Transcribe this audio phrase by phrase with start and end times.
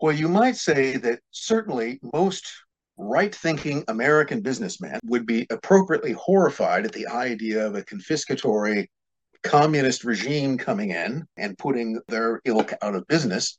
[0.00, 2.46] Well, you might say that certainly most
[2.96, 8.86] right thinking American businessmen would be appropriately horrified at the idea of a confiscatory
[9.42, 13.58] communist regime coming in and putting their ilk out of business.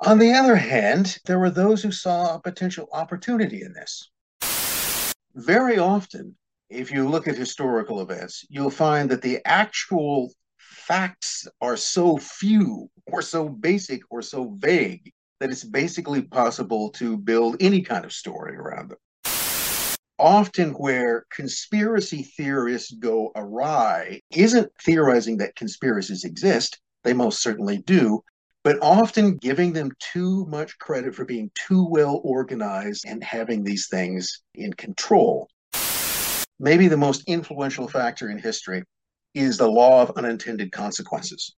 [0.00, 4.08] On the other hand, there were those who saw a potential opportunity in this.
[5.34, 6.36] Very often,
[6.70, 12.88] if you look at historical events, you'll find that the actual facts are so few
[13.06, 15.12] or so basic or so vague
[15.42, 18.98] that it's basically possible to build any kind of story around them.
[20.16, 28.22] Often, where conspiracy theorists go awry isn't theorizing that conspiracies exist, they most certainly do,
[28.62, 33.88] but often giving them too much credit for being too well organized and having these
[33.90, 35.48] things in control.
[36.60, 38.84] Maybe the most influential factor in history
[39.34, 41.56] is the law of unintended consequences.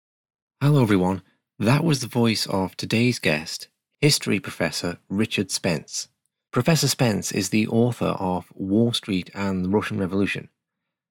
[0.62, 1.20] Hello, everyone.
[1.58, 3.68] That was the voice of today's guest,
[4.04, 6.08] history professor Richard Spence.
[6.50, 10.50] Professor Spence is the author of Wall Street and the Russian Revolution.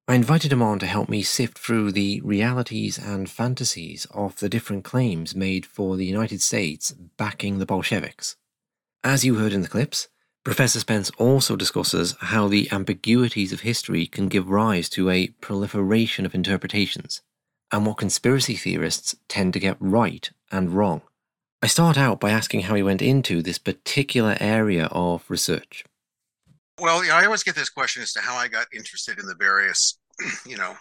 [0.06, 4.48] I invited him on to help me sift through the realities and fantasies of the
[4.48, 8.36] different claims made for the United States backing the Bolsheviks.
[9.02, 10.06] As you heard in the clips,
[10.44, 16.24] Professor Spence also discusses how the ambiguities of history can give rise to a proliferation
[16.24, 17.22] of interpretations,
[17.72, 21.02] and what conspiracy theorists tend to get right and wrong.
[21.64, 25.82] I start out by asking how he went into this particular area of research.
[26.78, 29.34] Well, yeah, I always get this question as to how I got interested in the
[29.34, 29.98] various,
[30.46, 30.74] you know,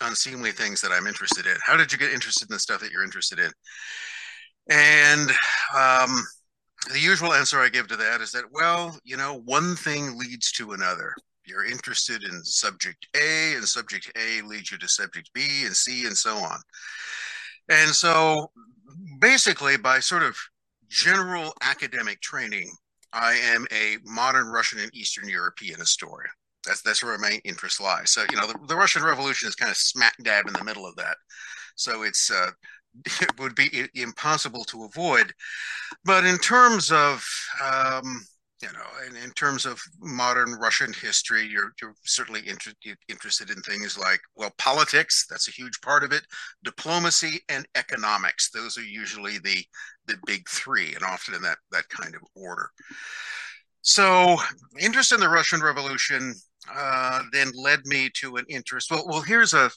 [0.00, 1.56] unseemly things that I'm interested in.
[1.60, 3.50] How did you get interested in the stuff that you're interested in?
[4.70, 5.28] And
[5.76, 6.24] um,
[6.92, 10.52] the usual answer I give to that is that, well, you know, one thing leads
[10.52, 11.14] to another.
[11.46, 16.06] You're interested in subject A, and subject A leads you to subject B and C
[16.06, 16.60] and so on.
[17.68, 18.50] And so
[19.20, 20.36] basically, by sort of
[20.88, 22.70] general academic training,
[23.12, 26.30] I am a modern Russian and Eastern European historian.
[26.66, 28.12] That's that's where my interest lies.
[28.12, 30.86] So you know, the, the Russian Revolution is kind of smack dab in the middle
[30.86, 31.16] of that.
[31.76, 32.50] So it's uh,
[33.20, 35.32] it would be impossible to avoid.
[36.04, 37.24] But in terms of
[37.64, 38.22] um,
[38.60, 42.72] you know, in, terms of modern Russian history, you're, you're certainly inter-
[43.08, 46.22] interested in things like, well, politics, that's a huge part of it,
[46.64, 48.50] diplomacy, and economics.
[48.50, 49.64] Those are usually the,
[50.06, 52.70] the big three, and often in that, that kind of order.
[53.82, 54.36] So,
[54.80, 56.34] interest in the Russian Revolution
[56.74, 58.90] uh, then led me to an interest.
[58.90, 59.70] Well, well, here's a.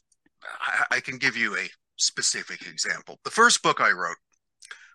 [0.60, 3.20] I, I can give you a specific example.
[3.24, 4.18] The first book I wrote,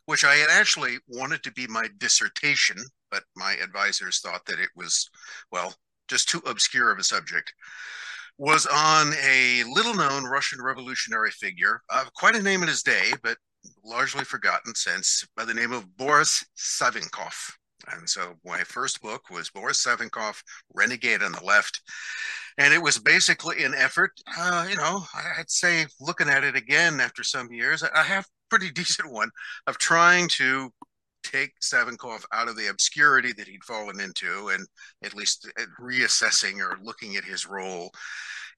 [0.07, 2.77] which I had actually wanted to be my dissertation,
[3.11, 5.09] but my advisors thought that it was,
[5.51, 5.75] well,
[6.09, 7.53] just too obscure of a subject,
[8.39, 13.13] was on a little known Russian revolutionary figure, uh, quite a name in his day,
[13.23, 13.39] but
[13.85, 17.53] largely forgotten since, by the name of Boris Savinkov.
[17.93, 20.43] And so my first book was Boris Savinkov,
[20.75, 21.81] Renegade on the Left.
[22.59, 25.05] And it was basically an effort, uh, you know,
[25.39, 29.31] I'd say looking at it again after some years, I have pretty decent one
[29.67, 30.73] of trying to
[31.31, 34.67] take Savinkov out of the obscurity that he'd fallen into and
[35.05, 37.91] at least uh, reassessing or looking at his role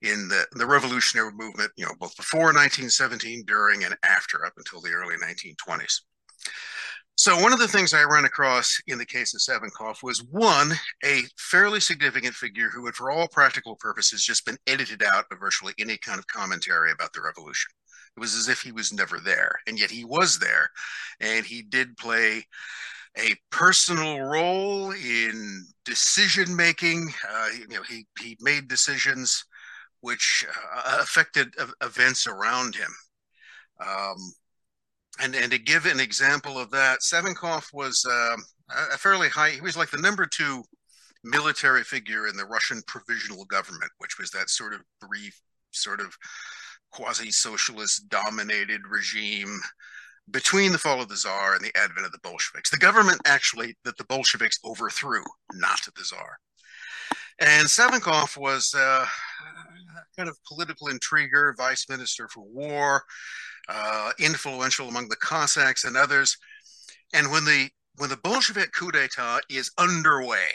[0.01, 4.81] in the, the revolutionary movement, you know, both before 1917, during, and after, up until
[4.81, 6.01] the early 1920s.
[7.17, 10.71] So one of the things I ran across in the case of Savinkov was one,
[11.03, 15.37] a fairly significant figure who had, for all practical purposes, just been edited out of
[15.37, 17.71] virtually any kind of commentary about the revolution.
[18.15, 20.69] It was as if he was never there, and yet he was there,
[21.19, 22.45] and he did play
[23.17, 27.11] a personal role in decision making.
[27.29, 29.45] Uh, you know, he he made decisions
[30.01, 32.91] which uh, affected events around him.
[33.85, 34.17] Um,
[35.21, 38.37] and and to give an example of that, Savinkov was uh,
[38.93, 39.51] a fairly high.
[39.51, 40.63] He was like the number two
[41.23, 45.39] military figure in the Russian provisional government, which was that sort of brief,
[45.71, 46.15] sort of
[46.91, 49.59] quasi-socialist dominated regime
[50.31, 52.69] between the fall of the czar and the advent of the Bolsheviks.
[52.69, 55.23] The government actually that the Bolsheviks overthrew,
[55.53, 56.37] not the czar.
[57.39, 59.05] And Savinkov was uh,
[60.17, 63.03] kind of political intriguer, vice minister for war,
[63.69, 66.37] uh, influential among the Cossacks and others.
[67.13, 70.47] And when the when the Bolshevik coup d'état is underway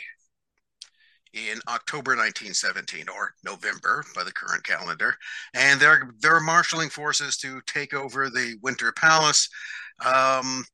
[1.34, 5.14] in October 1917 or November by the current calendar,
[5.54, 9.48] and they're they're marshaling forces to take over the Winter Palace.
[10.04, 10.64] Um,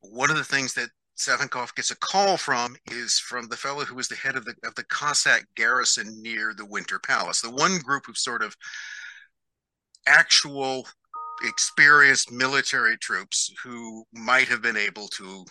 [0.00, 3.94] one of the things that Savinkov gets a call from is from the fellow who
[3.94, 7.40] was the head of the of the Cossack garrison near the Winter Palace.
[7.40, 8.56] The one group of sort of
[10.06, 10.86] actual
[11.44, 15.44] experienced military troops who might have been able to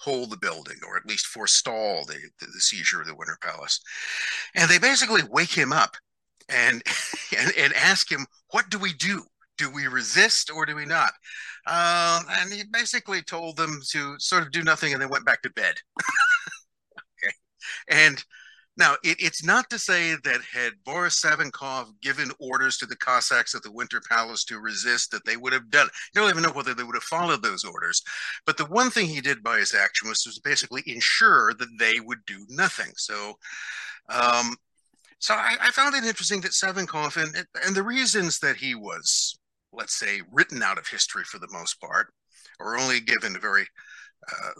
[0.00, 3.80] hold the building or at least forestall the, the, the seizure of the Winter Palace.
[4.54, 5.96] And they basically wake him up
[6.48, 6.82] and,
[7.38, 9.22] and, and ask him, What do we do?
[9.58, 11.12] Do we resist or do we not?
[11.66, 15.42] Uh, and he basically told them to sort of do nothing and they went back
[15.42, 15.74] to bed.
[16.98, 17.34] okay.
[17.88, 18.24] And
[18.80, 23.54] now, it, it's not to say that had Boris Savinkov given orders to the Cossacks
[23.54, 25.92] at the Winter Palace to resist, that they would have done it.
[26.14, 28.02] You don't even know whether they would have followed those orders.
[28.46, 32.00] But the one thing he did by his action was to basically ensure that they
[32.00, 32.90] would do nothing.
[32.96, 33.34] So,
[34.08, 34.56] um,
[35.18, 39.38] so I, I, found it interesting that Savinkov and and the reasons that he was,
[39.72, 42.12] let's say, written out of history for the most part,
[42.58, 43.66] or only given a very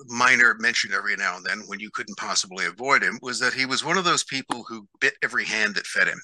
[0.06, 3.66] minor mention every now and then when you couldn't possibly avoid him was that he
[3.66, 6.20] was one of those people who bit every hand that fed him.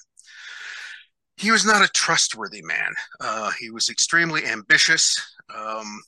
[1.37, 2.93] He was not a trustworthy man.
[3.19, 5.15] Uh, he was extremely ambitious,
[5.55, 6.01] um,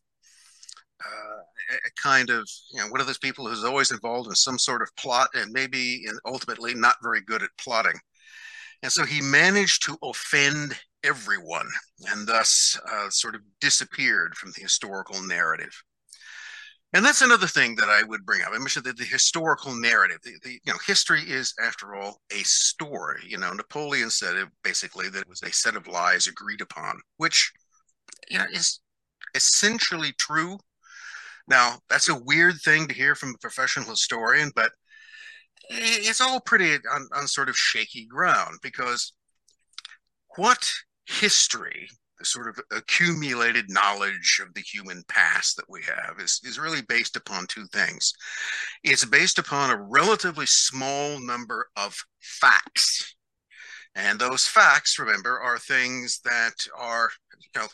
[1.06, 1.40] uh,
[1.72, 4.82] a kind of you know one of those people who's always involved in some sort
[4.82, 8.00] of plot and maybe ultimately not very good at plotting.
[8.82, 11.68] And so he managed to offend everyone
[12.12, 15.72] and thus uh, sort of disappeared from the historical narrative.
[16.94, 18.50] And that's another thing that I would bring up.
[18.52, 22.42] I mentioned that the historical narrative, the, the, you know, history is, after all, a
[22.44, 23.22] story.
[23.28, 27.00] You know, Napoleon said it basically that it was a set of lies agreed upon,
[27.18, 27.52] which,
[28.32, 28.80] you know, is
[29.36, 30.58] essentially true.
[31.48, 34.72] Now, that's a weird thing to hear from a professional historian, but
[35.70, 39.14] it's all pretty on, on sort of shaky ground because
[40.38, 40.72] what
[41.06, 41.88] history
[42.20, 46.82] the sort of accumulated knowledge of the human past that we have is, is really
[46.88, 48.14] based upon two things.
[48.84, 53.16] It's based upon a relatively small number of facts.
[53.96, 57.68] And those facts, remember, are things that are, you know,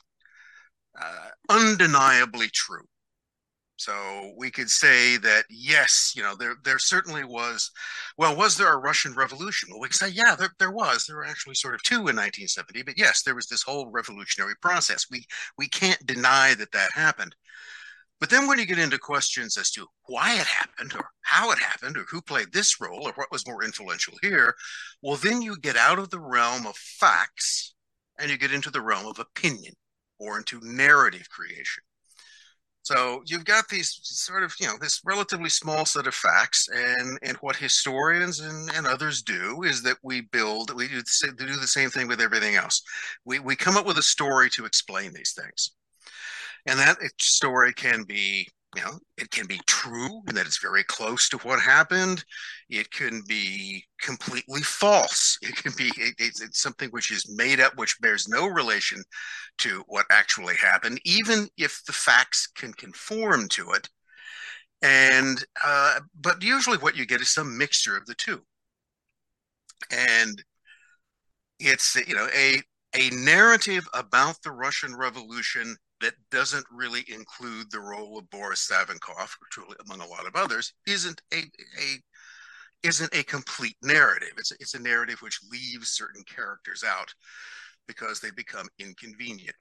[1.02, 2.86] uh, undeniably true.
[3.78, 7.72] So we could say that yes, you know, there there certainly was.
[8.18, 9.70] Well, was there a Russian Revolution?
[9.70, 11.06] Well, we could say yeah, there there was.
[11.06, 14.56] There were actually sort of two in 1970, but yes, there was this whole revolutionary
[14.62, 15.08] process.
[15.12, 15.26] We
[15.58, 17.36] we can't deny that that happened.
[18.20, 21.60] But then when you get into questions as to why it happened, or how it
[21.60, 24.56] happened, or who played this role, or what was more influential here,
[25.02, 27.76] well, then you get out of the realm of facts
[28.18, 29.74] and you get into the realm of opinion
[30.18, 31.84] or into narrative creation.
[32.86, 37.18] So you've got these sort of, you know, this relatively small set of facts, and
[37.24, 41.02] and what historians and, and others do is that we build, we do,
[41.36, 42.84] do the same thing with everything else.
[43.26, 45.72] We we come up with a story to explain these things,
[46.68, 51.30] and that story can be you know it can be true that it's very close
[51.30, 52.24] to what happened.
[52.70, 55.38] It can be completely false.
[55.42, 59.04] It can be it, it's, it's, something which is made up which bears no relation
[59.60, 63.90] to what actually happened even if the facts can conform to it.
[64.82, 68.42] And uh, but usually what you get is some mixture of the two.
[69.92, 70.44] And
[71.60, 72.62] it's you know a
[72.96, 75.76] a narrative about the russian revolution
[76.06, 80.72] that doesn't really include the role of Boris Savinkov, truly among a lot of others,
[80.86, 82.00] isn't a, a
[82.84, 84.34] isn't a complete narrative.
[84.38, 87.12] It's a, it's a narrative which leaves certain characters out
[87.88, 89.56] because they become inconvenient.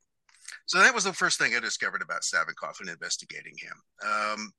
[0.66, 4.06] So that was the first thing I discovered about Savinkov and investigating him.
[4.06, 4.52] Um,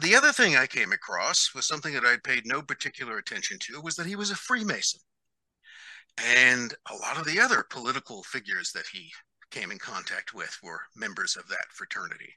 [0.00, 3.80] the other thing I came across was something that I'd paid no particular attention to
[3.80, 5.00] was that he was a Freemason.
[6.18, 9.12] And a lot of the other political figures that he
[9.54, 12.34] came in contact with were members of that fraternity.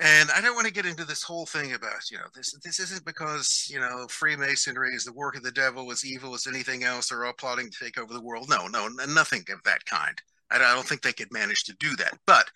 [0.00, 2.80] And I don't want to get into this whole thing about, you know, this this
[2.80, 6.82] isn't because, you know, Freemasonry is the work of the devil, as evil as anything
[6.82, 8.48] else, they're all plotting to take over the world.
[8.48, 10.16] No, no, nothing of that kind.
[10.50, 12.16] I don't think they could manage to do that.
[12.26, 12.48] But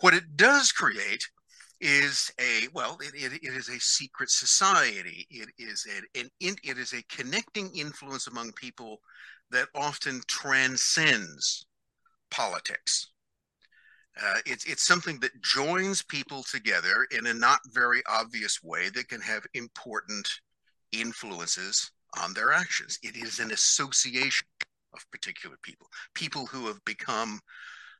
[0.00, 1.24] what it does create
[1.80, 6.92] is a well it, it, it is a secret society it is an it is
[6.92, 8.98] a connecting influence among people
[9.52, 11.67] that often transcends
[12.30, 13.10] politics.
[14.20, 19.08] Uh, it's it's something that joins people together in a not very obvious way that
[19.08, 20.28] can have important
[20.92, 22.98] influences on their actions.
[23.02, 24.46] It is an association
[24.94, 27.38] of particular people, people who have become,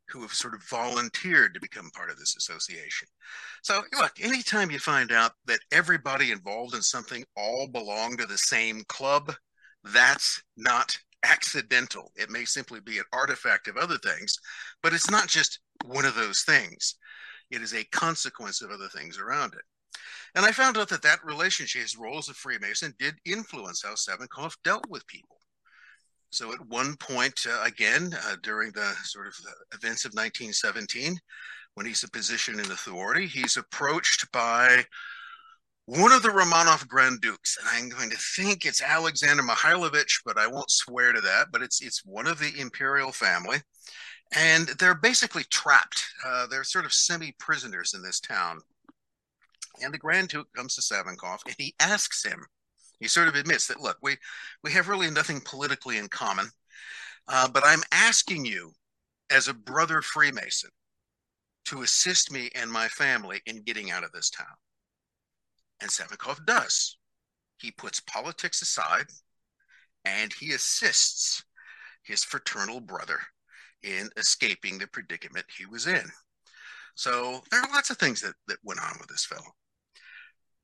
[0.09, 3.07] who have sort of volunteered to become part of this association.
[3.63, 8.39] So, look, anytime you find out that everybody involved in something all belong to the
[8.39, 9.35] same club,
[9.85, 12.13] that's not accidental.
[12.17, 14.39] It may simply be an artifact of other things,
[14.83, 16.97] but it's not just one of those things.
[17.51, 19.63] It is a consequence of other things around it.
[20.35, 23.95] And I found out that that relationship, his role as a Freemason, did influence how
[23.95, 25.39] Savinkov dealt with people.
[26.31, 31.19] So at one point, uh, again, uh, during the sort of the events of 1917,
[31.75, 34.85] when he's a position in authority, he's approached by
[35.89, 40.37] one of the Romanov Grand Dukes, and I'm going to think it's Alexander Mihailovich, but
[40.37, 41.47] I won't swear to that.
[41.51, 43.57] But it's it's one of the imperial family,
[44.35, 46.05] and they're basically trapped.
[46.27, 48.59] Uh, they're sort of semi-prisoners in this town.
[49.83, 52.45] And the Grand Duke comes to Savinkov, and he asks him.
[53.01, 54.17] He sort of admits that, look, we
[54.63, 56.51] we have really nothing politically in common,
[57.29, 58.73] uh, but I'm asking you,
[59.31, 60.71] as a brother Freemason,
[61.65, 64.47] to assist me and my family in getting out of this town.
[65.81, 66.97] And Savinkov does.
[67.59, 69.07] He puts politics aside
[70.05, 71.45] and he assists
[72.03, 73.19] his fraternal brother
[73.83, 76.05] in escaping the predicament he was in.
[76.95, 79.53] So there are lots of things that, that went on with this fellow.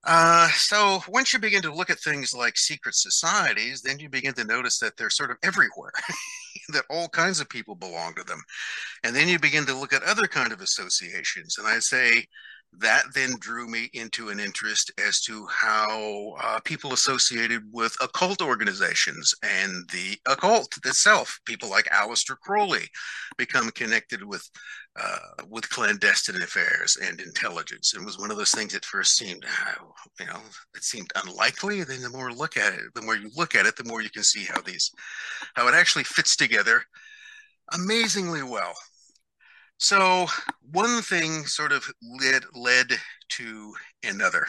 [0.06, 4.34] Uh, so once you begin to look at things like secret societies, then you begin
[4.34, 5.92] to notice that they're sort of everywhere,
[6.70, 8.42] that all kinds of people belong to them.
[9.02, 11.56] And then you begin to look at other kind of associations.
[11.58, 12.26] And I say
[12.80, 18.42] that then drew me into an interest as to how uh, people associated with occult
[18.42, 22.88] organizations and the occult itself, people like Aleister Crowley,
[23.36, 24.48] become connected with
[25.00, 27.94] uh, with clandestine affairs and intelligence.
[27.94, 29.82] It was one of those things that first seemed, uh,
[30.20, 30.38] you know,
[30.76, 31.82] it seemed unlikely.
[31.82, 34.10] Then the more look at it, the more you look at it, the more you
[34.10, 34.92] can see how these,
[35.54, 36.84] how it actually fits together
[37.72, 38.74] amazingly well.
[39.78, 40.26] So
[40.72, 42.86] one thing sort of led led
[43.30, 44.46] to another.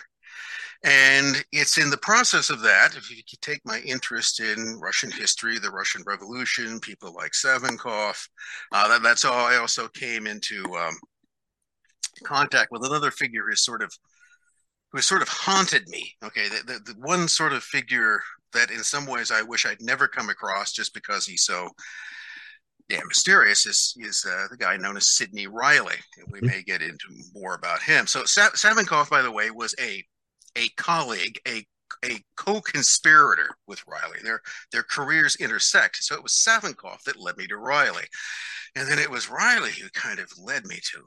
[0.84, 5.58] And it's in the process of that, if you take my interest in Russian history,
[5.58, 8.28] the Russian Revolution, people like Savinkov,
[8.72, 9.48] uh, that, that's all.
[9.48, 10.96] I also came into um,
[12.24, 13.92] contact with another figure who sort of
[14.92, 16.14] who sort of haunted me.
[16.24, 18.22] Okay, the, the, the one sort of figure
[18.54, 21.70] that in some ways I wish I'd never come across just because he's so
[22.90, 25.96] yeah, mysterious is is uh, the guy known as Sidney Reilly.
[26.32, 26.48] We mm-hmm.
[26.48, 28.06] may get into more about him.
[28.06, 30.04] So Sa- Savinkov, by the way, was a
[30.56, 31.66] a colleague, a
[32.04, 34.20] a co-conspirator with Reilly.
[34.24, 35.98] Their their careers intersect.
[36.04, 38.06] So it was Savinkov that led me to Reilly,
[38.76, 41.02] and then it was Reilly who kind of led me to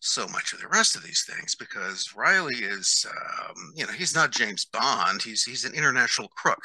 [0.00, 4.14] so much of the rest of these things because Reilly is, um, you know, he's
[4.14, 5.22] not James Bond.
[5.22, 6.62] He's he's an international crook.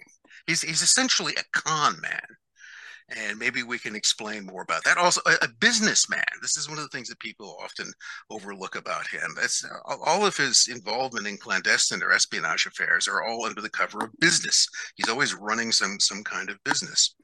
[0.46, 2.36] he's he's essentially a con man
[3.16, 4.98] and maybe we can explain more about that.
[4.98, 6.22] Also, a, a, businessman.
[6.42, 7.90] This is one of the things that people often
[8.30, 9.30] overlook about him.
[9.34, 13.70] That's uh, all of his involvement in clandestine or espionage affairs are all under the
[13.70, 14.68] cover of business.
[14.96, 17.14] He's always running some some kind of business.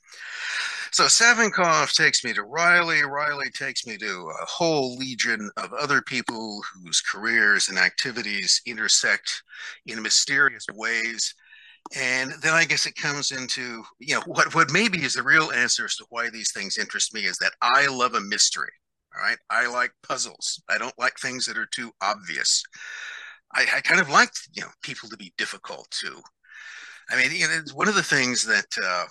[0.91, 3.03] So Savinkov takes me to Reilly.
[3.03, 9.43] Reilly takes me to a whole legion of other people whose careers and activities intersect
[9.87, 11.35] in mysterious ways
[11.97, 15.53] and then I guess it comes into, you know, what, what maybe is the real
[15.53, 18.73] answer as to why these things interest me is that I love a mystery.
[19.15, 19.39] All right.
[19.51, 20.63] I like puzzles.
[20.69, 22.63] I don't like things that are too obvious.
[23.55, 26.21] I, I kind of like, you know, people to be difficult too.
[27.11, 29.05] I mean, you know, one of the things that uh,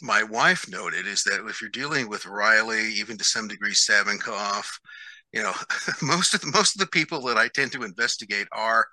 [0.00, 4.64] my wife noted is that if you're dealing with Reilly, even to some degree Savinkov,
[5.32, 5.52] you know,
[6.02, 8.86] most of the, most of the people that I tend to investigate are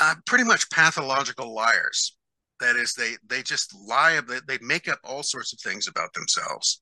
[0.00, 2.16] uh, pretty much pathological liars.
[2.62, 4.20] That is, they they just lie.
[4.46, 6.80] They, make up all sorts of things about themselves,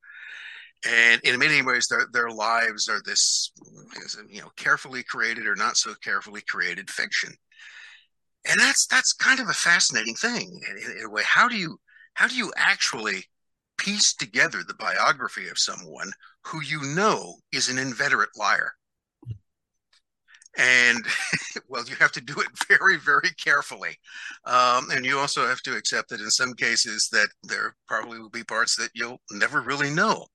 [0.87, 3.51] and in many ways, their their lives are this,
[4.29, 7.33] you know, carefully created or not so carefully created fiction.
[8.47, 11.23] And that's that's kind of a fascinating thing in, in a way.
[11.25, 11.79] How do you
[12.13, 13.25] how do you actually
[13.79, 16.13] piece together the biography of someone
[16.45, 18.73] who you know is an inveterate liar?
[20.59, 21.05] And
[21.69, 23.97] well you have to do it very very carefully
[24.45, 28.31] um, and you also have to accept that in some cases that there probably will
[28.31, 30.27] be parts that you'll never really know.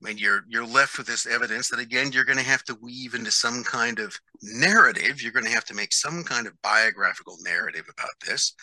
[0.00, 2.78] I mean you're you're left with this evidence that again you're going to have to
[2.80, 5.20] weave into some kind of narrative.
[5.20, 8.54] You're going to have to make some kind of biographical narrative about this.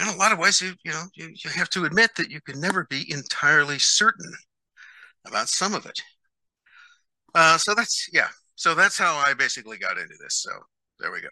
[0.00, 2.40] In a lot of ways you you know you, you have to admit that you
[2.40, 4.32] can never be entirely certain
[5.26, 6.00] about some of it.
[7.34, 10.34] Uh, so that's yeah so that's how I basically got into this.
[10.34, 10.50] So
[10.98, 11.28] there we go.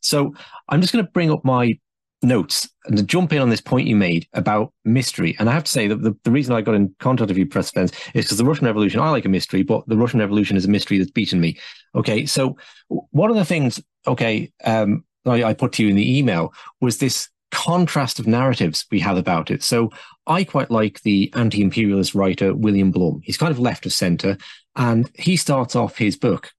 [0.00, 0.34] So
[0.68, 1.78] I'm just going to bring up my
[2.24, 5.36] notes and to jump in on this point you made about mystery.
[5.38, 7.46] And I have to say that the, the reason I got in contact with you,
[7.46, 10.56] Press Spence, is because the Russian Revolution, I like a mystery, but the Russian Revolution
[10.56, 11.56] is a mystery that's beaten me.
[11.94, 12.26] Okay.
[12.26, 12.56] So
[12.88, 16.98] one of the things, okay, um, I, I put to you in the email was
[16.98, 19.62] this contrast of narratives we have about it.
[19.62, 19.90] So
[20.26, 23.20] I quite like the anti-imperialist writer William Blum.
[23.22, 24.36] He's kind of left of center,
[24.76, 26.50] and he starts off his book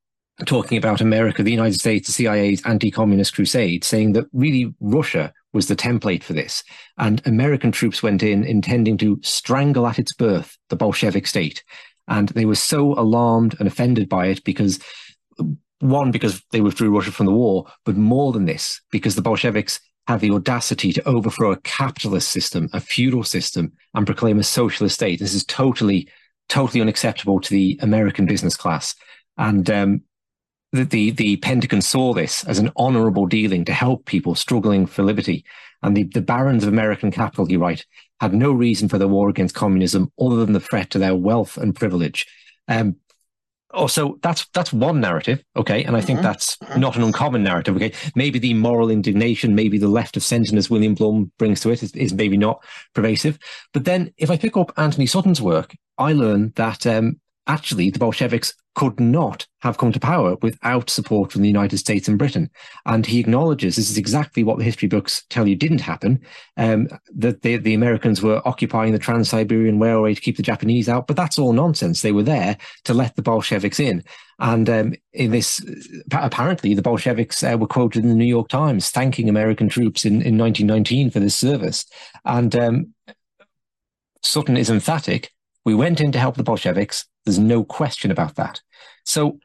[0.45, 5.67] talking about America, the United States, the CIA's anti-communist crusade, saying that really Russia was
[5.67, 6.63] the template for this,
[6.97, 11.63] and American troops went in intending to strangle at its birth the Bolshevik state,
[12.07, 14.79] and they were so alarmed and offended by it because
[15.79, 19.79] one, because they withdrew Russia from the war, but more than this, because the Bolsheviks
[20.07, 24.95] had the audacity to overthrow a capitalist system, a feudal system, and proclaim a socialist
[24.95, 25.19] state.
[25.19, 26.07] This is totally,
[26.49, 28.95] totally unacceptable to the American business class.
[29.37, 30.01] And um,
[30.71, 35.03] the, the, the Pentagon saw this as an honorable dealing to help people struggling for
[35.03, 35.45] liberty.
[35.81, 37.85] And the, the barons of American capital, you write,
[38.19, 41.57] had no reason for the war against communism other than the threat to their wealth
[41.57, 42.25] and privilege.
[42.67, 42.95] Um,
[43.75, 46.27] Oh, so that's that's one narrative, okay, and I think mm-hmm.
[46.27, 47.91] that's not an uncommon narrative, okay.
[48.15, 51.81] Maybe the moral indignation, maybe the left of sentiment, as William Blum brings to it,
[51.81, 52.63] is, is maybe not
[52.93, 53.39] pervasive.
[53.73, 57.99] But then, if I pick up anthony Sutton's work, I learn that um, actually the
[57.99, 62.49] Bolsheviks could not have come to power without support from the United States and Britain.
[62.85, 66.21] And he acknowledges this is exactly what the history books tell you didn't happen,
[66.57, 71.05] um, that the, Americans were occupying the Trans Siberian Railway to keep the Japanese out.
[71.05, 72.01] But that's all nonsense.
[72.01, 74.03] They were there to let the Bolsheviks in.
[74.39, 75.63] And um, in this,
[76.11, 80.13] apparently, the Bolsheviks uh, were quoted in the New York Times thanking American troops in,
[80.13, 81.85] in 1919 for this service.
[82.25, 82.93] And um,
[84.23, 85.31] Sutton is emphatic.
[85.63, 88.61] We went in to help the Bolsheviks there's no question about that.
[89.05, 89.39] So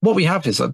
[0.00, 0.70] what we have is uh,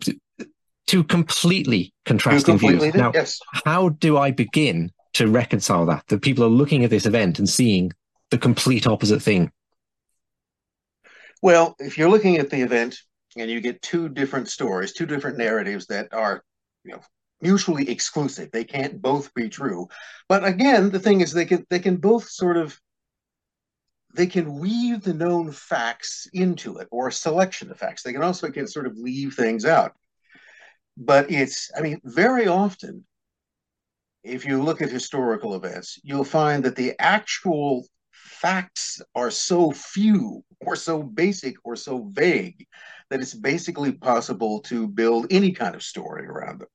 [0.87, 2.95] two completely contrasting completely views.
[2.95, 3.39] Now, yes.
[3.65, 6.07] how do I begin to reconcile that?
[6.09, 7.93] That people are looking at this event and seeing
[8.31, 9.53] the complete opposite thing.
[11.43, 12.97] Well, if you're looking at the event
[13.37, 16.43] and you get two different stories, two different narratives that are,
[16.85, 17.01] you know,
[17.41, 19.89] mutually exclusive, they can't both be true.
[20.29, 22.79] But again, the thing is, they can they can both sort of
[24.19, 28.03] they can weave the known facts into it or a selection of facts.
[28.03, 29.93] They can also can sort of leave things out.
[30.97, 33.07] But it's, I mean, very often,
[34.25, 40.43] if you look at historical events, you'll find that the actual facts are so few
[40.63, 42.67] or so basic or so vague
[43.11, 46.69] that it's basically possible to build any kind of story around them.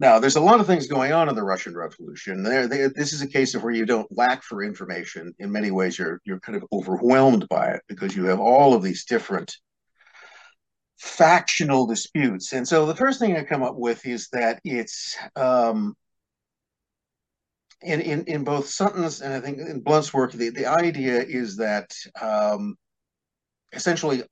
[0.00, 2.42] Now, there's a lot of things going on in the Russian Revolution.
[2.42, 5.32] There, this is a case of where you don't lack for information.
[5.38, 8.82] In many ways, you're you're kind of overwhelmed by it because you have all of
[8.82, 9.56] these different
[10.98, 12.52] factional disputes.
[12.52, 15.94] And so, the first thing I come up with is that it's um,
[17.82, 21.56] in in in both Sutton's and I think in Blum's work, the the idea is
[21.58, 22.76] that um,
[23.72, 24.24] essentially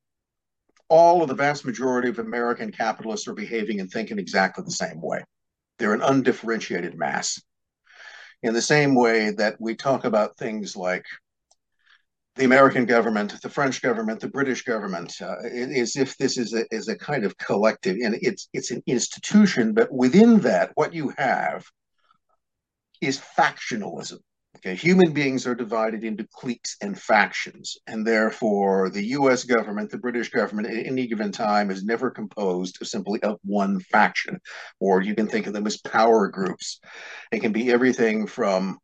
[0.88, 5.00] all of the vast majority of American capitalists are behaving and thinking exactly the same
[5.00, 5.22] way.
[5.78, 7.40] They're an undifferentiated mass.
[8.42, 11.04] In the same way that we talk about things like
[12.36, 16.64] the American government, the French government, the British government, uh, as if this is a,
[16.70, 21.12] is a kind of collective, and it's it's an institution, but within that, what you
[21.18, 21.66] have
[23.00, 24.18] is factionalism.
[24.64, 29.42] Okay, human beings are divided into cliques and factions, and therefore the U.S.
[29.42, 33.80] government, the British government, at any given time is never composed of simply of one
[33.80, 34.40] faction,
[34.78, 36.78] or you can think of them as power groups.
[37.32, 38.78] It can be everything from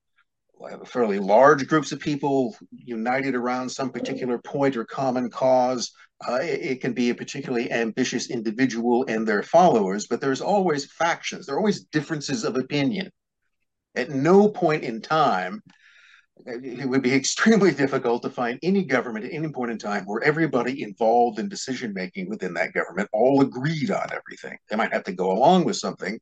[0.85, 5.93] fairly large groups of people united around some particular point or common cause.
[6.29, 10.91] Uh, it, it, can be a particularly ambitious individual and their followers, but there's always
[10.91, 11.47] factions.
[11.47, 13.13] There are always differences of opinion.
[13.95, 15.63] At no point in time,
[16.47, 20.23] it would be extremely difficult to find any government at any point in time where
[20.23, 24.59] everybody involved in decision making within that government all agreed on everything.
[24.69, 26.19] They might have to go along with something,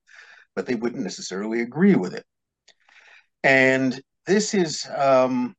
[0.55, 2.25] but they wouldn't necessarily agree with it.
[3.43, 5.55] And this is um,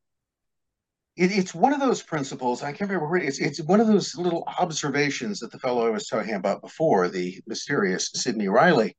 [1.16, 2.64] it, it's one of those principles.
[2.64, 3.18] I can't remember.
[3.18, 7.10] It's it's one of those little observations that the fellow I was talking about before,
[7.10, 8.96] the mysterious Sidney Reilly,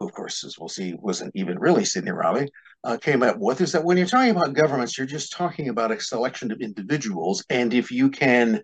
[0.00, 2.48] who, of course, as we'll see, wasn't even really Sidney Reilly,
[2.82, 5.92] uh, came up with is that when you're talking about governments, you're just talking about
[5.92, 7.44] a selection of individuals.
[7.50, 8.62] And if you can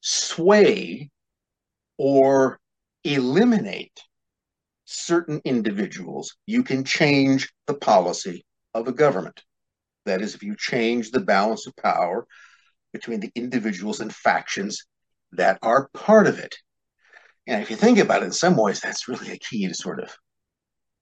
[0.00, 1.10] sway
[1.98, 2.58] or
[3.04, 4.00] eliminate
[4.86, 9.42] certain individuals, you can change the policy of a government.
[10.06, 12.26] That is, if you change the balance of power
[12.92, 14.86] between the individuals and factions
[15.32, 16.56] that are part of it.
[17.46, 20.00] And if you think about it, in some ways, that's really a key to sort
[20.00, 20.16] of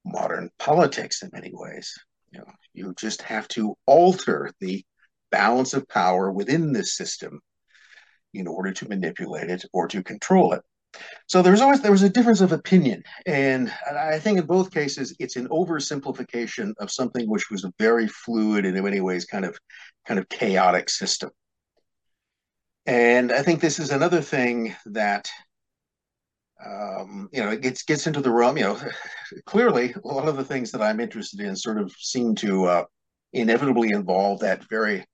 [0.04, 1.92] modern politics in many ways.
[2.32, 4.84] You know, you just have to alter the
[5.30, 7.40] balance of power within this system
[8.34, 10.62] in order to manipulate it or to control it.
[11.28, 15.14] So there's always there was a difference of opinion, and I think in both cases
[15.20, 19.44] it's an oversimplification of something which was a very fluid and in many ways kind
[19.44, 19.56] of
[20.06, 21.30] kind of chaotic system.
[22.86, 25.30] And I think this is another thing that
[26.64, 28.56] um, you know, it gets gets into the realm.
[28.56, 28.80] You know,
[29.46, 32.84] clearly a lot of the things that I'm interested in sort of seem to uh,
[33.32, 35.04] inevitably involve that very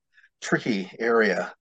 [0.40, 1.52] tricky area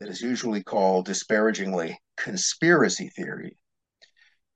[0.00, 3.56] that is usually called disparagingly conspiracy theory.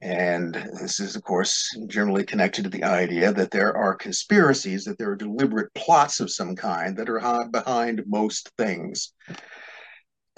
[0.01, 4.97] And this is, of course, generally connected to the idea that there are conspiracies, that
[4.97, 9.13] there are deliberate plots of some kind that are behind most things.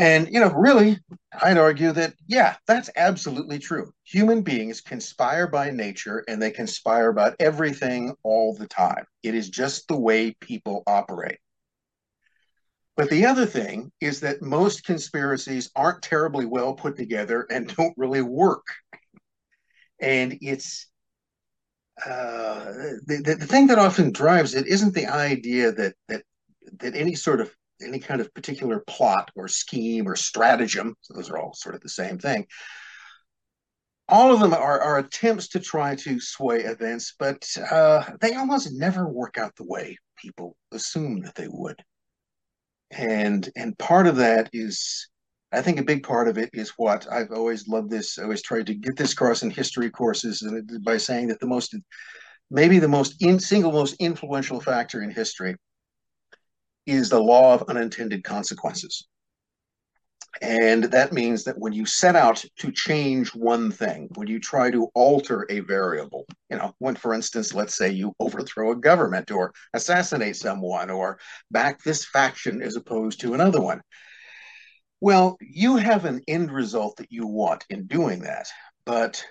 [0.01, 0.99] And, you know, really,
[1.43, 3.93] I'd argue that, yeah, that's absolutely true.
[4.05, 9.05] Human beings conspire by nature and they conspire about everything all the time.
[9.23, 11.37] It is just the way people operate.
[12.97, 17.93] But the other thing is that most conspiracies aren't terribly well put together and don't
[17.99, 18.65] really work.
[20.01, 20.89] And it's
[22.07, 22.65] uh,
[23.07, 26.23] the, the, thing that often drives it isn't the idea that that
[26.79, 31.31] that any sort of any kind of particular plot or scheme or stratagem, so those
[31.31, 32.47] are all sort of the same thing.
[34.09, 38.73] All of them are, are attempts to try to sway events, but uh, they almost
[38.73, 41.81] never work out the way people assume that they would.
[42.91, 45.09] And and part of that is,
[45.53, 48.19] I think a big part of it is what I've always loved this.
[48.19, 51.47] I always tried to get this across in history courses, and by saying that the
[51.47, 51.77] most,
[52.51, 55.55] maybe the most in, single most influential factor in history
[56.87, 59.07] is the law of unintended consequences.
[60.41, 64.71] And that means that when you set out to change one thing, when you try
[64.71, 69.31] to alter a variable, you know, when, for instance, let's say you overthrow a government
[69.33, 71.19] or assassinate someone or
[71.51, 73.83] back this faction as opposed to another one,
[75.01, 78.47] well, you have an end result that you want in doing that.
[78.87, 79.25] But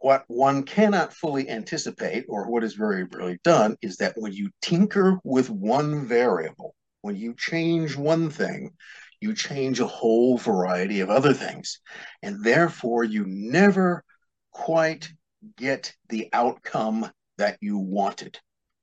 [0.00, 4.50] what one cannot fully anticipate, or what is very rarely done, is that when you
[4.62, 8.72] tinker with one variable, when you change one thing,
[9.20, 11.80] you change a whole variety of other things.
[12.22, 14.04] And therefore, you never
[14.52, 15.08] quite
[15.56, 18.38] get the outcome that you wanted.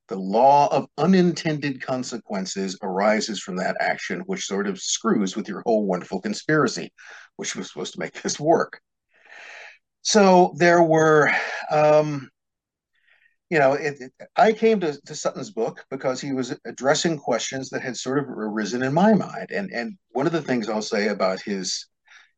[0.08, 5.62] The law of unintended consequences arises from that action, which sort of screws with your
[5.66, 6.92] whole wonderful conspiracy,
[7.38, 8.82] which was supposed to make this work.
[10.06, 11.32] So there were,
[11.72, 12.30] um,
[13.50, 17.70] you know, it, it, I came to, to, Sutton's book because he was addressing questions
[17.72, 19.50] that had sort of arisen in my mind.
[19.50, 21.88] And and one of the things I'll say about his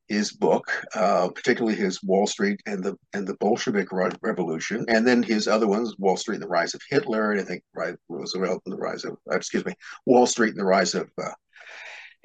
[0.07, 5.21] his book, uh, particularly his Wall Street and the and the Bolshevik Revolution, and then
[5.21, 7.63] his other ones, Wall Street and the Rise of Hitler, and I think
[8.07, 9.73] Roosevelt and the rise of, uh, excuse me,
[10.05, 11.31] Wall Street and the rise of uh,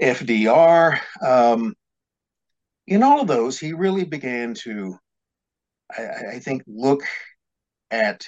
[0.01, 1.01] FDR.
[1.21, 1.75] Um,
[2.87, 4.99] in all of those, he really began to
[5.97, 7.03] I, I think, look
[7.91, 8.27] at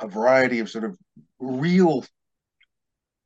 [0.00, 0.96] a variety of sort of
[1.38, 2.04] real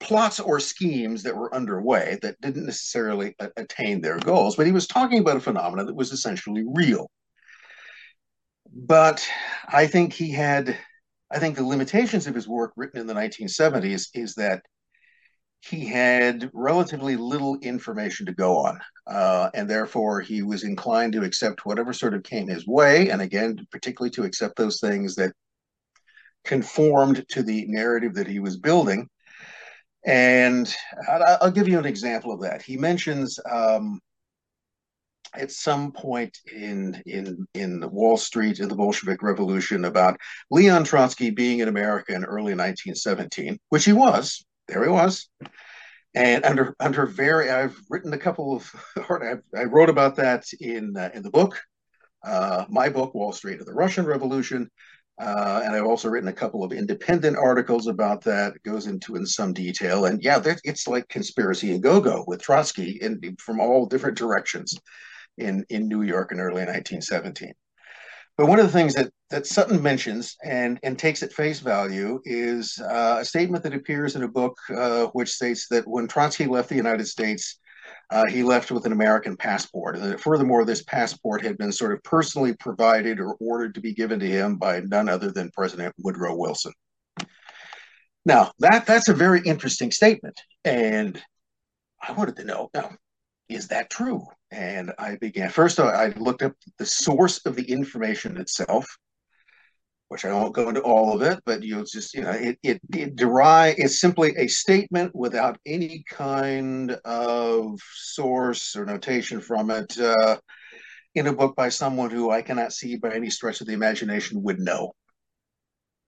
[0.01, 4.87] plots or schemes that were underway that didn't necessarily attain their goals, but he was
[4.87, 7.11] talking about a phenomenon that was essentially real.
[8.73, 9.27] But
[9.69, 10.77] I think he had,
[11.31, 14.63] I think the limitations of his work written in the 1970s is that
[15.63, 21.23] he had relatively little information to go on, uh, and therefore he was inclined to
[21.23, 25.33] accept whatever sort of came his way, and again, particularly to accept those things that
[26.45, 29.09] conformed to the narrative that he was building.
[30.07, 30.75] And
[31.07, 32.63] I'll give you an example of that.
[32.63, 34.01] He mentions um,
[35.35, 40.19] at some point in in in Wall Street in the Bolshevik Revolution about
[40.51, 45.29] Leon Trotsky being in America in early 1917, which he was there he was.
[46.15, 48.71] And under under very, I've written a couple of,
[49.57, 51.61] I wrote about that in uh, in the book,
[52.25, 54.69] uh, my book, Wall Street and the Russian Revolution,
[55.21, 58.55] uh, and I've also written a couple of independent articles about that.
[58.57, 62.99] It goes into in some detail, and yeah, it's like conspiracy and go-go with Trotsky
[63.03, 64.75] in, from all different directions
[65.39, 67.53] in in New York in early 1917.
[68.41, 72.23] But one of the things that, that Sutton mentions and, and takes at face value
[72.25, 76.47] is uh, a statement that appears in a book uh, which states that when Trotsky
[76.47, 77.59] left the United States,
[78.09, 79.99] uh, he left with an American passport.
[79.99, 84.19] And furthermore, this passport had been sort of personally provided or ordered to be given
[84.21, 86.73] to him by none other than President Woodrow Wilson.
[88.25, 90.41] Now, that that's a very interesting statement.
[90.65, 91.23] And
[92.01, 92.93] I wanted to know now,
[93.51, 94.25] is that true?
[94.51, 95.79] And I began first.
[95.79, 98.87] I looked up the source of the information itself,
[100.09, 102.81] which I won't go into all of it, but you'll just you know it it,
[102.93, 109.99] it derive it's simply a statement without any kind of source or notation from it
[110.01, 110.37] uh,
[111.15, 114.43] in a book by someone who I cannot see by any stretch of the imagination
[114.43, 114.95] would know.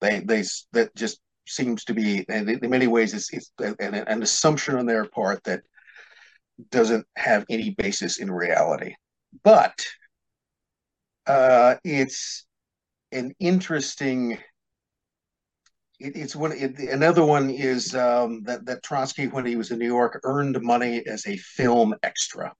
[0.01, 4.75] They they that just seems to be, in many ways, it's, it's an, an assumption
[4.75, 5.61] on their part that
[6.69, 8.95] doesn't have any basis in reality.
[9.43, 9.73] But
[11.25, 12.45] uh, it's
[13.11, 14.37] an interesting.
[15.99, 16.51] It, it's one.
[16.51, 20.61] It, another one is um, that that Trotsky, when he was in New York, earned
[20.61, 22.53] money as a film extra.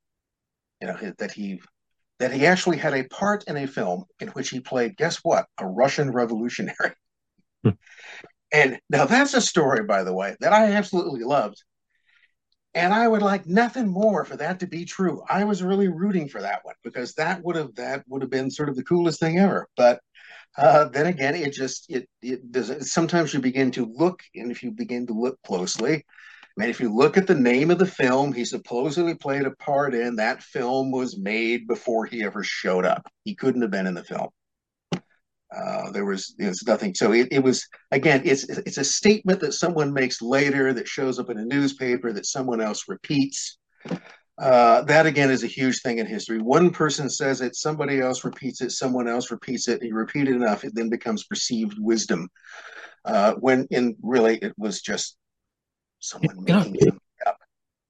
[0.81, 1.61] You know that he
[2.19, 5.45] that he actually had a part in a film in which he played, guess what,
[5.57, 6.93] a Russian revolutionary.
[7.63, 7.71] Hmm.
[8.51, 11.63] and now that's a story, by the way, that I absolutely loved.
[12.75, 15.21] And I would like nothing more for that to be true.
[15.29, 18.49] I was really rooting for that one because that would have that would have been
[18.49, 19.67] sort of the coolest thing ever.
[19.77, 19.99] But
[20.57, 22.91] uh, then again, it just it it does.
[22.91, 26.79] Sometimes you begin to look, and if you begin to look closely, I mean, if
[26.79, 30.43] you look at the name of the film he supposedly played a part in, that
[30.43, 33.07] film was made before he ever showed up.
[33.23, 34.29] He couldn't have been in the film.
[35.55, 36.95] Uh, there was there's nothing.
[36.95, 41.19] So it, it was again, it's it's a statement that someone makes later that shows
[41.19, 43.57] up in a newspaper that someone else repeats.
[44.39, 46.39] Uh, that again is a huge thing in history.
[46.39, 49.81] One person says it, somebody else repeats it, someone else repeats it.
[49.81, 52.29] And you repeat it enough, it then becomes perceived wisdom.
[53.05, 55.17] Uh, when in really it was just
[55.99, 56.99] someone making.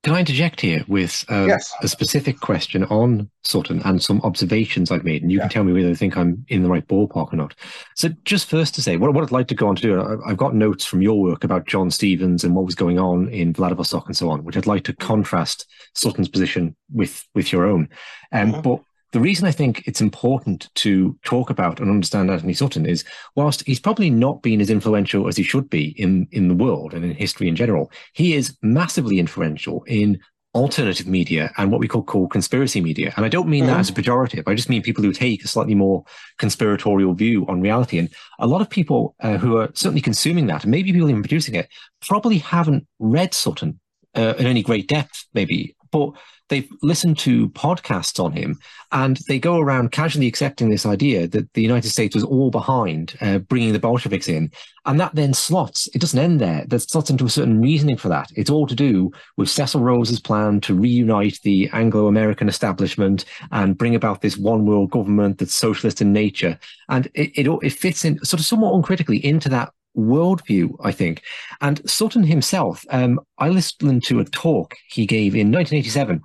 [0.04, 1.72] Can I interject here with um, yes.
[1.82, 5.44] a specific question on Sutton and some observations I've made, and you yeah.
[5.44, 7.56] can tell me whether you think I'm in the right ballpark or not.
[7.96, 10.36] So, just first to say, what, what I'd like to go on to do, I've
[10.36, 14.08] got notes from your work about John Stevens and what was going on in Vladivostok
[14.08, 17.88] and so on, which I'd like to contrast Sutton's position with with your own.
[18.34, 18.62] Um, mm-hmm.
[18.62, 18.82] But
[19.14, 23.64] the reason I think it's important to talk about and understand Anthony Sutton is whilst
[23.66, 27.06] he's probably not been as influential as he should be in, in the world and
[27.06, 30.20] in history in general, he is massively influential in
[30.56, 33.14] alternative media and what we call, call conspiracy media.
[33.16, 33.74] And I don't mean mm-hmm.
[33.74, 34.44] that as a pejorative.
[34.48, 36.04] I just mean people who take a slightly more
[36.40, 38.00] conspiratorial view on reality.
[38.00, 41.22] And a lot of people uh, who are certainly consuming that, and maybe people even
[41.22, 41.70] producing it,
[42.02, 43.80] probably haven't read Sutton
[44.16, 46.12] uh, in any great depth, maybe, but
[46.54, 48.60] they've listened to podcasts on him
[48.92, 53.16] and they go around casually accepting this idea that the United States was all behind
[53.22, 54.52] uh, bringing the Bolsheviks in.
[54.86, 56.64] And that then slots, it doesn't end there.
[56.68, 58.30] That slots into a certain reasoning for that.
[58.36, 63.78] It's all to do with Cecil Rhodes' plan to reunite the Anglo American establishment and
[63.78, 66.60] bring about this one world government that's socialist in nature.
[66.88, 71.24] And it, it, it fits in sort of somewhat uncritically into that worldview, I think.
[71.62, 76.22] And Sutton himself, um, I listened to a talk he gave in 1987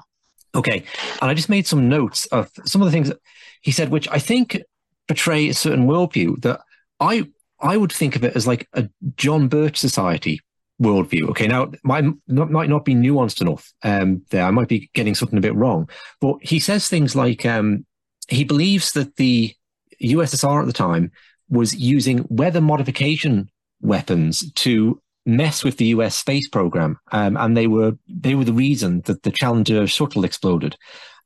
[0.54, 0.84] Okay.
[1.20, 3.20] And I just made some notes of some of the things that
[3.60, 4.60] he said, which I think
[5.06, 6.60] betray a certain worldview that
[7.00, 7.28] I
[7.60, 10.40] I would think of it as like a John Birch Society
[10.80, 11.28] worldview.
[11.30, 14.44] Okay, now my not, might not be nuanced enough um, there.
[14.44, 15.88] I might be getting something a bit wrong,
[16.20, 17.84] but he says things like um,
[18.28, 19.54] he believes that the
[20.02, 21.10] USSR at the time
[21.48, 27.66] was using weather modification weapons to mess with the US space program, um, and they
[27.66, 30.76] were they were the reason that the Challenger shuttle exploded.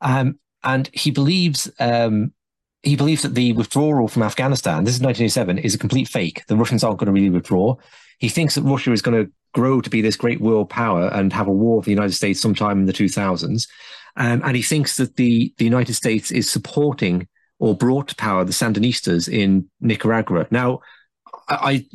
[0.00, 2.32] Um, and he believes um,
[2.82, 6.44] he believes that the withdrawal from Afghanistan, this is 1987, is a complete fake.
[6.48, 7.76] The Russians aren't going to really withdraw.
[8.18, 11.32] He thinks that Russia is going to grow to be this great world power and
[11.32, 13.68] have a war with the United States sometime in the 2000s.
[14.16, 18.44] Um, and he thinks that the, the United States is supporting or brought to power
[18.44, 20.46] the Sandinistas in Nicaragua.
[20.50, 20.80] Now,
[21.48, 21.86] I,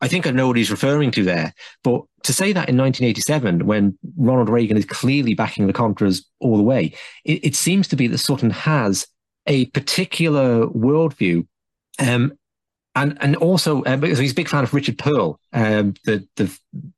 [0.00, 1.54] I think I know what he's referring to there.
[1.82, 6.56] But to say that in 1987, when Ronald Reagan is clearly backing the Contras all
[6.56, 6.92] the way,
[7.24, 9.06] it, it seems to be that Sutton has
[9.46, 11.46] a particular worldview.
[11.98, 12.36] Um,
[12.94, 16.26] and and also because he's a big fan of Richard Perle, um, that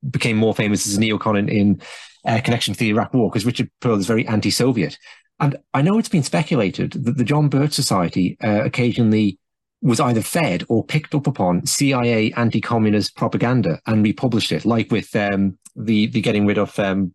[0.08, 1.82] became more famous as a neocon in, in
[2.24, 4.96] uh, connection to the Iraq War, because Richard Perle is very anti-Soviet.
[5.40, 9.38] And I know it's been speculated that the John Birch Society uh, occasionally
[9.80, 15.14] was either fed or picked up upon CIA anti-communist propaganda and republished it, like with
[15.14, 17.14] um, the the getting rid of um,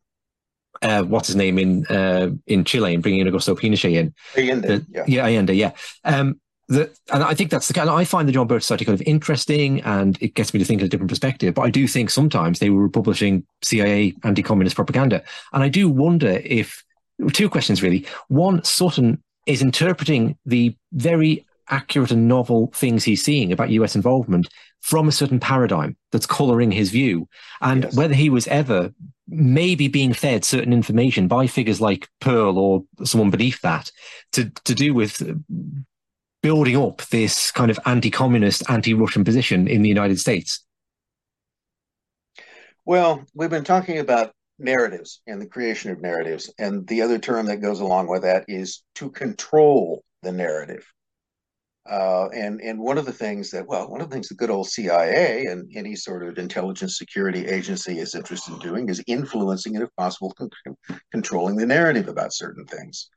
[0.82, 4.13] uh, what's his name in uh, in Chile and bringing Augusto Pinochet in.
[4.38, 5.04] Allende, the, yeah.
[5.08, 5.71] yeah, Allende, yeah.
[6.04, 7.89] Um, the, and I think that's the kind.
[7.89, 10.82] I find the John Birch Society kind of interesting, and it gets me to think
[10.82, 11.54] in a different perspective.
[11.54, 16.41] But I do think sometimes they were publishing CIA anti-communist propaganda, and I do wonder
[16.43, 16.84] if
[17.34, 18.06] two questions really.
[18.30, 24.47] One, Sutton is interpreting the very accurate and novel things he's seeing about US involvement
[24.81, 27.27] from a certain paradigm that's coloring his view.
[27.62, 27.95] And yes.
[27.95, 28.93] whether he was ever
[29.27, 33.91] maybe being fed certain information by figures like Perle or someone beneath that
[34.33, 35.21] to, to do with
[36.43, 40.63] building up this kind of anti-communist, anti-Russian position in the United States.
[42.86, 46.53] Well, we've been talking about narratives and the creation of narratives.
[46.59, 50.86] And the other term that goes along with that is to control the narrative.
[51.89, 54.49] Uh, and and one of the things that well, one of the things the good
[54.49, 59.75] old CIA and any sort of intelligence security agency is interested in doing is influencing
[59.75, 60.49] and, if possible, con-
[61.11, 63.09] controlling the narrative about certain things.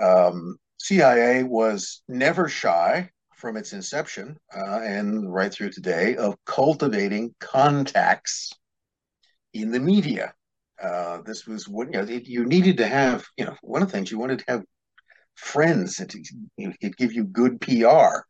[0.00, 7.34] Um, CIA was never shy from its inception uh, and right through today of cultivating
[7.38, 8.50] contacts
[9.52, 10.32] in the media.
[10.82, 12.04] Uh, this was what you know.
[12.04, 13.26] You needed to have.
[13.36, 14.64] You know, one of the things you wanted to have
[15.38, 18.20] friends that could give you good PR,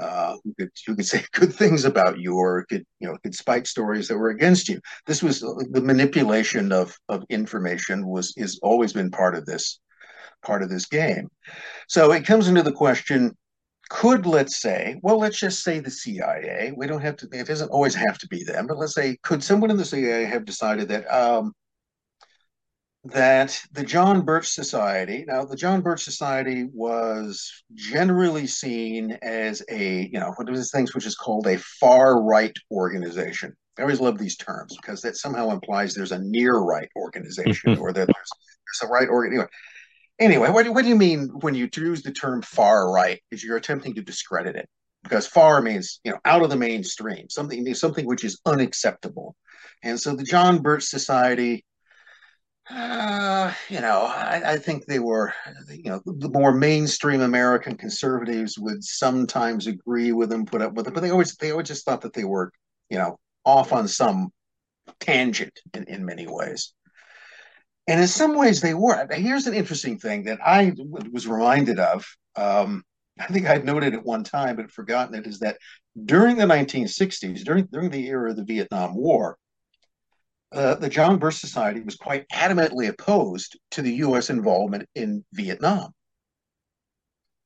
[0.00, 3.34] uh, who could who could say good things about you, or could you know could
[3.34, 4.80] spike stories that were against you.
[5.06, 9.80] This was the manipulation of of information was is always been part of this
[10.42, 11.28] part of this game.
[11.88, 13.36] So it comes into the question
[13.90, 17.70] could let's say well let's just say the cia we don't have to it doesn't
[17.70, 20.88] always have to be them but let's say could someone in the cia have decided
[20.88, 21.54] that um,
[23.10, 30.08] that the John Birch Society, now the John Birch Society was generally seen as a,
[30.12, 33.54] you know, one of those things which is called a far right organization.
[33.78, 37.92] I always love these terms because that somehow implies there's a near right organization or
[37.92, 38.30] that there's,
[38.66, 39.48] there's a right organization.
[40.18, 43.22] Anyway, anyway what, do, what do you mean when you use the term far right?
[43.30, 44.68] Is you're attempting to discredit it
[45.02, 49.36] because far means you know out of the mainstream, something something which is unacceptable.
[49.82, 51.64] And so the John Birch Society
[52.70, 55.32] uh, you know, I, I, think they were,
[55.70, 60.86] you know, the more mainstream American conservatives would sometimes agree with them, put up with
[60.86, 62.52] it, but they always they always just thought that they were,
[62.90, 64.30] you know, off on some
[65.00, 66.74] tangent in, in many ways.
[67.86, 69.06] And in some ways they were.
[69.10, 70.74] Here's an interesting thing that I
[71.10, 72.06] was reminded of.
[72.36, 72.84] Um,
[73.18, 75.56] I think I'd noted it one time, but forgotten it, is that
[76.04, 79.38] during the 1960s, during during the era of the Vietnam War,
[80.52, 84.30] uh, the John Birch Society was quite adamantly opposed to the U.S.
[84.30, 85.92] involvement in Vietnam.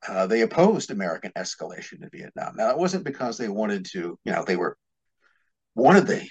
[0.07, 2.55] Uh, they opposed American escalation in Vietnam.
[2.57, 4.77] Now, it wasn't because they wanted to, you know, they were
[5.75, 6.29] wanted the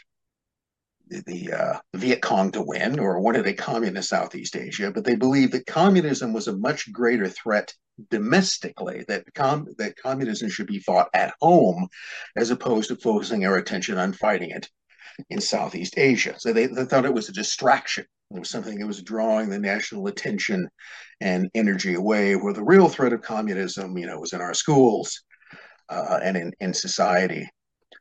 [1.26, 5.52] the, uh, Viet Cong to win or wanted a communist Southeast Asia, but they believed
[5.52, 7.74] that communism was a much greater threat
[8.10, 9.04] domestically.
[9.10, 11.90] That com- that communism should be fought at home,
[12.38, 14.70] as opposed to focusing our attention on fighting it
[15.30, 16.36] in Southeast Asia.
[16.38, 18.06] So they, they thought it was a distraction.
[18.34, 20.70] It was something that was drawing the national attention
[21.20, 25.24] and energy away, where the real threat of communism, you know, was in our schools
[25.90, 27.50] uh, and in, in society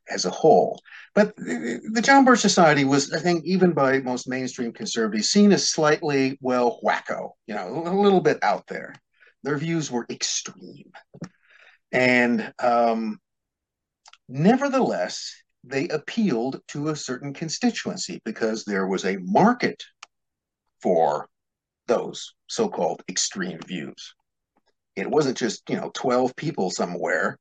[0.09, 0.81] as a whole.
[1.15, 5.69] But the John Birch Society was, I think, even by most mainstream conservatives, seen as
[5.69, 8.95] slightly, well, wacko, you know, a little bit out there.
[9.43, 10.93] Their views were extreme.
[11.91, 13.19] And um,
[14.29, 19.83] nevertheless, they appealed to a certain constituency because there was a market
[20.83, 21.29] for
[21.87, 24.15] those so-called extreme views.
[24.97, 27.39] It wasn't just you know 12 people somewhere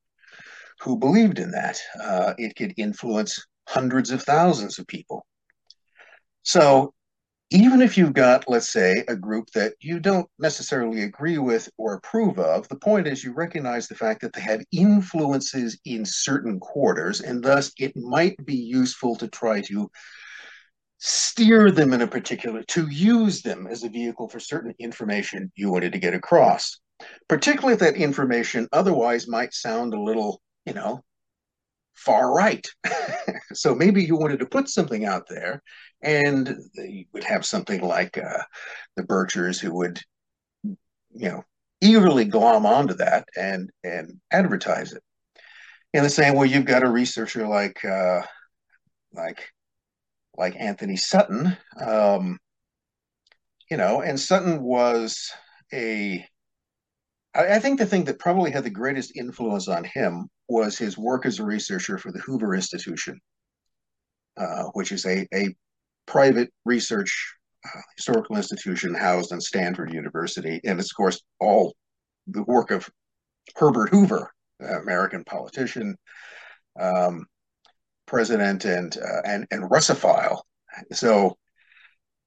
[0.82, 1.79] who believed in that.
[2.01, 5.25] Uh, it could influence hundreds of thousands of people.
[6.43, 6.93] So
[7.51, 11.95] even if you've got, let's say, a group that you don't necessarily agree with or
[11.95, 16.59] approve of, the point is you recognize the fact that they have influences in certain
[16.59, 19.89] quarters, and thus it might be useful to try to
[20.99, 25.71] steer them in a particular, to use them as a vehicle for certain information you
[25.71, 26.79] wanted to get across.
[27.27, 31.03] Particularly if that information otherwise might sound a little, you know,
[31.95, 32.67] far right.
[33.53, 35.63] so maybe you wanted to put something out there
[36.01, 38.43] and you would have something like uh,
[38.95, 39.99] the Birchers who would,
[40.63, 41.43] you know,
[41.81, 45.03] eagerly glom onto that and and advertise it.
[45.93, 48.21] In the same way, you've got a researcher like uh,
[49.13, 49.49] like
[50.38, 52.39] like Antony Sutton, um,
[53.69, 55.31] you know, and Sutton was
[55.73, 56.25] a.
[57.35, 61.27] I, think the thing that probably had the greatest influence on him was his work
[61.27, 63.19] as a researcher for the Hoover Institution,
[64.35, 65.55] uh, which is a, a
[66.10, 70.60] private research uh, historical institution housed in Stanford University.
[70.65, 71.76] And it's, of course, all
[72.26, 72.89] the work of
[73.56, 75.95] Herbert Hoover, American politician,
[76.80, 77.26] um,
[78.08, 80.41] president, and, uh, and, and Russophile.
[80.91, 81.38] So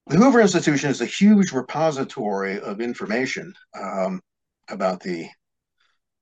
[0.07, 4.21] the Hoover Institution is a huge repository of information um,
[4.69, 5.29] about the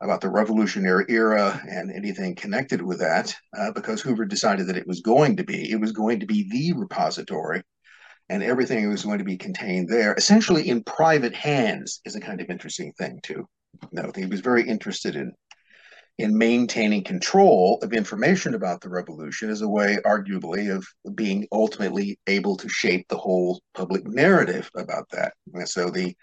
[0.00, 4.86] about the Revolutionary era and anything connected with that, uh, because Hoover decided that it
[4.86, 5.70] was going to be.
[5.70, 7.62] It was going to be the repository,
[8.28, 12.40] and everything was going to be contained there, essentially in private hands, is a kind
[12.40, 13.46] of interesting thing to
[13.92, 14.16] note.
[14.16, 15.32] He was very interested in
[16.18, 22.18] in maintaining control of information about the revolution as a way, arguably, of being ultimately
[22.26, 25.32] able to shape the whole public narrative about that.
[25.54, 26.14] And so the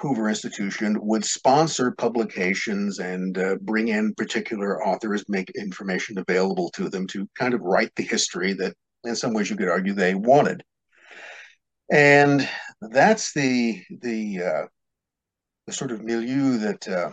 [0.00, 6.88] Hoover Institution would sponsor publications and uh, bring in particular authors, make information available to
[6.88, 8.74] them to kind of write the history that,
[9.04, 10.62] in some ways, you could argue they wanted.
[11.90, 12.46] And
[12.80, 14.66] that's the the, uh,
[15.66, 17.10] the sort of milieu that uh,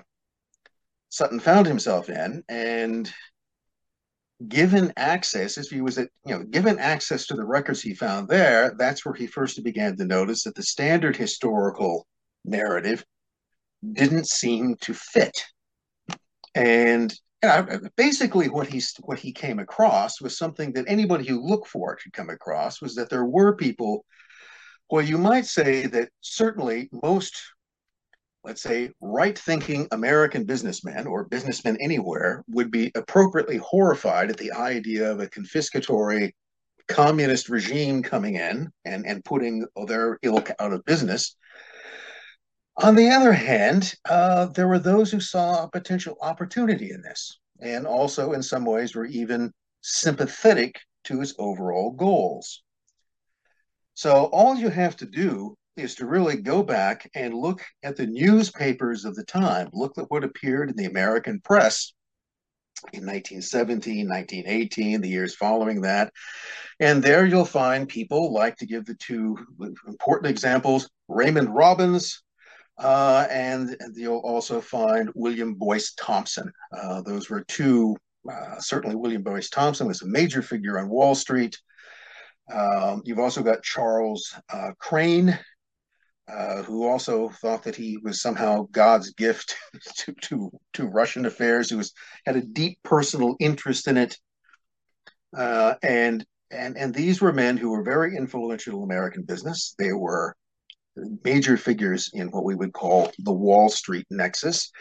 [1.09, 3.11] Sutton found himself in, and
[4.45, 8.27] given access, as he was at, you know, given access to the records he found
[8.27, 12.05] there, that's where he first began to notice that the standard historical
[12.45, 13.03] narrative
[13.93, 15.43] didn't seem to fit.
[16.55, 21.45] And you know, basically what he's what he came across was something that anybody who
[21.45, 24.05] looked for it should come across was that there were people
[24.89, 27.35] well you might say that certainly most
[28.45, 34.53] let's say right thinking american businessmen or businessmen anywhere would be appropriately horrified at the
[34.53, 36.31] idea of a confiscatory
[36.87, 41.35] communist regime coming in and, and putting their ilk out of business.
[42.77, 47.39] On the other hand, uh, there were those who saw a potential opportunity in this,
[47.61, 49.51] and also in some ways were even
[49.81, 52.63] sympathetic to its overall goals.
[53.93, 58.07] So all you have to do is to really go back and look at the
[58.07, 61.93] newspapers of the time, look at what appeared in the American press
[62.91, 66.11] in 1917, 1918, the years following that.
[66.79, 69.37] And there you'll find people like to give the two
[69.87, 72.22] important examples Raymond Robins,
[72.77, 76.51] uh, and you'll also find William Boyce Thompson.
[76.75, 77.95] Uh, those were two,
[78.29, 81.57] uh, certainly William Boyce Thompson was a major figure on Wall Street.
[82.51, 85.37] Um, you've also got Charles uh, Crane,
[86.27, 89.55] uh, who also thought that he was somehow God's gift
[89.97, 91.93] to, to, to Russian affairs, who was,
[92.25, 94.17] had a deep personal interest in it.
[95.35, 99.75] Uh, and, and, and these were men who were very influential in American business.
[99.77, 100.35] They were
[101.23, 104.71] major figures in what we would call the Wall Street nexus.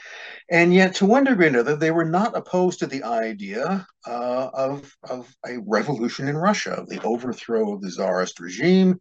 [0.50, 4.50] And yet, to one degree or another, they were not opposed to the idea uh,
[4.52, 8.98] of, of a revolution in Russia, the overthrow of the Tsarist regime,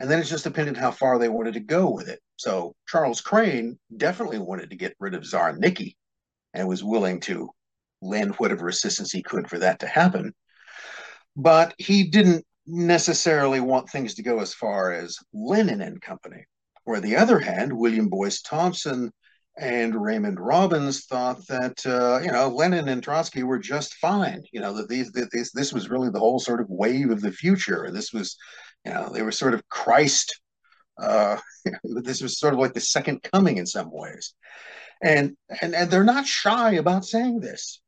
[0.00, 2.20] and then it just depended how far they wanted to go with it.
[2.36, 5.96] So Charles Crane definitely wanted to get rid of Tsar Nicky
[6.52, 7.50] and was willing to
[8.02, 10.34] lend whatever assistance he could for that to happen.
[11.36, 16.44] But he didn't necessarily want things to go as far as Lenin and company.
[16.86, 19.10] Or the other hand, William Boyce Thompson
[19.56, 24.42] and Raymond Robins thought that uh, you know Lenin and Trotsky were just fine.
[24.52, 27.20] You know that these, that these this was really the whole sort of wave of
[27.20, 27.90] the future.
[27.92, 28.36] This was
[28.84, 30.40] you know, they were sort of Christ.
[31.00, 31.38] Uh,
[31.84, 34.34] this was sort of like the second coming in some ways,
[35.02, 37.80] and and and they're not shy about saying this.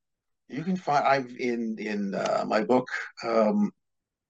[0.49, 2.89] You can find I've in in uh, my book.
[3.24, 3.72] Um,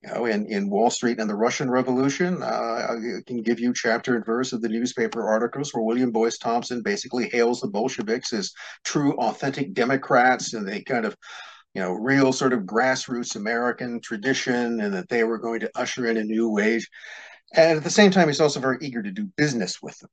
[0.06, 3.74] you know, in, in Wall Street and the Russian Revolution, uh, I can give you
[3.74, 8.32] chapter and verse of the newspaper articles where William Boyce Thompson basically hails the Bolsheviks
[8.32, 8.52] as
[8.84, 11.16] true, authentic Democrats, and they kind of
[11.74, 16.06] you know, real sort of grassroots American tradition and that they were going to usher
[16.06, 16.88] in a new wage.
[17.52, 20.08] And at the same time, he's also very eager to do business with them.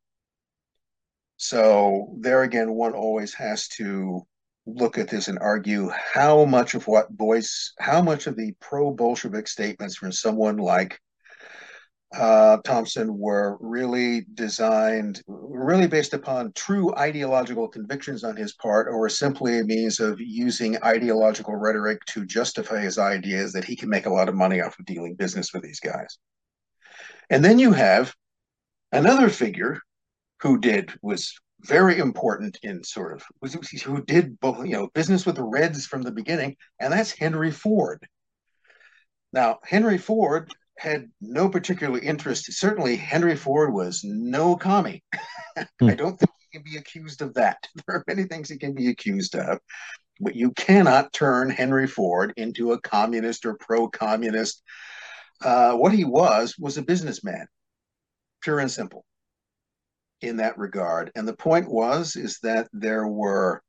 [1.37, 4.25] So there again, one always has to
[4.66, 9.47] look at this and argue how much of what voice, how much of the pro-Bolshevik
[9.47, 10.99] statements from someone like
[12.16, 19.09] uh, Thompson were really designed, really based upon true ideological convictions on his part, or
[19.09, 24.05] simply a means of using ideological rhetoric to justify his ideas that he can make
[24.05, 26.20] a lot of money off of dealing business with these guys.
[27.30, 28.14] And then you have
[28.91, 29.80] another figure
[30.41, 31.34] who did was
[31.66, 33.24] very important in sort of
[33.84, 37.51] who did both you know business with the Reds from the beginning, and that's Henry
[37.51, 38.05] Ford.
[39.32, 42.51] Now, Henry Ford had no particular interest.
[42.53, 45.03] Certainly, Henry Ford was no commie.
[45.80, 45.89] Hmm.
[45.89, 47.57] I don't think he can be accused of that.
[47.86, 49.59] There are many things he can be accused of,
[50.20, 54.64] but you cannot turn Henry Ford into a communist or pro-communist.
[55.43, 57.45] Uh, what he was was a businessman,
[58.41, 59.05] pure and simple,
[60.24, 61.11] in that regard.
[61.15, 63.61] And the point was is that there were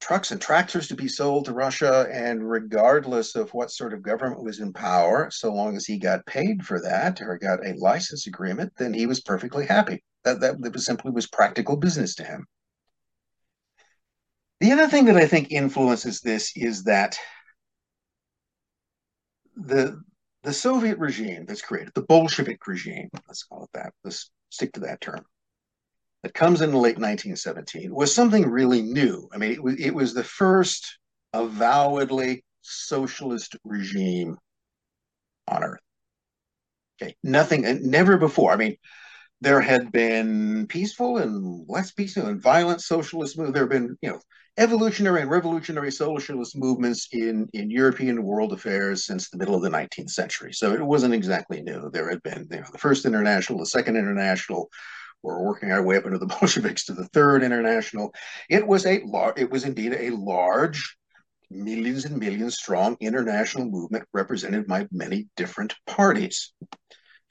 [0.00, 4.42] trucks and tractors to be sold to Russia, and regardless of what sort of government
[4.42, 8.26] was in power, so long as he got paid for that or got a license
[8.26, 10.02] agreement, then he was perfectly happy.
[10.24, 12.44] That that, that was simply was practical business to him.
[14.60, 17.16] The other thing that I think influences this is that
[19.56, 20.02] the
[20.42, 24.80] the Soviet regime that's created, the Bolshevik regime, let's call it that, let's stick to
[24.80, 25.24] that term,
[26.22, 29.28] that comes in late 1917 was something really new.
[29.32, 30.98] I mean, it was, it was the first
[31.32, 34.36] avowedly socialist regime
[35.48, 35.80] on earth.
[37.00, 38.52] Okay, nothing, never before.
[38.52, 38.76] I mean,
[39.42, 43.54] there had been peaceful and less peaceful and violent socialist movements.
[43.54, 44.20] There have been, you know,
[44.56, 49.70] evolutionary and revolutionary socialist movements in, in European world affairs since the middle of the
[49.70, 50.52] 19th century.
[50.52, 51.90] So it wasn't exactly new.
[51.90, 54.70] There had been, you know, the first international, the second international,
[55.24, 58.14] we're working our way up into the Bolsheviks to the Third International.
[58.48, 60.96] It was a lar- it was indeed a large,
[61.50, 66.52] millions and millions strong international movement represented by many different parties.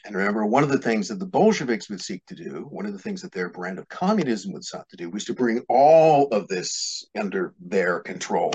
[0.04, 2.94] And remember, one of the things that the Bolsheviks would seek to do, one of
[2.94, 6.28] the things that their brand of communism would seek to do, was to bring all
[6.30, 8.52] of this under their control.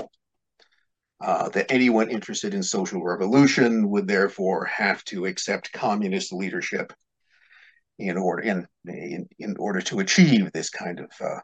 [1.19, 6.93] Uh, that anyone interested in social revolution would therefore have to accept communist leadership
[7.97, 11.39] in order in in, in order to achieve this kind of uh,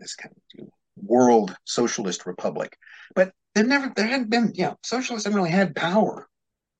[0.00, 2.76] this kind of world socialist republic.
[3.14, 6.26] But there never there hadn't been you know socialists haven't really had power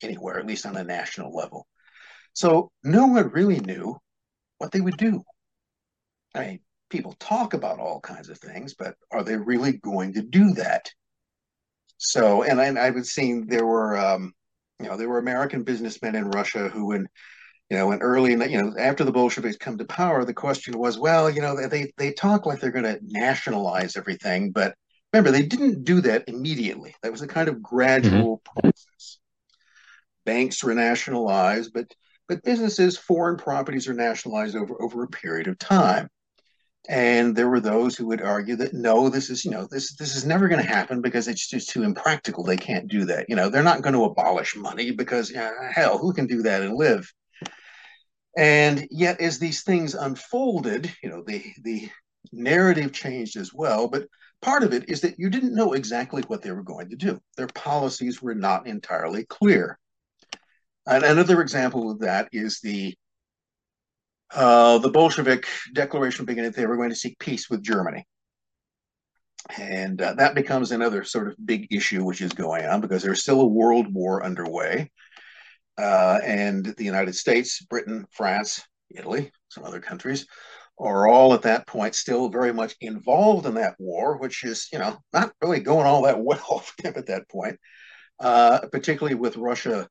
[0.02, 1.66] anywhere, at least on a national level.
[2.34, 3.98] So no one really knew
[4.58, 5.22] what they would do.
[6.34, 10.22] I mean, people talk about all kinds of things, but are they really going to
[10.22, 10.90] do that?
[11.98, 14.32] So, and I, I was seeing there were, um,
[14.80, 17.06] you know, there were American businessmen in Russia who, when,
[17.70, 20.98] you know, when early, you know, after the Bolsheviks come to power, the question was,
[20.98, 24.74] well, you know, they they talk like they're going to nationalize everything, but
[25.12, 26.94] remember, they didn't do that immediately.
[27.02, 28.60] That was a kind of gradual mm-hmm.
[28.60, 29.18] process.
[30.24, 31.92] Banks were nationalized, but
[32.32, 36.08] but businesses, foreign properties are nationalized over, over a period of time.
[36.88, 40.16] And there were those who would argue that no, this is, you know, this this
[40.16, 42.42] is never going to happen because it's just too impractical.
[42.42, 43.26] They can't do that.
[43.28, 46.74] You know, they're not going to abolish money because hell, who can do that and
[46.74, 47.12] live?
[48.34, 51.90] And yet, as these things unfolded, you know, the the
[52.32, 53.88] narrative changed as well.
[53.88, 54.08] But
[54.40, 57.20] part of it is that you didn't know exactly what they were going to do.
[57.36, 59.78] Their policies were not entirely clear.
[60.86, 62.94] And another example of that is the
[64.34, 68.06] uh, the Bolshevik declaration beginning that they were going to seek peace with Germany.
[69.58, 73.20] And uh, that becomes another sort of big issue which is going on because there's
[73.20, 74.90] still a world war underway.
[75.76, 80.26] Uh, and the United States, Britain, France, Italy, some other countries
[80.78, 84.78] are all at that point still very much involved in that war, which is, you
[84.78, 87.58] know, not really going all that well at that point,
[88.20, 89.88] uh, particularly with Russia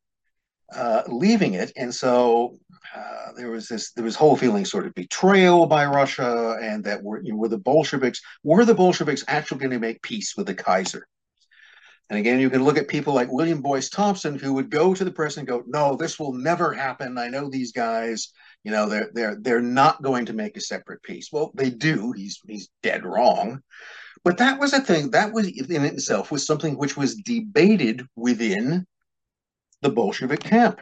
[0.76, 2.59] uh, leaving it, and so
[2.95, 7.03] uh, there was this there was whole feeling sort of betrayal by Russia, and that
[7.03, 10.47] were you know, were the Bolsheviks were the Bolsheviks actually going to make peace with
[10.47, 11.07] the Kaiser?
[12.09, 15.05] And again, you can look at people like William Boyce Thompson, who would go to
[15.05, 17.17] the press and go, "No, this will never happen.
[17.17, 18.34] I know these guys.
[18.63, 22.11] You know, they're they're they're not going to make a separate peace." Well, they do.
[22.11, 23.61] He's he's dead wrong.
[24.24, 28.86] But that was a thing that was in itself was something which was debated within
[29.82, 30.82] the Bolshevik camp.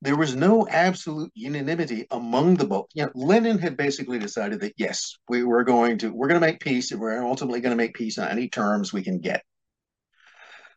[0.00, 2.88] There was no absolute unanimity among the Bol.
[2.92, 6.46] You know, Lenin had basically decided that yes, we were going to we're going to
[6.46, 9.44] make peace, and we're ultimately going to make peace on any terms we can get.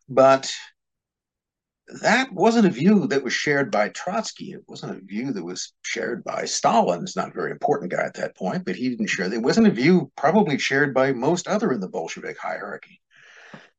[0.08, 0.54] But
[2.02, 4.52] that wasn't a view that was shared by Trotsky.
[4.52, 7.02] It wasn't a view that was shared by Stalin.
[7.02, 9.32] He's not a very important guy at that point, but he didn't share.
[9.32, 13.02] It wasn't a view probably shared by most other in the Bolshevik hierarchy.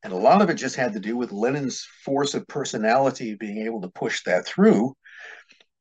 [0.03, 3.67] And a lot of it just had to do with Lenin's force of personality being
[3.67, 4.95] able to push that through.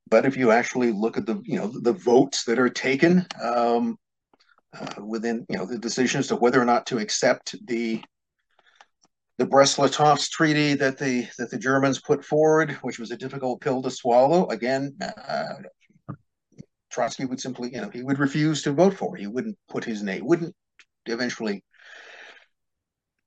[0.09, 3.97] But if you actually look at the, you know, the votes that are taken um,
[4.77, 8.03] uh, within, you know, the decision as to whether or not to accept the
[9.37, 13.81] the Brest-Litovsk treaty that the that the Germans put forward, which was a difficult pill
[13.81, 14.47] to swallow.
[14.47, 15.55] Again, uh,
[16.89, 19.19] Trotsky would simply, you know, he would refuse to vote for it.
[19.19, 20.55] He wouldn't put his name, wouldn't
[21.07, 21.63] eventually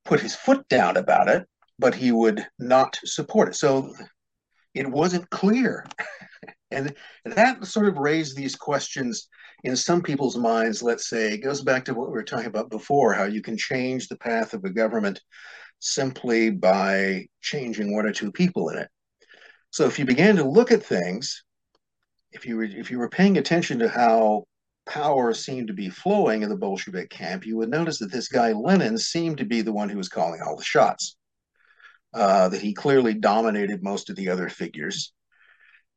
[0.09, 1.47] put his foot down about it,
[1.79, 3.55] but he would not support it.
[3.55, 3.93] So
[4.75, 5.87] it wasn't clear.
[6.71, 6.95] and
[7.27, 9.29] that sort of raised these questions
[9.65, 10.83] in some people's minds.
[10.83, 13.59] Let's say it goes back to what we were talking about before how you can
[13.59, 15.21] change the path of a government
[15.79, 18.89] simply by changing one or two people in it.
[19.71, 21.45] So if you began to look at things,
[22.33, 24.45] if you were if you were paying attention to how
[24.89, 28.53] power seemed to be flowing in the Bolshevik camp, you would notice that this guy
[28.53, 31.17] Lenin seemed to be the one who was calling all the shots.
[32.15, 35.13] Uh, that he clearly dominated most of the other figures.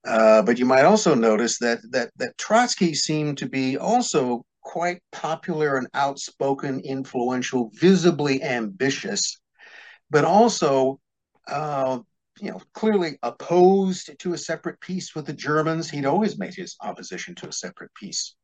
[0.06, 5.02] Uh, but you might also notice that that that Trotsky seemed to be also quite
[5.14, 9.40] popular and outspoken, influential, visibly ambitious,
[10.10, 11.00] but also,
[11.48, 12.00] uh,
[12.42, 15.90] you know, clearly opposed to a separate peace with the Germans.
[15.90, 18.36] He'd always made his opposition to a separate peace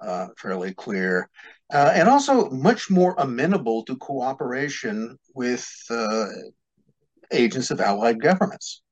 [0.00, 1.28] uh, fairly clear,
[1.72, 6.26] uh, and also much more amenable to cooperation with uh,
[7.32, 8.82] agents of allied governments.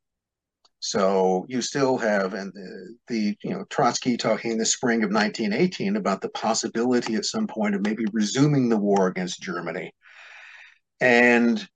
[0.81, 5.13] So you still have, and the, the, you know Trotsky talking in the spring of
[5.13, 9.93] 1918 about the possibility at some point of maybe resuming the war against Germany,
[11.01, 11.67] and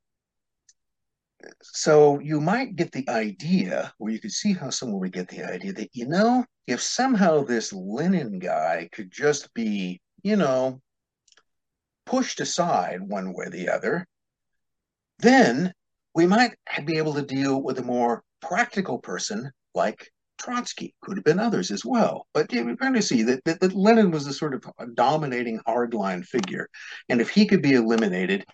[1.62, 5.44] so you might get the idea, or you could see how someone would get the
[5.44, 10.80] idea that, you know, if somehow this Lenin guy could just be, you know,
[12.04, 14.06] pushed aside one way or the other,
[15.18, 15.72] then
[16.14, 16.54] we might
[16.84, 21.70] be able to deal with a more practical person like Trotsky, could have been others
[21.70, 22.26] as well.
[22.34, 25.60] But are going to see that, that, that Lenin was a sort of a dominating
[25.66, 26.68] hardline figure.
[27.08, 28.44] And if he could be eliminated,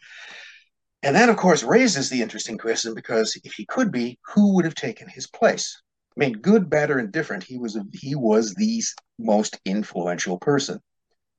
[1.02, 4.64] and that, of course, raises the interesting question because if he could be, who would
[4.64, 5.82] have taken his place?
[6.16, 8.82] I mean, good, bad, or indifferent, he was he was the
[9.18, 10.78] most influential person,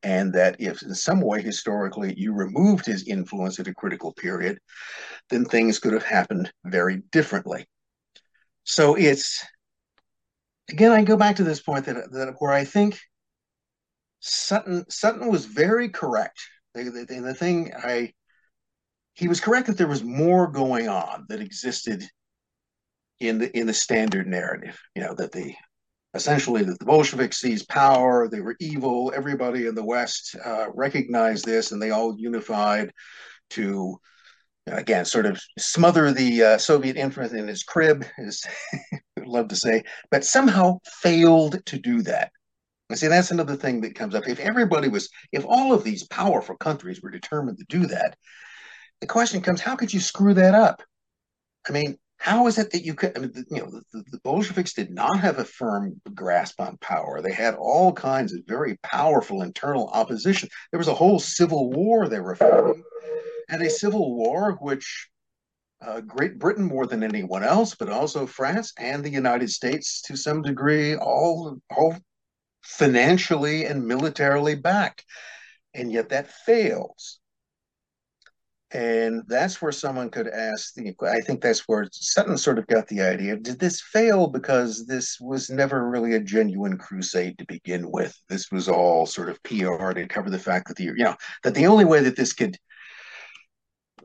[0.02, 4.58] and that if in some way historically you removed his influence at a critical period,
[5.30, 7.66] then things could have happened very differently.
[8.64, 9.46] So it's
[10.70, 13.00] again, I go back to this point that, that where I think
[14.22, 16.40] Sutton Sutton was very correct.
[16.74, 18.14] The, the thing I
[19.14, 22.04] he was correct that there was more going on that existed
[23.20, 24.80] in the in the standard narrative.
[24.96, 25.56] You know that the
[26.14, 29.12] essentially that the Bolsheviks seized power, they were evil.
[29.16, 32.92] Everybody in the West uh, recognized this, and they all unified
[33.52, 33.98] to
[34.68, 38.44] again sort of smother the uh, Soviet influence in his crib, as
[39.26, 42.32] love to say, but somehow failed to do that.
[42.90, 44.28] And see, that's another thing that comes up.
[44.28, 48.16] If everybody was, if all of these powerful countries were determined to do that,
[49.02, 50.84] the question comes, how could you screw that up?
[51.68, 54.72] I mean, how is it that you could, I mean, you know, the, the Bolsheviks
[54.72, 57.22] did not have a firm grasp on power.
[57.22, 60.48] They had all kinds of very powerful internal opposition.
[60.72, 62.82] There was a whole civil war they were fighting,
[63.50, 65.10] and a civil war which
[65.86, 70.16] uh, Great Britain more than anyone else, but also France and the United States to
[70.16, 71.98] some degree, all all
[72.62, 75.04] financially and militarily backed,
[75.74, 77.20] and yet that fails.
[78.74, 80.74] And that's where someone could ask.
[80.74, 83.38] The, I think that's where Sutton sort of got the idea.
[83.38, 88.20] Did this fail because this was never really a genuine crusade to begin with?
[88.30, 91.54] This was all sort of PR to cover the fact that the you know that
[91.54, 92.58] the only way that this could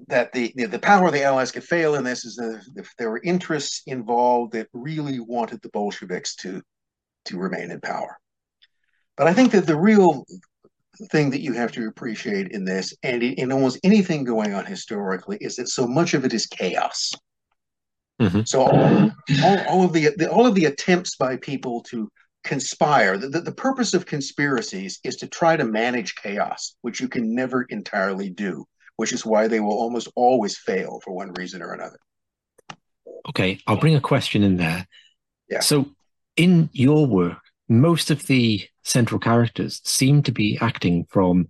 [0.08, 3.10] that the the power of the Allies could fail in this is that if there
[3.10, 6.60] were interests involved that really wanted the Bolsheviks to
[7.24, 8.18] to remain in power.
[9.16, 10.26] But I think that the real
[11.06, 15.38] thing that you have to appreciate in this, and in almost anything going on historically,
[15.40, 17.12] is that so much of it is chaos.
[18.20, 18.42] Mm-hmm.
[18.44, 19.10] So all,
[19.44, 22.10] all, all, of the, the, all of the attempts by people to
[22.44, 27.08] conspire, the, the, the purpose of conspiracies is to try to manage chaos, which you
[27.08, 31.62] can never entirely do, which is why they will almost always fail for one reason
[31.62, 31.98] or another.
[33.28, 34.86] Okay, I'll bring a question in there.
[35.48, 35.60] Yeah.
[35.60, 35.86] So
[36.36, 37.38] in your work,
[37.68, 41.48] most of the central characters seem to be acting from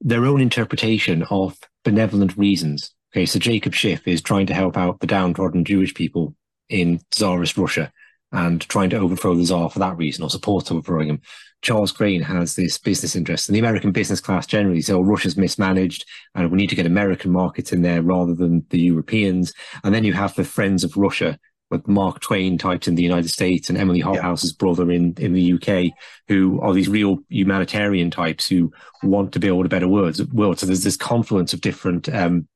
[0.00, 2.92] their own interpretation of benevolent reasons.
[3.12, 6.34] Okay, so Jacob Schiff is trying to help out the downtrodden Jewish people
[6.68, 7.92] in Tsarist Russia
[8.32, 11.20] and trying to overthrow the Tsar for that reason or support overthrowing him.
[11.62, 16.06] Charles Crane has this business interest and the American business class generally so Russia's mismanaged
[16.34, 19.52] and we need to get American markets in there rather than the Europeans.
[19.84, 21.38] And then you have the Friends of Russia
[21.70, 24.56] with Mark Twain types in the United States and Emily Hobhouse's yeah.
[24.58, 25.92] brother in, in the UK,
[26.28, 30.32] who are these real humanitarian types who want to build a better world.
[30.32, 30.58] world.
[30.58, 32.48] So there's this confluence of different um,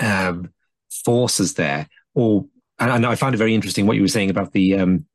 [0.00, 0.52] um,
[1.04, 1.88] forces there.
[2.14, 2.46] Or
[2.78, 5.06] and, and, I found it very interesting what you were saying about the um,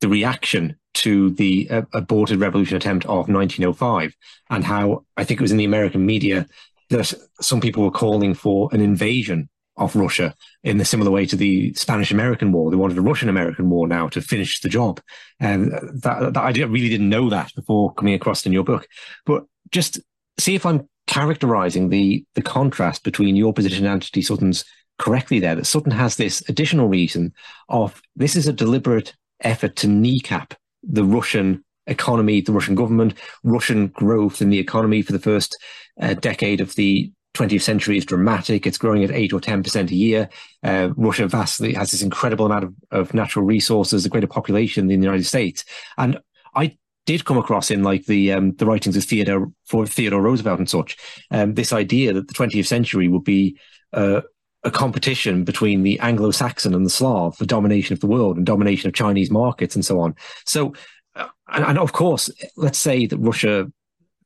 [0.00, 4.14] the reaction to the uh, aborted revolution attempt of 1905
[4.50, 6.46] and how I think it was in the American media
[6.90, 9.48] that some people were calling for an invasion
[9.78, 12.70] of Russia in a similar way to the Spanish American War.
[12.70, 15.00] They wanted a Russian American War now to finish the job.
[15.40, 18.86] And that, that I really didn't know that before coming across in your book.
[19.24, 20.00] But just
[20.38, 24.64] see if I'm characterizing the, the contrast between your position and Antony Sutton's
[24.98, 27.32] correctly there, that Sutton has this additional reason
[27.68, 33.88] of this is a deliberate effort to kneecap the Russian economy, the Russian government, Russian
[33.88, 35.56] growth in the economy for the first
[36.00, 38.66] uh, decade of the 20th century is dramatic.
[38.66, 40.28] It's growing at eight or 10% a year.
[40.62, 45.00] Uh, Russia vastly has this incredible amount of, of natural resources, a greater population than
[45.00, 45.64] the United States.
[45.96, 46.18] And
[46.54, 46.76] I
[47.06, 50.68] did come across in like the um, the writings of Theodore for Theodore Roosevelt and
[50.68, 50.96] such,
[51.30, 53.58] um, this idea that the 20th century would be
[53.94, 54.20] uh,
[54.64, 58.88] a competition between the Anglo-Saxon and the Slav for domination of the world and domination
[58.88, 60.14] of Chinese markets and so on.
[60.44, 60.74] So,
[61.14, 63.72] uh, and, and of course, let's say that Russia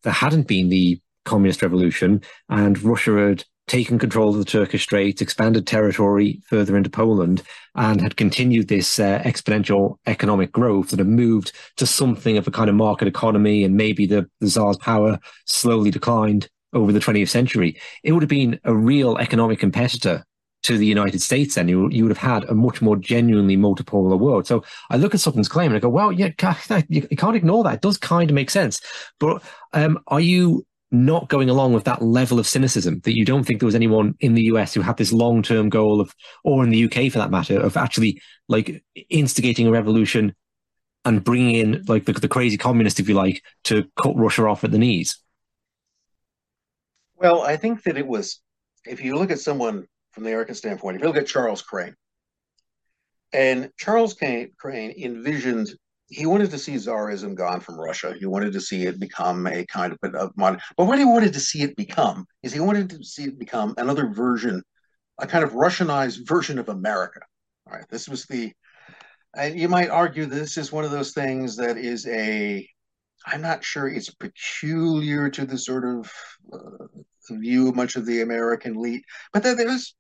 [0.03, 5.23] there hadn't been the communist revolution, and Russia had taken control of the Turkish Straits,
[5.23, 7.43] expanded territory further into Poland,
[7.75, 12.51] and had continued this uh, exponential economic growth that had moved to something of a
[12.51, 17.29] kind of market economy, and maybe the, the Tsar's power slowly declined over the 20th
[17.29, 17.79] century.
[18.03, 20.25] It would have been a real economic competitor
[20.62, 24.18] to the United States, then you, you would have had a much more genuinely multipolar
[24.18, 24.47] world.
[24.47, 26.31] So I look at Sutton's claim and I go, well, yeah,
[26.89, 27.75] you can't ignore that.
[27.75, 28.81] It does kind of make sense.
[29.18, 29.43] But
[29.73, 33.61] um, are you not going along with that level of cynicism that you don't think
[33.61, 36.14] there was anyone in the US who had this long term goal of,
[36.45, 40.34] or in the UK for that matter, of actually like instigating a revolution
[41.05, 44.64] and bringing in like the, the crazy communist, if you like, to cut Russia off
[44.64, 45.18] at the knees?
[47.16, 48.40] Well, I think that it was,
[48.84, 51.97] if you look at someone from the American standpoint, if you look at Charles Crane,
[53.32, 55.70] and Charles Crane envisioned,
[56.13, 58.15] he wanted to see czarism gone from Russia.
[58.19, 61.33] He wanted to see it become a kind of a modern, but what he wanted
[61.33, 64.63] to see it become is he wanted to see it become another version,
[65.19, 67.21] a kind of Russianized version of America.
[67.67, 68.53] All right, this was the
[69.35, 72.69] and you might argue this is one of those things that is a
[73.27, 76.13] i'm not sure it's peculiar to the sort of
[76.53, 76.87] uh,
[77.31, 79.95] view of much of the american elite but that there's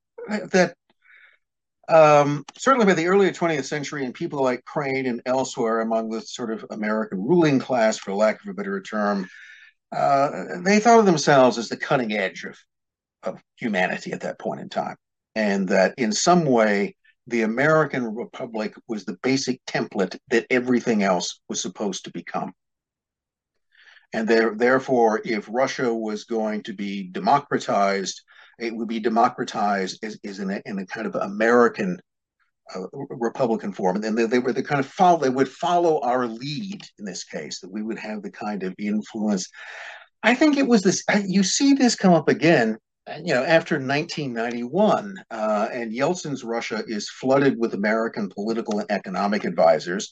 [0.50, 0.74] that
[1.88, 6.20] um, certainly by the early 20th century and people like crane and elsewhere among the
[6.20, 9.28] sort of american ruling class for lack of a better term
[9.94, 10.30] uh,
[10.60, 12.56] they thought of themselves as the cutting edge of,
[13.22, 14.96] of humanity at that point in time
[15.34, 16.94] and that in some way
[17.26, 22.52] the American Republic was the basic template that everything else was supposed to become.
[24.12, 28.22] And there, therefore, if Russia was going to be democratized,
[28.62, 32.00] it would be democratized as, as in, a, in a kind of American
[32.74, 33.96] uh, Republican form.
[33.96, 37.04] And then they, they, were the kind of follow, they would follow our lead in
[37.04, 39.48] this case, that we would have the kind of influence.
[40.22, 42.78] I think it was this, you see this come up again
[43.24, 49.44] you know, after 1991, uh, and Yeltsin's Russia is flooded with American political and economic
[49.44, 50.10] advisors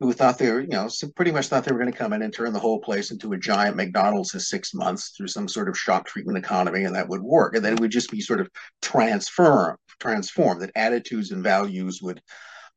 [0.00, 2.22] who thought they were, you know, pretty much thought they were going to come in
[2.22, 5.68] and turn the whole place into a giant McDonald's in six months through some sort
[5.68, 7.56] of shock treatment economy, and that would work.
[7.56, 8.48] And then it would just be sort of
[8.80, 12.22] transform, transform that attitudes and values would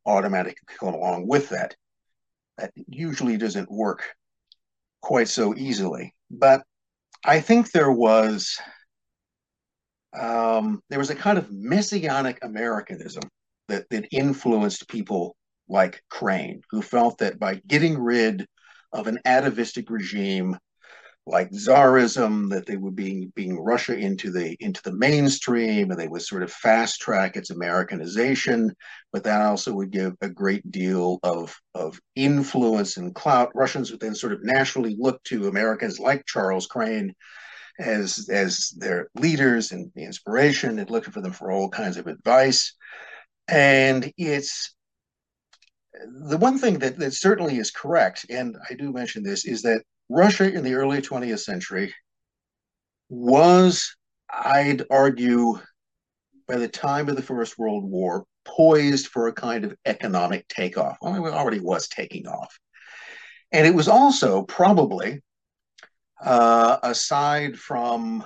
[0.05, 1.75] automatically come along with that.
[2.57, 4.03] That usually doesn't work
[5.01, 6.15] quite so easily.
[6.31, 6.63] But
[7.23, 8.57] I think there was
[10.19, 13.23] um, there was a kind of messianic Americanism
[13.69, 15.35] that, that influenced people
[15.67, 18.47] like Crane, who felt that by getting rid
[18.91, 20.57] of an atavistic regime
[21.27, 26.07] like Tsarism, that they would be being Russia into the into the mainstream, and they
[26.07, 28.73] would sort of fast track its Americanization,
[29.13, 33.51] but that also would give a great deal of of influence and clout.
[33.53, 37.13] Russians would then sort of naturally look to Americans like Charles Crane
[37.79, 42.07] as as their leaders and the inspiration and looking for them for all kinds of
[42.07, 42.75] advice.
[43.47, 44.75] And it's
[45.93, 49.83] the one thing that, that certainly is correct, and I do mention this, is that
[50.09, 51.93] Russia in the early 20th century
[53.09, 53.95] was,
[54.29, 55.59] I'd argue,
[56.47, 60.97] by the time of the First World War, poised for a kind of economic takeoff.
[61.01, 62.57] Well, it already was taking off.
[63.51, 65.21] And it was also probably
[66.21, 68.25] uh, aside from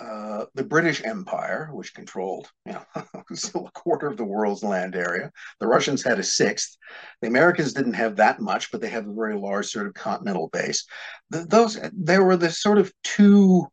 [0.00, 5.30] uh, the British Empire, which controlled, you know, a quarter of the world's land area.
[5.60, 6.76] The Russians had a sixth.
[7.20, 10.48] The Americans didn't have that much, but they have a very large sort of continental
[10.48, 10.86] base.
[11.30, 13.66] The, those there were the sort of two.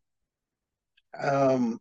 [1.20, 1.78] Um,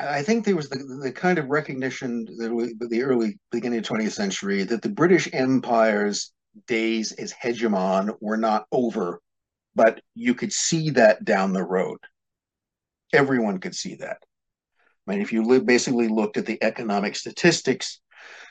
[0.00, 4.12] I think there was the, the kind of recognition that the early beginning of 20th
[4.12, 6.32] century that the British Empire's
[6.66, 9.20] days as hegemon were not over
[9.76, 11.98] but you could see that down the road.
[13.12, 14.18] Everyone could see that.
[15.06, 18.00] I mean, if you basically looked at the economic statistics,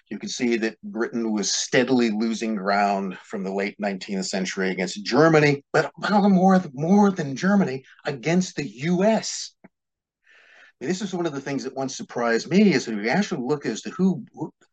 [0.10, 5.04] you could see that Britain was steadily losing ground from the late 19th century against
[5.04, 9.54] Germany, but more, more than Germany, against the US.
[10.80, 13.42] This is one of the things that once surprised me is that if you actually
[13.42, 14.24] look as to who,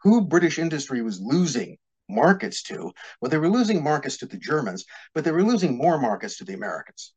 [0.02, 1.78] who British industry was losing
[2.08, 2.92] markets to.
[3.20, 6.44] Well, they were losing markets to the Germans, but they were losing more markets to
[6.44, 7.14] the Americans.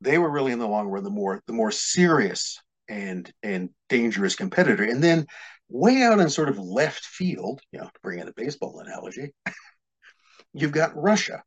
[0.00, 4.34] They were really in the long run the more the more serious and and dangerous
[4.34, 4.84] competitor.
[4.84, 5.26] And then
[5.68, 9.32] way out in sort of left field, you know, to bring in a baseball analogy,
[10.52, 11.42] you've got Russia,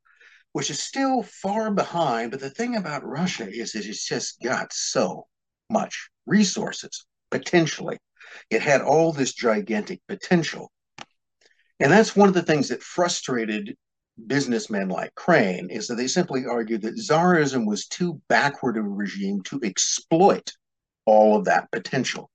[0.54, 2.32] which is still far behind.
[2.32, 5.28] But the thing about Russia is that it's just got so
[5.70, 7.98] much resources, potentially.
[8.50, 10.72] It had all this gigantic potential.
[11.80, 13.76] And that's one of the things that frustrated
[14.28, 19.42] businessmen like Crane is that they simply argued that Tsarism was too backward a regime
[19.44, 20.52] to exploit
[21.06, 22.30] all of that potential.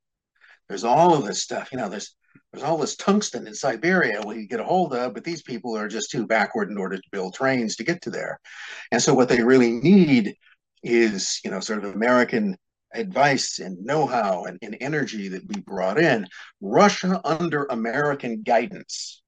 [0.69, 2.15] There's all of this stuff, you know, there's
[2.53, 5.77] there's all this tungsten in Siberia we you get a hold of, but these people
[5.77, 8.39] are just too backward in order to build trains to get to there.
[8.93, 10.37] And so what they really need
[10.83, 12.57] is, you know, sort of American
[12.95, 16.27] advice and know-how and, and energy that we brought in.
[16.61, 19.23] Russia under American guidance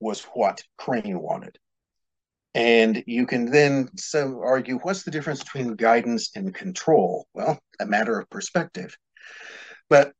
[0.00, 1.56] was what Crane wanted.
[2.54, 7.26] And you can then so argue what's the difference between guidance and control?
[7.34, 8.96] Well, a matter of perspective.
[9.90, 10.12] But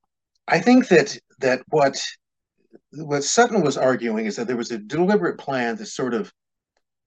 [0.49, 2.03] I think that that what
[2.91, 6.33] what Sutton was arguing is that there was a deliberate plan to sort of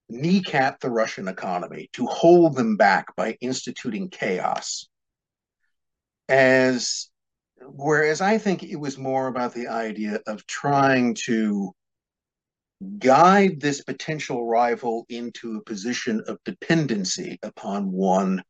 [0.10, 4.88] kneecap the Russian economy, to hold them back by instituting chaos.
[6.30, 7.10] As
[7.62, 11.74] whereas I think it was more about the idea of trying to
[13.00, 18.44] guide this potential rival into a position of dependency upon one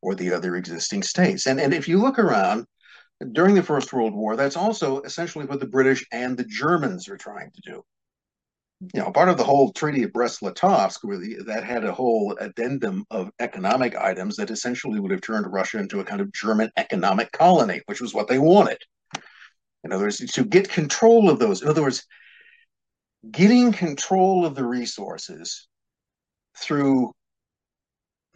[0.00, 1.46] or the other existing states.
[1.46, 2.66] And, and if you look around
[3.32, 7.16] during the First World War, that's also essentially what the British and the Germans are
[7.16, 7.84] trying to do.
[8.92, 13.30] You know, part of the whole Treaty of Brest-Litovsk, that had a whole addendum of
[13.38, 17.80] economic items that essentially would have turned Russia into a kind of German economic colony,
[17.86, 18.78] which was what they wanted.
[19.84, 21.62] In other words, to get control of those.
[21.62, 22.04] In other words,
[23.30, 25.68] getting control of the resources
[26.58, 27.12] through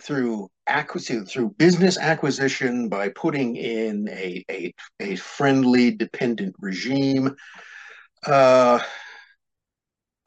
[0.01, 7.35] through acquisition through business acquisition by putting in a a, a friendly dependent regime
[8.27, 8.79] uh,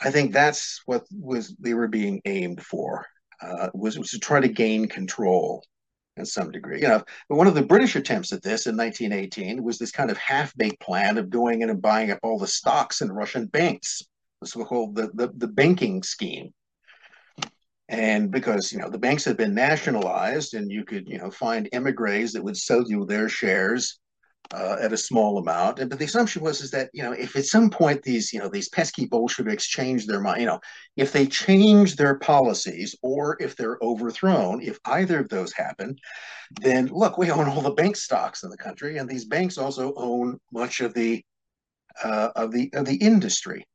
[0.02, 3.06] i think that's what was they were being aimed for
[3.42, 5.64] uh, was, was to try to gain control
[6.18, 6.80] in some degree.
[6.82, 10.18] You know one of the british attempts at this in 1918 was this kind of
[10.18, 14.04] half-baked plan of going in and buying up all the stocks in russian banks
[14.44, 16.54] so-called the, the, the banking scheme.
[17.90, 21.68] And because you know the banks had been nationalized, and you could you know find
[21.74, 24.00] emigres that would sell you their shares
[24.54, 25.80] uh, at a small amount.
[25.80, 28.40] And but the assumption was is that you know if at some point these you
[28.40, 30.60] know these pesky Bolsheviks change their mind, you know
[30.96, 35.96] if they change their policies or if they're overthrown, if either of those happen,
[36.62, 39.94] then look, we own all the bank stocks in the country, and these banks also
[39.96, 41.24] own much of the
[42.04, 43.66] uh, of the of the industry.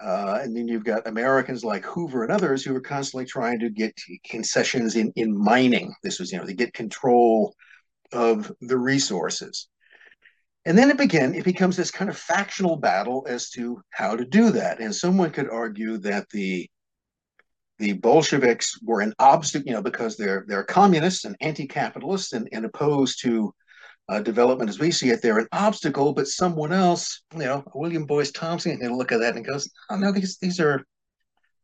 [0.00, 3.70] Uh, and then you've got Americans like Hoover and others who are constantly trying to
[3.70, 3.94] get
[4.28, 5.94] concessions in, in mining.
[6.02, 7.54] This was, you know, to get control
[8.12, 9.68] of the resources.
[10.66, 14.24] And then it began, it becomes this kind of factional battle as to how to
[14.24, 14.80] do that.
[14.80, 16.68] And someone could argue that the
[17.80, 22.64] the Bolsheviks were an obstacle, you know, because they're they're communists and anti-capitalists and, and
[22.64, 23.52] opposed to
[24.08, 28.04] uh, development as we see it, they're an obstacle, but someone else, you know, William
[28.04, 30.84] Boyce Thompson can look at that and goes, oh no, these these are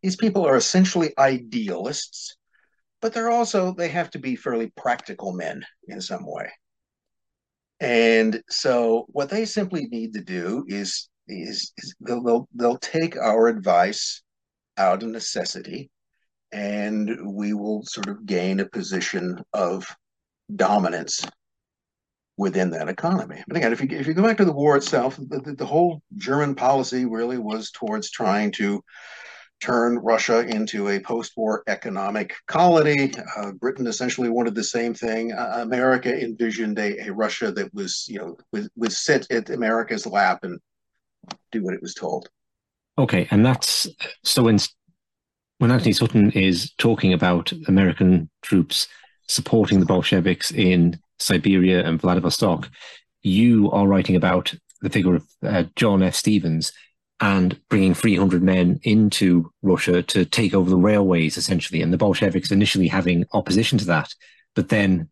[0.03, 2.37] these people are essentially idealists,
[3.03, 6.51] but they're also they have to be fairly practical men in some way.
[7.81, 13.17] And so what they simply need to do is is, is they'll, they'll they'll take
[13.17, 14.23] our advice
[14.79, 15.91] out of necessity
[16.53, 19.87] and we will sort of gain a position of
[20.57, 21.25] dominance
[22.41, 23.45] within that economy.
[23.47, 26.03] But again, if you if you go back to the war itself, the, the whole
[26.17, 28.83] German policy really was towards trying to
[29.61, 33.13] turn Russia into a post-war economic colony.
[33.37, 35.33] Uh, Britain essentially wanted the same thing.
[35.33, 38.39] Uh, America envisioned a, a, Russia that was, you know,
[38.75, 40.59] would, sit at America's lap and
[41.53, 42.31] do what it was told.
[42.97, 43.87] Okay, and that's
[44.25, 44.59] so when
[45.59, 48.89] when Antony Sutton is talking about American troops
[49.29, 52.71] supporting the Bolsheviks in Siberia and Vladivostok,
[53.23, 56.15] you are writing about the figure of uh, John F.
[56.15, 56.73] Stevens
[57.21, 62.51] and bringing 300 men into Russia to take over the railways, essentially, and the Bolsheviks
[62.51, 64.15] initially having opposition to that,
[64.55, 65.09] but then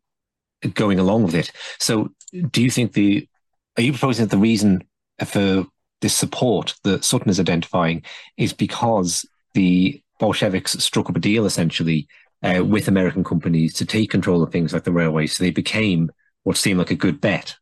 [0.75, 1.53] going along with it.
[1.79, 2.11] So,
[2.51, 3.29] do you think the
[3.77, 4.83] are you proposing that the reason
[5.25, 5.67] for
[6.01, 8.03] this support that Sutton is identifying
[8.37, 12.09] is because the Bolsheviks struck up a deal essentially
[12.43, 15.37] uh, with American companies to take control of things like the railways.
[15.37, 16.11] So they became
[16.45, 17.57] what seemed like a good bet.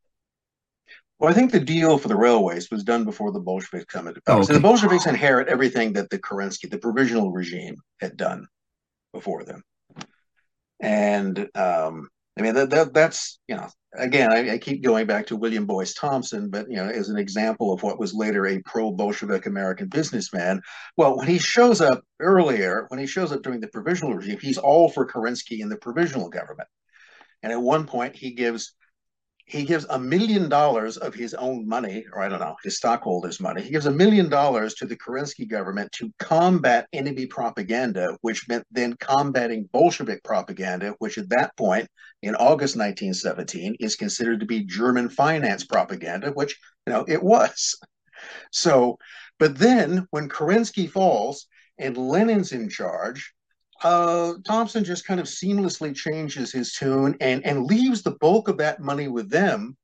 [1.18, 4.20] Well, I think the deal for the railways was done before the Bolsheviks come into
[4.20, 4.36] power.
[4.36, 4.48] Oh, okay.
[4.48, 8.46] So the Bolsheviks inherit everything that the Kerensky, the provisional regime, had done
[9.14, 9.62] before them.
[10.78, 15.26] And um, I mean, that, that that's, you know, again, I, I, keep going back
[15.28, 18.60] to William Boyce Thompson, but you know, as an example of what was later a
[18.62, 20.60] pro-Bolshevik American businessman.
[20.96, 24.58] Well, when he shows up earlier, when he shows up during the provisional regime, he's
[24.58, 26.68] all for Kerensky and the provisional government.
[27.42, 28.74] And at one point, he gives
[29.48, 33.38] he gives a million dollars of his own money, or I don't know, his stockholders'
[33.40, 33.62] money.
[33.62, 38.66] He gives a million dollars to the Kerensky government to combat enemy propaganda, which meant
[38.72, 41.86] then combating Bolshevik propaganda, which at that point
[42.26, 47.78] in August 1917 is considered to be German finance propaganda, which, you know, it was.
[48.50, 48.96] So,
[49.38, 51.46] but then when Kerensky falls
[51.78, 53.34] and Lenin's in charge,
[53.82, 58.56] uh, Thompson just kind of seamlessly changes his tune and, and leaves the bulk of
[58.56, 59.76] that money with them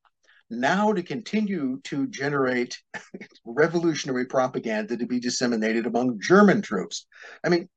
[0.49, 2.79] now to continue to generate
[3.45, 7.07] revolutionary propaganda to be disseminated among German troops.
[7.45, 7.69] I mean,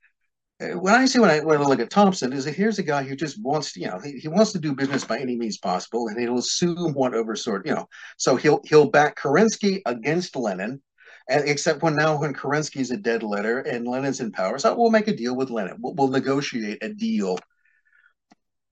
[0.62, 2.84] Uh, when I see when I when I look at Thompson, is that here's a
[2.84, 5.36] guy who just wants to, you know, he, he wants to do business by any
[5.36, 7.88] means possible, and he'll assume whatever sort, you know.
[8.18, 10.82] So he'll he'll back Kerensky against Lenin,
[11.28, 14.92] And except when now when Kerensky's a dead letter and Lenin's in power, so we'll
[14.92, 15.78] make a deal with Lenin.
[15.80, 17.40] We'll, we'll negotiate a deal.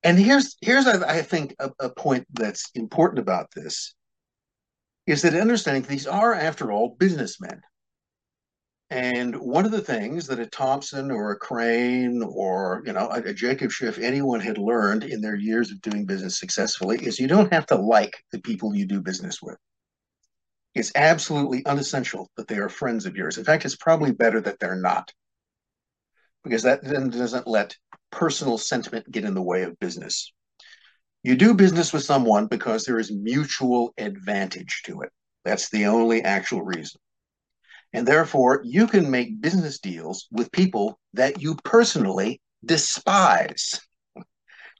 [0.04, 3.96] And here's here's I, I think a, a point that's important about this
[5.08, 7.62] is that understanding these are, after all, businessmen.
[8.94, 13.24] And one of the things that a Thompson or a Crane or you know a,
[13.24, 17.28] a, Jacob Schiff, anyone had learned in their years of doing business successfully is you
[17.28, 19.58] don't have to like the people you do business with.
[20.76, 23.40] It's absolutely unessential that they are friends of yours.
[23.40, 25.12] In fact, it's probably better that they're not,
[26.44, 27.76] because that then doesn't let
[28.12, 30.32] personal sentiment get in the way of business.
[31.24, 35.10] You do business with someone because there is mutual advantage to it.
[35.46, 37.02] That's the only actual reason.
[37.94, 43.80] And therefore, you can make business deals with people that you personally despise.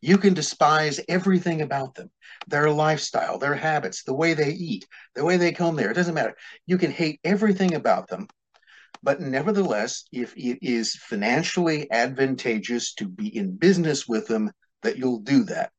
[0.02, 2.12] You can despise everything about them
[2.48, 4.86] their lifestyle, their habits, the way they eat,
[5.16, 5.92] the way they come there.
[5.92, 6.36] It doesn't matter.
[6.66, 8.28] You can hate everything about them.
[9.02, 14.52] But nevertheless, if it is financially advantageous to be in business with them,
[14.82, 15.72] that you'll do that.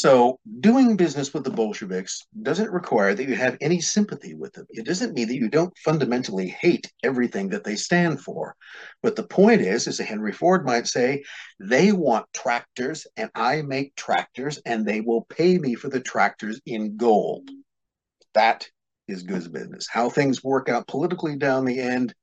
[0.00, 4.64] So, doing business with the Bolsheviks doesn't require that you have any sympathy with them.
[4.70, 8.56] It doesn't mean that you don't fundamentally hate everything that they stand for.
[9.02, 11.22] But the point is, as Henry Ford might say,
[11.58, 16.58] they want tractors, and I make tractors, and they will pay me for the tractors
[16.64, 17.50] in gold.
[18.32, 18.66] That
[19.06, 19.86] is good business.
[19.86, 22.14] How things work out politically down the end,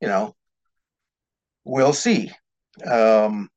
[0.00, 0.34] you know,
[1.64, 2.30] we'll see.
[2.90, 3.50] Um,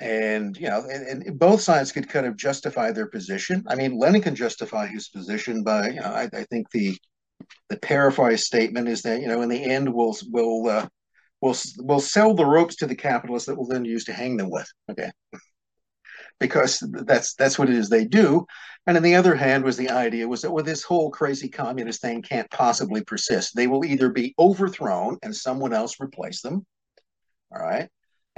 [0.00, 3.64] and you know, and, and, both sides could kind of justify their position.
[3.68, 6.96] I mean, Lenin can justify his position by, you know, I, I think the
[7.68, 10.88] the paraphrase statement is that you know, in the end, we'll we'll uh,
[11.40, 14.50] we'll we'll sell the ropes to the capitalists that we'll then use to hang them
[14.50, 14.68] with.
[14.90, 15.10] Okay.
[16.40, 18.46] because that's that's what it is they do.
[18.86, 22.00] And on the other hand, was the idea was that well, this whole crazy communist
[22.00, 23.54] thing can't possibly persist.
[23.54, 26.64] They will either be overthrown and someone else replace them,
[27.52, 27.88] all right,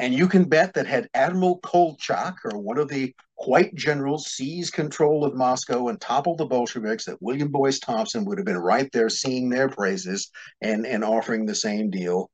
[0.01, 4.73] and you can bet that had Admiral Kolchak or one of the white generals seized
[4.73, 8.89] control of Moscow and toppled the Bolsheviks, that William Boyce Thompson would have been right
[8.95, 10.31] there singing their praises
[10.63, 12.31] and, and offering the same deal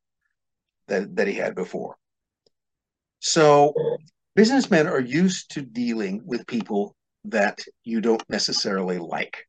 [0.86, 1.96] that, that he had before.
[3.18, 3.74] So
[4.36, 6.94] businessmen are used to dealing with people
[7.24, 9.44] that you don't necessarily like.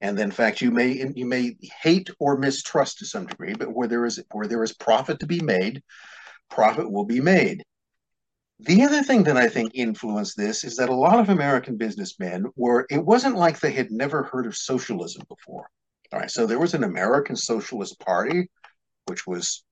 [0.00, 3.86] And in fact, you may you may hate or mistrust to some degree, but where
[3.86, 5.82] there is where there is profit to be made,
[6.52, 7.62] profit will be made.
[8.60, 12.44] The other thing that I think influenced this is that a lot of American businessmen
[12.54, 15.68] were, it wasn't like they had never heard of socialism before.
[16.12, 18.50] All right, so there was an American Socialist Party,
[19.06, 19.64] which was,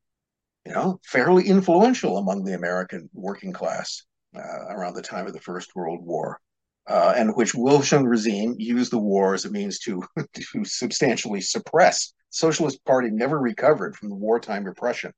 [0.65, 4.03] you know, fairly influential among the American working class
[4.35, 6.41] uh, around the time of the First World War.
[6.89, 10.03] Uh, and which Wilson regime used the war as a means to,
[10.35, 12.15] to substantially suppress.
[12.31, 15.13] Socialist Party never recovered from the wartime repression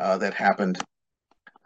[0.00, 0.78] uh, that happened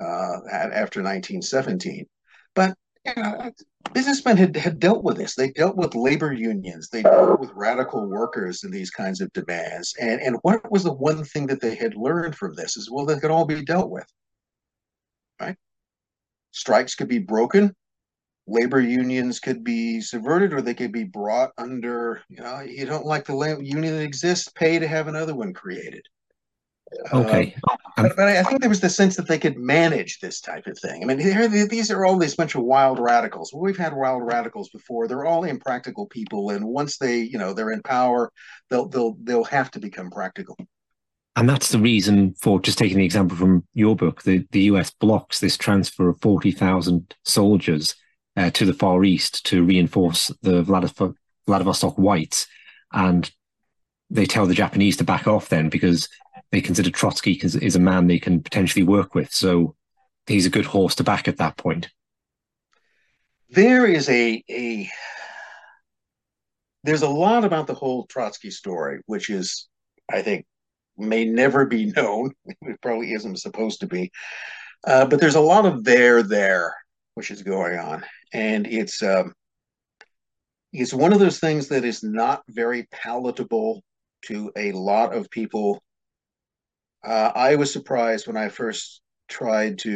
[0.00, 2.06] uh, after 1917.
[2.54, 2.74] But
[3.06, 3.50] you know,
[3.92, 5.34] businessmen had, had dealt with this.
[5.34, 6.88] They dealt with labor unions.
[6.88, 9.94] They dealt with radical workers and these kinds of demands.
[10.00, 13.06] And, and what was the one thing that they had learned from this is, well,
[13.06, 14.06] they could all be dealt with,
[15.40, 15.56] right?
[16.50, 17.74] Strikes could be broken.
[18.46, 23.06] Labor unions could be subverted or they could be brought under, you know, you don't
[23.06, 26.06] like the union that exists, pay to have another one created.
[27.12, 27.54] Okay.
[27.70, 30.66] Um, but, but, I think there was the sense that they could manage this type
[30.66, 31.02] of thing.
[31.02, 33.52] I mean, these are all these bunch of wild radicals.
[33.52, 35.06] Well, we've had wild radicals before.
[35.06, 38.32] They're all impractical people, and once they, you know, they're in power,
[38.70, 40.56] they'll they'll they'll have to become practical.
[41.36, 44.22] And that's the reason for just taking the example from your book.
[44.22, 44.90] The the U.S.
[44.90, 47.94] blocks this transfer of forty thousand soldiers
[48.36, 52.46] uh, to the Far East to reinforce the Vladivostok Whites,
[52.92, 53.30] and
[54.10, 56.08] they tell the Japanese to back off then because
[56.54, 59.32] they consider Trotsky is a man they can potentially work with.
[59.32, 59.74] So
[60.28, 61.88] he's a good horse to back at that point.
[63.50, 64.88] There is a a
[66.84, 69.68] there's a lot about the whole Trotsky story, which is,
[70.12, 70.46] I think,
[70.96, 72.30] may never be known.
[72.44, 74.12] It probably isn't supposed to be,
[74.86, 76.72] uh, but there's a lot of there there
[77.14, 79.34] which is going on, and it's um,
[80.72, 83.82] it's one of those things that is not very palatable
[84.26, 85.82] to a lot of people
[87.04, 89.90] uh, I was surprised when I first tried to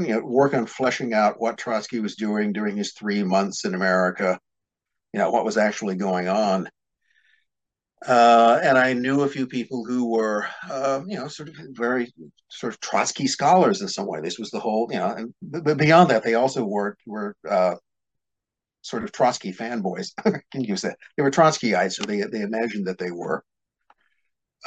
[0.00, 3.74] you know, work on fleshing out what Trotsky was doing during his three months in
[3.74, 4.38] America,
[5.12, 6.68] you know, what was actually going on.
[8.06, 12.12] Uh, and I knew a few people who were, uh, you know, sort of very
[12.50, 14.20] sort of Trotsky scholars in some way.
[14.20, 17.74] This was the whole, you know, and but beyond that, they also were were uh,
[18.82, 20.12] sort of Trotsky fanboys.
[20.52, 20.98] Can use that.
[21.16, 23.44] They were Trotskyites, or they they imagined that they were.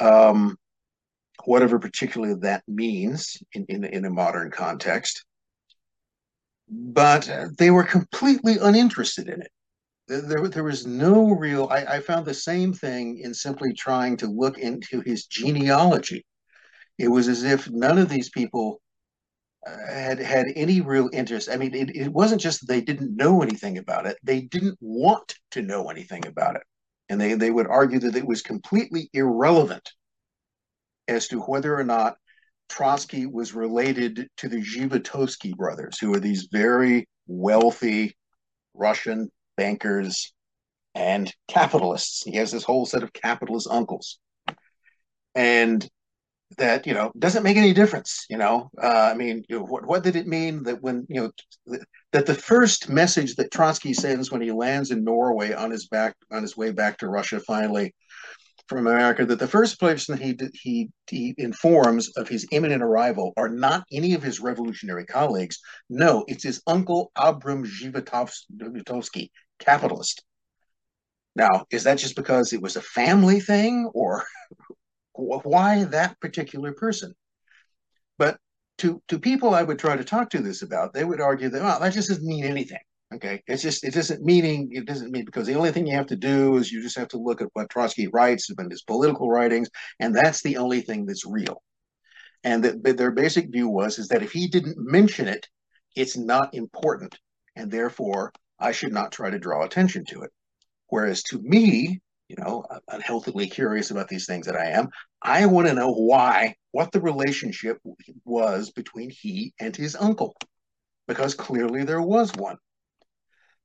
[0.00, 0.56] um,
[1.46, 5.24] whatever particularly that means in, in, in a modern context.
[6.68, 9.50] But they were completely uninterested in it.
[10.06, 14.26] There, there was no real, I, I found the same thing in simply trying to
[14.26, 16.24] look into his genealogy.
[16.98, 18.80] It was as if none of these people
[19.66, 21.48] uh, had had any real interest.
[21.50, 24.78] I mean, it, it wasn't just that they didn't know anything about it; they didn't
[24.80, 26.62] want to know anything about it,
[27.08, 29.92] and they they would argue that it was completely irrelevant
[31.10, 32.16] as to whether or not
[32.68, 38.16] Trotsky was related to the Zhivotovsky brothers, who are these very wealthy
[38.74, 40.32] Russian bankers
[40.94, 42.22] and capitalists.
[42.22, 44.18] He has this whole set of capitalist uncles,
[45.34, 45.86] and
[46.58, 48.26] that you know doesn't make any difference.
[48.30, 51.22] You know, uh, I mean, you know, what what did it mean that when you
[51.22, 51.30] know
[51.68, 51.82] th-
[52.12, 56.14] that the first message that Trotsky sends when he lands in Norway on his back
[56.30, 57.94] on his way back to Russia finally
[58.70, 63.48] from America that the first person he he he informs of his imminent arrival are
[63.48, 65.58] not any of his revolutionary colleagues.
[65.90, 70.22] No, it's his uncle Abram Zhivotovsky, capitalist.
[71.34, 74.24] Now, is that just because it was a family thing, or
[75.14, 77.12] why that particular person?
[78.18, 78.38] But
[78.78, 81.60] to to people I would try to talk to this about, they would argue that
[81.60, 82.84] well, that just doesn't mean anything.
[83.12, 86.06] Okay, it's just it doesn't meaning it doesn't mean because the only thing you have
[86.06, 89.28] to do is you just have to look at what Trotsky writes and his political
[89.28, 91.60] writings, and that's the only thing that's real.
[92.44, 95.46] And that their basic view was is that if he didn't mention it,
[95.96, 97.18] it's not important,
[97.56, 100.30] and therefore I should not try to draw attention to it.
[100.86, 104.88] Whereas to me, you know, unhealthily curious about these things that I am,
[105.20, 107.78] I want to know why, what the relationship
[108.24, 110.36] was between he and his uncle,
[111.08, 112.56] because clearly there was one.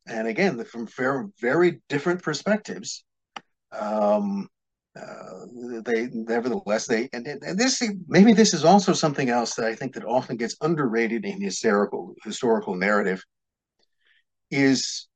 [0.08, 3.04] And again, from very, very different perspectives,
[3.72, 4.48] um,
[5.00, 5.46] uh,
[5.84, 9.94] they nevertheless they and, and this maybe this is also something else that I think
[9.94, 13.22] that often gets underrated in historical historical narrative
[14.52, 15.08] is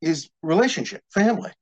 [0.00, 1.52] is relationship, family.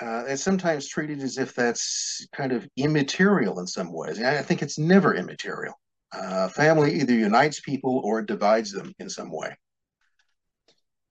[0.00, 4.22] Uh, it's sometimes treated as if that's kind of immaterial in some ways.
[4.22, 5.74] I think it's never immaterial.
[6.12, 9.56] Uh, family either unites people or divides them in some way.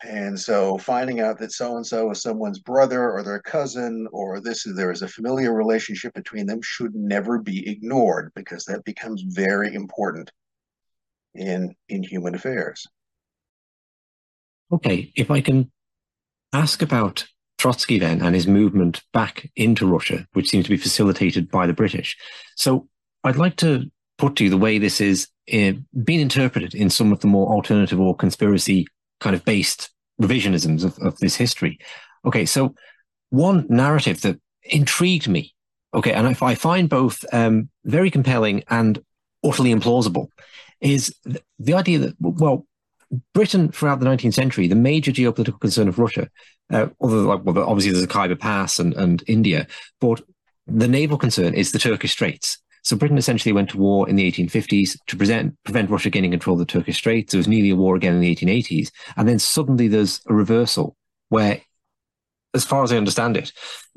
[0.03, 4.39] And so finding out that so and so is someone's brother or their cousin or
[4.39, 8.83] this is there is a familiar relationship between them should never be ignored because that
[8.83, 10.31] becomes very important
[11.33, 12.85] in in human affairs.
[14.71, 15.71] Okay, if I can
[16.53, 17.25] ask about
[17.57, 21.73] Trotsky then and his movement back into Russia, which seems to be facilitated by the
[21.73, 22.15] British.
[22.55, 22.87] So
[23.23, 23.89] I'd like to
[24.19, 25.73] put to you the way this is uh,
[26.03, 28.87] being interpreted in some of the more alternative or conspiracy
[29.19, 29.91] kind of based
[30.21, 31.79] revisionisms of, of this history.
[32.25, 32.75] Okay, so
[33.29, 35.53] one narrative that intrigued me,
[35.93, 39.01] okay, and I, I find both um, very compelling and
[39.43, 40.27] utterly implausible,
[40.81, 41.15] is
[41.57, 42.65] the, idea that, well,
[43.33, 46.29] Britain throughout the 19th century, the major geopolitical concern of Russia,
[46.71, 49.67] uh, although like, well, obviously there's the Khyber Pass and, and India,
[49.99, 50.21] but
[50.67, 52.59] the naval concern is the Turkish Straits.
[52.83, 56.55] So Britain essentially went to war in the 1850s to present, prevent Russia gaining control
[56.55, 57.31] of the Turkish Straits.
[57.31, 58.91] There was nearly a war again in the 1880s.
[59.15, 60.95] And then suddenly there's a reversal
[61.29, 61.61] where,
[62.53, 63.51] as far as I understand it,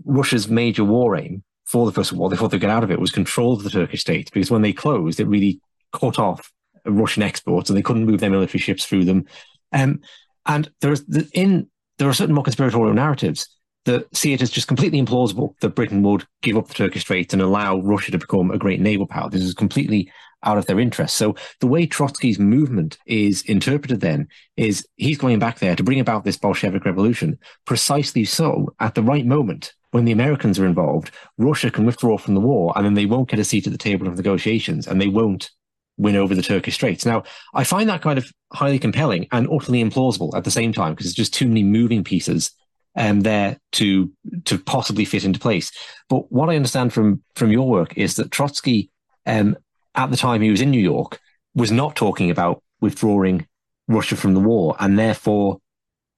[0.05, 2.91] Russia's major war aim for the First World War, they thought they'd get out of
[2.91, 5.61] it, was control of the Turkish Straits because when they closed, it really
[5.93, 6.51] cut off
[6.85, 9.27] Russian exports and they couldn't move their military ships through them.
[9.73, 10.01] Um,
[10.47, 11.03] and there's
[11.33, 13.47] in there are certain more conspiratorial narratives
[13.85, 17.33] that see it as just completely implausible that Britain would give up the Turkish Straits
[17.33, 19.31] and allow Russia to become a great naval power.
[19.31, 20.11] This is completely
[20.43, 21.17] out of their interest.
[21.17, 26.01] So the way Trotsky's movement is interpreted then is he's going back there to bring
[26.01, 31.11] about this Bolshevik revolution precisely so at the right moment when the Americans are involved,
[31.37, 33.79] Russia can withdraw from the war and then they won't get a seat at the
[33.79, 35.51] table of negotiations and they won't
[35.97, 37.05] win over the Turkish Straits.
[37.05, 40.95] Now, I find that kind of highly compelling and utterly implausible at the same time
[40.95, 42.53] because it's just too many moving pieces
[42.97, 44.11] um, there to
[44.45, 45.71] to possibly fit into place.
[46.09, 48.91] But what I understand from from your work is that Trotsky,
[49.27, 49.57] um,
[49.95, 51.21] at the time he was in New York,
[51.55, 53.47] was not talking about withdrawing
[53.89, 55.61] Russia from the war, and therefore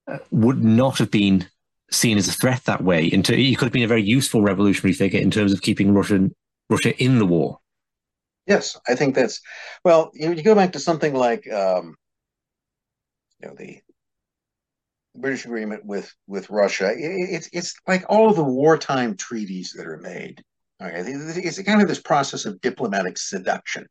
[0.07, 1.47] uh, would not have been
[1.91, 3.07] seen as a threat that way.
[3.07, 6.35] Into he could have been a very useful revolutionary figure in terms of keeping Russian
[6.69, 7.59] Russia in the war.
[8.47, 9.41] Yes, I think that's
[9.85, 10.11] well.
[10.15, 11.97] You, know, you go back to something like um,
[13.41, 13.81] you know the
[15.15, 16.91] British agreement with with Russia.
[16.91, 20.43] It, it's it's like all the wartime treaties that are made.
[20.83, 23.87] Okay, it's kind of this process of diplomatic seduction.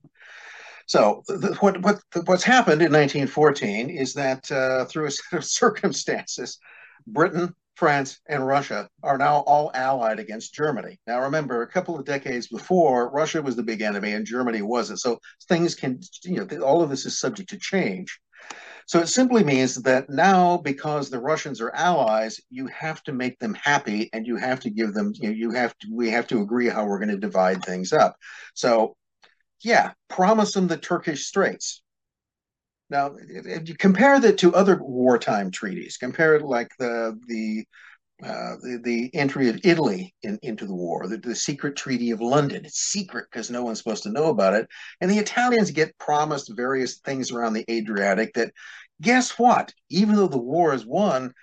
[0.88, 5.46] So the, what what what's happened in 1914 is that uh, through a set of
[5.62, 6.58] circumstances,
[7.08, 11.00] Britain France, and Russia are now all allied against Germany.
[11.08, 15.00] Now, remember, a couple of decades before, Russia was the big enemy and Germany wasn't.
[15.00, 18.20] So things can, you know, all of this is subject to change.
[18.92, 23.40] So it simply means that now, because the Russians are allies, you have to make
[23.40, 25.14] them happy, and you have to give them.
[25.16, 25.88] You, know, you have to.
[25.90, 28.18] We have to agree how we're going to divide things up.
[28.54, 28.98] So,
[29.62, 31.82] yeah, promise them the Turkish Straits.
[32.90, 37.64] Now, if you compare that to other wartime treaties, compare it like the the
[38.24, 42.22] uh, the, the, entry of Italy in, into the war, the, the, secret Treaty of
[42.22, 42.66] London.
[42.66, 44.68] It's secret because no one's supposed to know about it.
[45.00, 48.52] And the Italians get promised various things around the Adriatic that,
[49.02, 49.74] guess what?
[49.90, 51.34] Even though the war is won,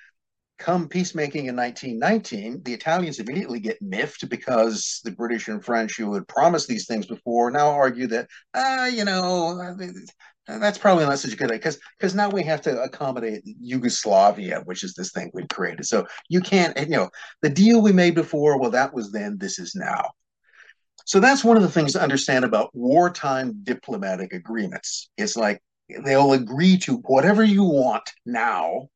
[0.59, 6.15] come peacemaking in 1919, the Italians immediately get miffed because the British and French, who
[6.15, 9.77] had promised these things before, now argue that, ah, uh, you know,
[10.49, 14.62] that's probably not such a good idea because because now we have to accommodate Yugoslavia,
[14.65, 15.85] which is this thing we've created.
[15.85, 17.11] So you can't, you know,
[17.43, 20.11] the deal we made before, well, that was then, this is now.
[21.05, 25.11] So that's one of the things to understand about wartime diplomatic agreements.
[25.16, 25.62] It's like
[26.05, 28.89] they'll agree to whatever you want now,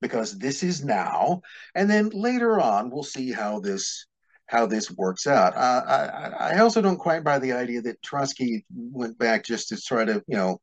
[0.00, 1.40] because this is now,
[1.74, 4.06] and then later on we'll see how this
[4.46, 5.56] how this works out.
[5.56, 9.80] Uh, I, I also don't quite buy the idea that Trotsky went back just to
[9.80, 10.60] try to, you know,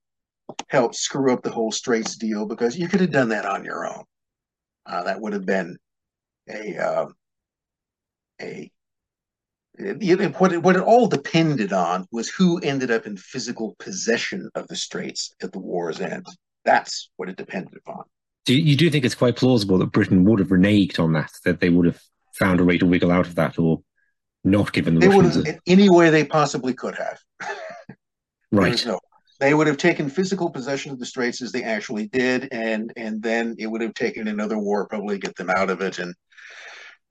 [0.70, 3.88] help screw up the whole Straits deal because you could have done that on your
[3.88, 4.04] own.
[4.86, 5.78] Uh, that would have been
[6.50, 7.08] a uh,
[8.42, 8.72] a
[9.76, 14.50] it, what it, what it all depended on was who ended up in physical possession
[14.56, 16.28] of the Straits at the war's end.
[16.64, 18.04] That's what it depended upon.
[18.46, 21.32] Do you, you do think it's quite plausible that Britain would have reneged on that?
[21.46, 22.02] That they would have
[22.36, 23.82] found a way to wiggle out of that, or
[24.44, 27.20] not given the they Russians would have, any way they possibly could have.
[28.52, 28.86] right.
[28.86, 29.00] No,
[29.44, 33.22] they would have taken physical possession of the straits as they actually did, and and
[33.22, 36.16] then it would have taken another war probably get them out of it, and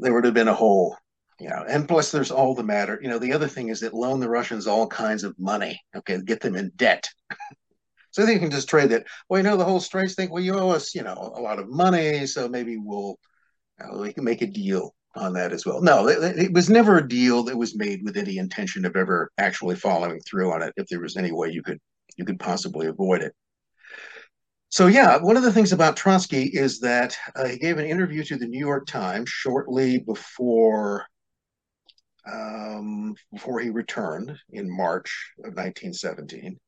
[0.01, 0.97] there would have been a whole,
[1.39, 1.63] you know.
[1.69, 2.99] And plus, there's all the matter.
[3.03, 5.79] You know, the other thing is that loan the Russians all kinds of money.
[5.95, 7.07] Okay, get them in debt.
[8.13, 9.05] so they can just trade that.
[9.29, 10.31] Well, you know, the whole straits thing.
[10.31, 13.19] Well, you owe us, you know, a lot of money, so maybe we'll
[13.79, 15.83] uh, we can make a deal on that as well.
[15.83, 19.31] No, it, it, was never a deal that was made with any intention of ever
[19.37, 20.73] actually following through on it.
[20.79, 21.79] If there was any way you could
[22.17, 23.35] you could possibly avoid it.
[24.69, 28.25] So yeah, one of the things about Trotsky is that uh, he gave an interview
[28.25, 31.05] to the New York Times shortly before
[32.31, 36.59] um, before he returned in March of 1917.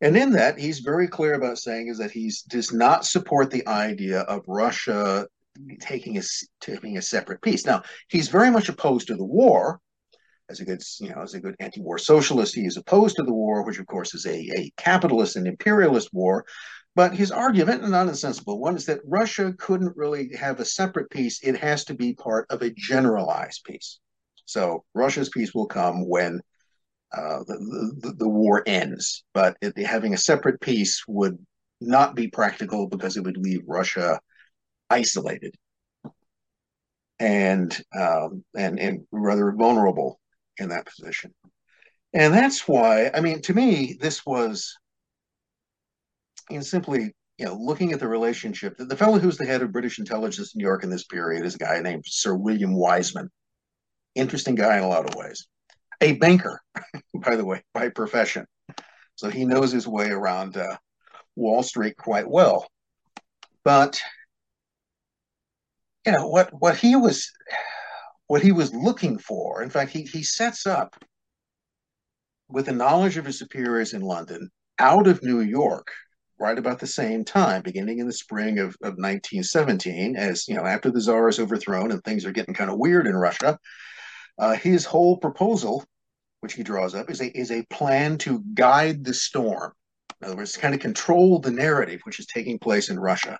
[0.00, 3.66] And in that, he's very clear about saying is that he does not support the
[3.66, 5.26] idea of Russia
[5.80, 6.22] taking a
[6.60, 7.64] taking a separate peace.
[7.64, 9.80] Now, he's very much opposed to the war.
[10.50, 13.32] As a good, you know, as a good anti-war socialist, he is opposed to the
[13.32, 16.44] war, which of course is a, a capitalist and imperialist war.
[16.94, 20.64] But his argument, and not a sensible one, is that Russia couldn't really have a
[20.64, 21.40] separate peace.
[21.42, 23.98] It has to be part of a generalized peace.
[24.44, 26.40] So Russia's peace will come when
[27.12, 29.24] uh, the, the, the, war ends.
[29.32, 31.38] But it, having a separate peace would
[31.80, 34.20] not be practical because it would leave Russia
[34.90, 35.54] isolated
[37.18, 40.20] and um, and and rather vulnerable
[40.58, 41.32] in that position.
[42.12, 44.76] And that's why, I mean, to me, this was
[46.48, 48.76] in simply, you know, looking at the relationship.
[48.76, 51.44] The, the fellow who's the head of British intelligence in New York in this period
[51.44, 53.30] is a guy named Sir William Wiseman.
[54.14, 55.48] Interesting guy in a lot of ways.
[56.00, 56.60] A banker,
[57.14, 58.46] by the way, by profession.
[59.16, 60.76] So he knows his way around uh,
[61.36, 62.66] Wall Street quite well.
[63.64, 64.00] But
[66.04, 67.30] you know what what he was
[68.26, 69.62] what he was looking for.
[69.62, 70.96] In fact, he he sets up
[72.48, 75.88] with the knowledge of his superiors in London out of New York
[76.38, 80.64] right about the same time, beginning in the spring of, of 1917, as you know,
[80.64, 83.58] after the Tsar is overthrown and things are getting kind of weird in Russia.
[84.38, 85.84] Uh, his whole proposal,
[86.40, 89.72] which he draws up, is a is a plan to guide the storm.
[90.20, 93.38] In other words, kind of control the narrative which is taking place in Russia,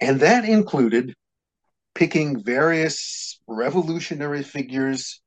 [0.00, 1.14] and that included
[1.94, 5.20] picking various revolutionary figures,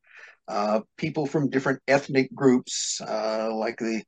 [0.47, 4.03] uh, people from different ethnic groups, uh, like the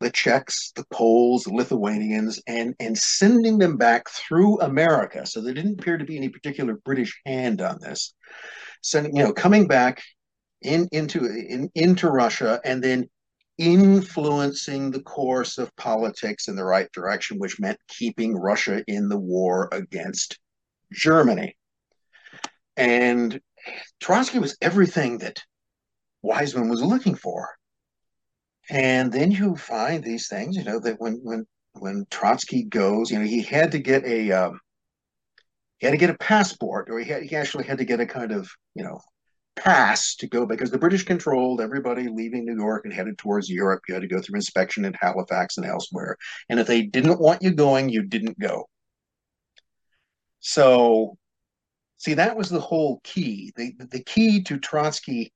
[0.00, 5.26] the Czechs, the Poles, the Lithuanians, and and sending them back through America.
[5.26, 8.14] So there didn't appear to be any particular British hand on this.
[8.82, 10.02] Sending, you know, coming back
[10.62, 13.08] in into in, into Russia and then
[13.58, 19.18] influencing the course of politics in the right direction, which meant keeping Russia in the
[19.18, 20.38] war against
[20.92, 21.54] Germany.
[22.80, 23.38] And
[24.00, 25.44] Trotsky was everything that
[26.22, 27.46] Wiseman was looking for.
[28.70, 33.18] And then you find these things, you know, that when when when Trotsky goes, you
[33.18, 34.60] know, he had to get a um,
[35.78, 38.06] he had to get a passport, or he, had, he actually had to get a
[38.06, 39.00] kind of, you know,
[39.56, 43.82] pass to go because the British controlled everybody leaving New York and headed towards Europe.
[43.88, 46.16] You had to go through inspection in Halifax and elsewhere.
[46.48, 48.68] And if they didn't want you going, you didn't go.
[50.40, 51.18] So,
[52.00, 53.52] see, that was the whole key.
[53.56, 55.32] The, the key to Trotsky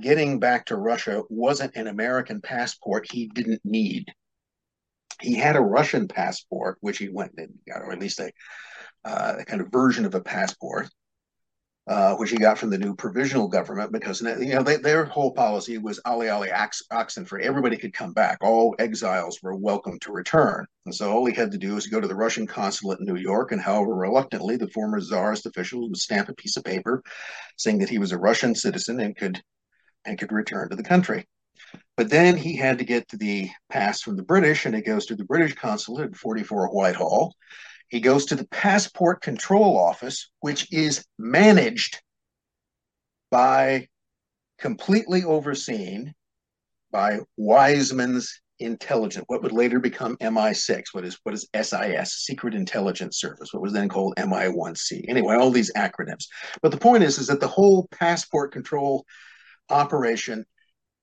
[0.00, 4.06] getting back to Russia wasn't an American passport he didn't need.
[5.20, 8.32] He had a Russian passport, which he went and got, or at least a,
[9.04, 10.88] uh, a kind of version of a passport
[11.90, 15.32] uh, which he got from the new provisional government because you know they, their whole
[15.32, 16.48] policy was ali ali
[16.92, 18.38] oxen for everybody could come back.
[18.40, 22.00] All exiles were welcome to return, and so all he had to do was go
[22.00, 25.96] to the Russian consulate in New York, and however reluctantly, the former czarist official would
[25.96, 27.02] stamp a piece of paper
[27.56, 29.42] saying that he was a Russian citizen and could
[30.04, 31.26] and could return to the country.
[31.96, 35.16] But then he had to get the pass from the British, and it goes to
[35.16, 37.34] the British consulate at 44 Whitehall
[37.90, 42.00] he goes to the Passport Control Office, which is managed
[43.30, 43.88] by,
[44.58, 46.14] completely overseen
[46.92, 53.18] by Wiseman's intelligence, what would later become MI6, what is what is SIS, Secret Intelligence
[53.18, 55.06] Service, what was then called MI1C.
[55.08, 56.26] Anyway, all these acronyms.
[56.62, 59.04] But the point is, is that the whole passport control
[59.68, 60.44] operation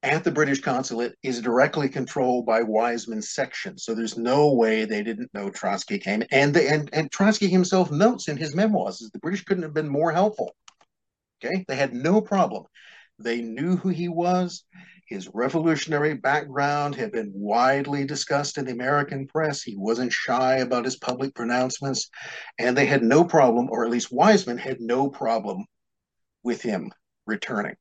[0.04, 3.78] at the British consulate is directly controlled by Wiseman's section.
[3.78, 6.24] So there's no way they didn't know Trotsky came.
[6.32, 9.74] And, the, and, and Trotsky himself notes in his memoirs that the British couldn't have
[9.74, 10.56] been more helpful.
[11.44, 12.66] Okay, they had no problem.
[13.20, 14.64] They knew who he was.
[15.08, 19.64] His revolutionary background had been widely discussed in the American press.
[19.64, 22.10] He wasn't shy about his public pronouncements.
[22.60, 25.66] And they had no problem, or at least Wiseman had no problem
[26.44, 26.92] with him
[27.26, 27.76] returning.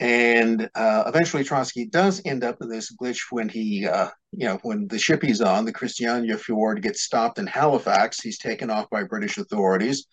[0.00, 4.58] And uh, eventually, Trotsky does end up in this glitch when he, uh, you know,
[4.62, 8.20] when the ship he's on, the Christiania Fjord, gets stopped in Halifax.
[8.20, 10.06] He's taken off by British authorities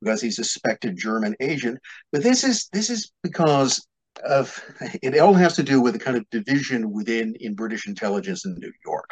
[0.00, 1.80] because he's a suspected German agent.
[2.12, 3.84] But this is this is because
[4.24, 4.62] of
[5.02, 8.54] it all has to do with the kind of division within in British intelligence in
[8.54, 9.10] New York.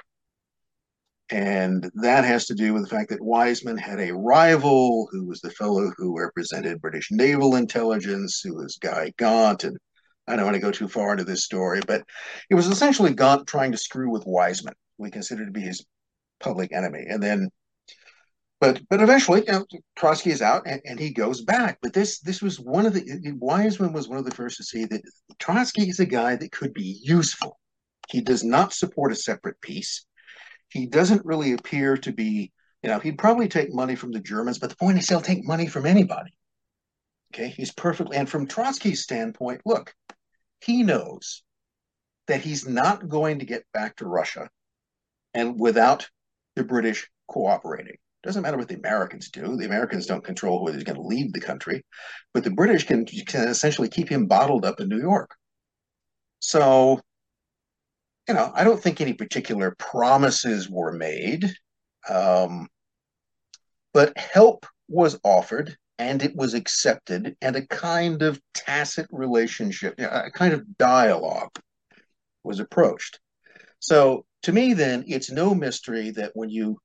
[1.30, 5.40] And that has to do with the fact that Wiseman had a rival who was
[5.40, 9.78] the fellow who represented British naval intelligence, who was Guy Gaunt, and
[10.26, 12.04] I don't want to go too far into this story, but
[12.48, 15.84] it was essentially Gaunt trying to screw with Wiseman, we consider to be his
[16.40, 17.04] public enemy.
[17.08, 17.50] And then,
[18.60, 19.66] but but eventually, you know,
[19.96, 21.78] Trotsky is out and, and he goes back.
[21.82, 24.84] But this this was one of the Wiseman was one of the first to see
[24.84, 25.02] that
[25.40, 27.58] Trotsky is a guy that could be useful.
[28.08, 30.04] He does not support a separate peace.
[30.68, 34.58] He doesn't really appear to be, you know, he'd probably take money from the Germans,
[34.58, 36.32] but the point is he'll take money from anybody.
[37.34, 39.94] Okay, he's perfectly, and from Trotsky's standpoint, look,
[40.60, 41.42] he knows
[42.26, 44.50] that he's not going to get back to Russia
[45.32, 46.06] and without
[46.56, 47.96] the British cooperating.
[48.22, 49.56] Doesn't matter what the Americans do.
[49.56, 51.82] The Americans don't control whether he's going to leave the country,
[52.34, 55.30] but the British can, can essentially keep him bottled up in New York.
[56.38, 57.00] So,
[58.28, 61.50] you know, I don't think any particular promises were made,
[62.10, 62.68] um,
[63.94, 70.30] but help was offered and it was accepted, and a kind of tacit relationship, a
[70.32, 71.56] kind of dialogue
[72.42, 73.20] was approached.
[73.78, 76.78] So to me, then, it's no mystery that when you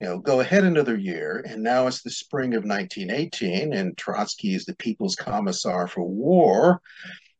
[0.00, 4.54] you know, go ahead another year, and now it's the spring of 1918, and Trotsky
[4.54, 6.80] is the People's Commissar for War,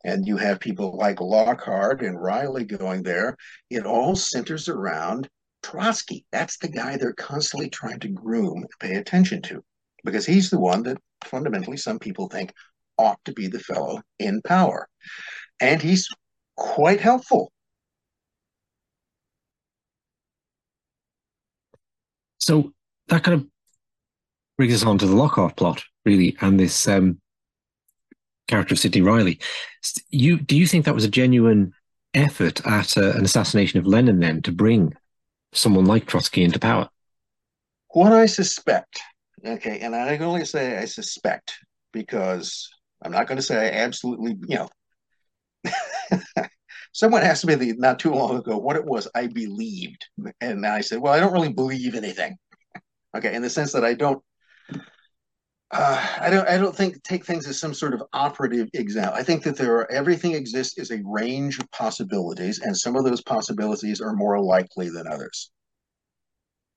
[0.04, 3.36] and you have people like Lockhart and Reilly going there.
[3.68, 5.28] It all centers around
[5.64, 6.24] Trotsky.
[6.30, 9.64] That's the guy they're constantly trying to groom and pay attention to
[10.04, 12.52] because he's the one that fundamentally some people think
[12.98, 14.88] ought to be the fellow in power.
[15.60, 16.08] And he's
[16.56, 17.52] quite helpful.
[22.38, 22.72] So
[23.08, 23.46] that kind of
[24.58, 27.20] brings us on to the Lockhart plot, really, and this um,
[28.48, 29.38] character of Sidney Reilly.
[30.10, 31.72] You do you think that was a genuine
[32.14, 34.94] effort at uh, an assassination of Lenin then to bring
[35.52, 36.88] someone like Trotsky into power?
[37.90, 39.00] What I suspect
[39.44, 41.58] Okay, and I can only say I suspect
[41.92, 42.68] because
[43.02, 44.68] I'm not going to say I absolutely, you know.
[46.92, 50.06] Someone asked me the, not too long ago what it was I believed,
[50.40, 52.36] and I said, "Well, I don't really believe anything."
[53.14, 54.24] Okay, in the sense that I don't,
[55.70, 59.14] uh, I don't, I don't think take things as some sort of operative example.
[59.14, 63.04] I think that there are everything exists is a range of possibilities, and some of
[63.04, 65.50] those possibilities are more likely than others.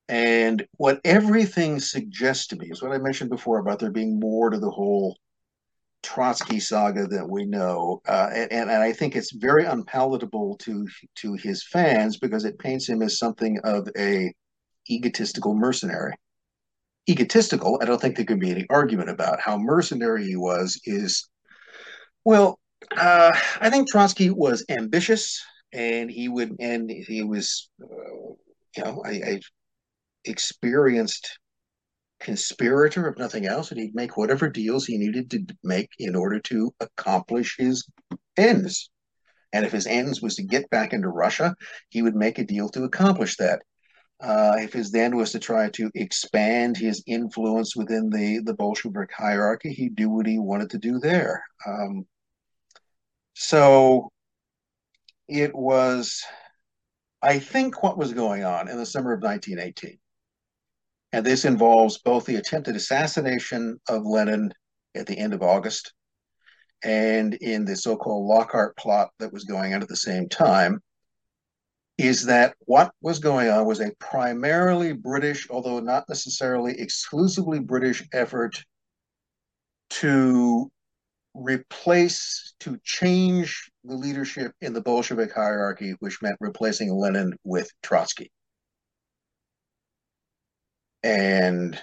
[0.09, 4.49] And what everything suggests to me is what I mentioned before about there being more
[4.49, 5.17] to the whole
[6.03, 11.33] Trotsky saga that we know, uh, and, and I think it's very unpalatable to to
[11.33, 14.33] his fans because it paints him as something of a
[14.89, 16.13] egotistical mercenary.
[17.09, 17.79] egotistical.
[17.81, 20.79] I don't think there could be any argument about how mercenary he was.
[20.85, 21.27] Is
[22.25, 22.59] well,
[22.97, 28.33] uh, I think Trotsky was ambitious, and he would, and he was, uh,
[28.77, 29.39] you know, I, I
[30.25, 31.37] experienced
[32.19, 36.39] conspirator, if nothing else, and he'd make whatever deals he needed to make in order
[36.39, 37.87] to accomplish his
[38.37, 38.89] ends.
[39.53, 41.55] And if his ends was to get back into Russia,
[41.89, 43.61] he would make a deal to accomplish that.
[44.21, 49.11] Uh, if his end was to try to expand his influence within the, the Bolshevik
[49.11, 51.43] hierarchy, he'd do what he wanted to do there.
[51.67, 52.05] Um,
[53.33, 54.11] so
[55.27, 56.23] it was,
[57.21, 59.99] I think, what was going on in the summer of 1918
[61.15, 64.53] and this involves both the attempted assassination of Lenin
[64.95, 65.93] at the end of August
[66.83, 70.83] and in the so called Lockhart plot that was going on at the same time.
[71.97, 78.05] Is that what was going on was a primarily British, although not necessarily exclusively British
[78.11, 78.61] effort
[79.91, 80.69] to
[81.33, 88.33] replace, to change the leadership in the Bolshevik hierarchy, which meant replacing Lenin with Trotsky.
[91.05, 91.79] And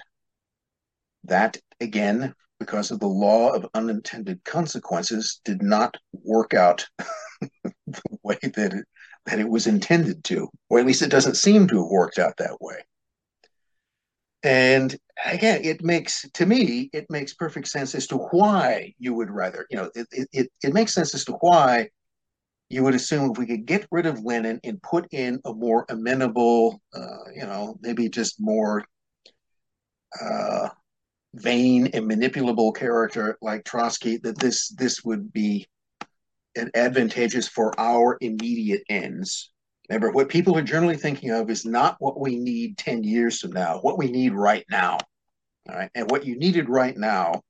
[1.23, 6.85] that, again, because of the law of unintended consequences, did not work out
[7.63, 8.85] the way that it,
[9.25, 12.35] that it was intended to, or at least it doesn't seem to have worked out
[12.35, 12.75] that way.
[14.43, 14.93] And
[15.25, 19.65] again, it makes, to me, it makes perfect sense as to why you would rather,
[19.69, 21.87] you know, it, it, it makes sense as to why
[22.67, 25.85] you would assume if we could get rid of Lenin and put in a more
[25.87, 28.83] amenable, uh, you know, maybe just more
[30.21, 30.69] uh,
[31.33, 35.67] vain and manipulable character like Trotsky, that this this would be
[36.55, 39.51] an advantageous for our immediate ends.
[39.89, 43.51] Remember, what people are generally thinking of is not what we need 10 years from
[43.51, 44.97] now, what we need right now.
[45.69, 45.89] All right.
[45.95, 47.41] And what you needed right now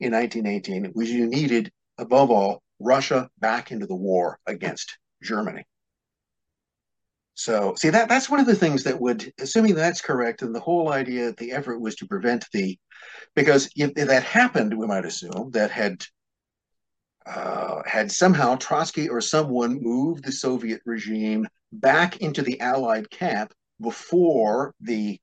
[0.00, 5.64] in 1918 was you needed, above all, Russia back into the war against Germany.
[7.38, 10.58] So see that that's one of the things that would, assuming that's correct, and the
[10.58, 12.76] whole idea, the effort was to prevent the,
[13.36, 16.04] because if, if that happened, we might assume that had
[17.24, 23.52] uh, had somehow Trotsky or someone moved the Soviet regime back into the Allied camp
[23.80, 25.20] before the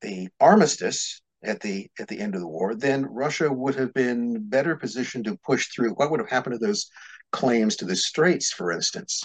[0.00, 4.48] the armistice at the at the end of the war, then Russia would have been
[4.48, 5.90] better positioned to push through.
[5.90, 6.88] What would have happened to those
[7.30, 9.22] claims to the Straits, for instance?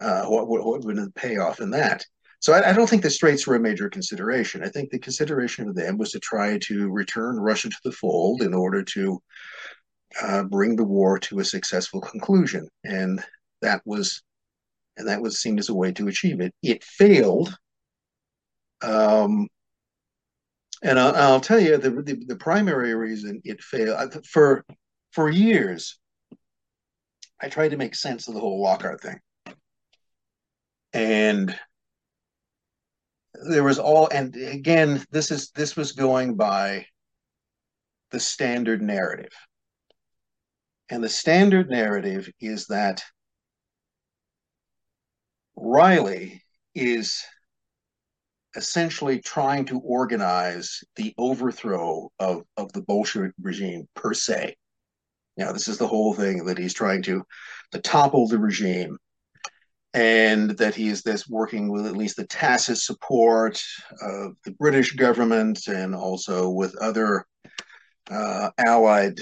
[0.00, 2.04] Uh, what, what, would the payoff in that?
[2.40, 4.62] So I, I, don't think the Straits were a major consideration.
[4.62, 8.42] I think the consideration of them was to try to return Russia to the fold
[8.42, 9.22] in order to
[10.22, 13.24] uh, bring the war to a successful conclusion, and
[13.62, 14.22] that was
[14.96, 16.54] and that was seen as a way to achieve it.
[16.62, 17.56] It failed.
[18.82, 19.48] Um,
[20.82, 24.64] and I'll, I'll, tell you the, the, the primary reason it failed for
[25.12, 25.98] for years.
[27.40, 29.18] I tried to make sense of the whole Lockhart thing
[30.94, 31.58] and
[33.34, 36.86] there was all and again this is this was going by
[38.12, 39.32] the standard narrative.
[40.88, 43.02] And the standard narrative is that
[45.56, 46.42] Reilly
[46.76, 47.24] is
[48.54, 54.54] essentially trying to organize the overthrow of, of the bolshevik regime per se.
[55.36, 57.24] Now this is the whole thing that he's trying to
[57.72, 58.96] to topple the regime
[59.94, 63.62] and that he is this working with at least the tacit support
[64.02, 67.24] of the British government and also with other
[68.10, 69.20] uh, allied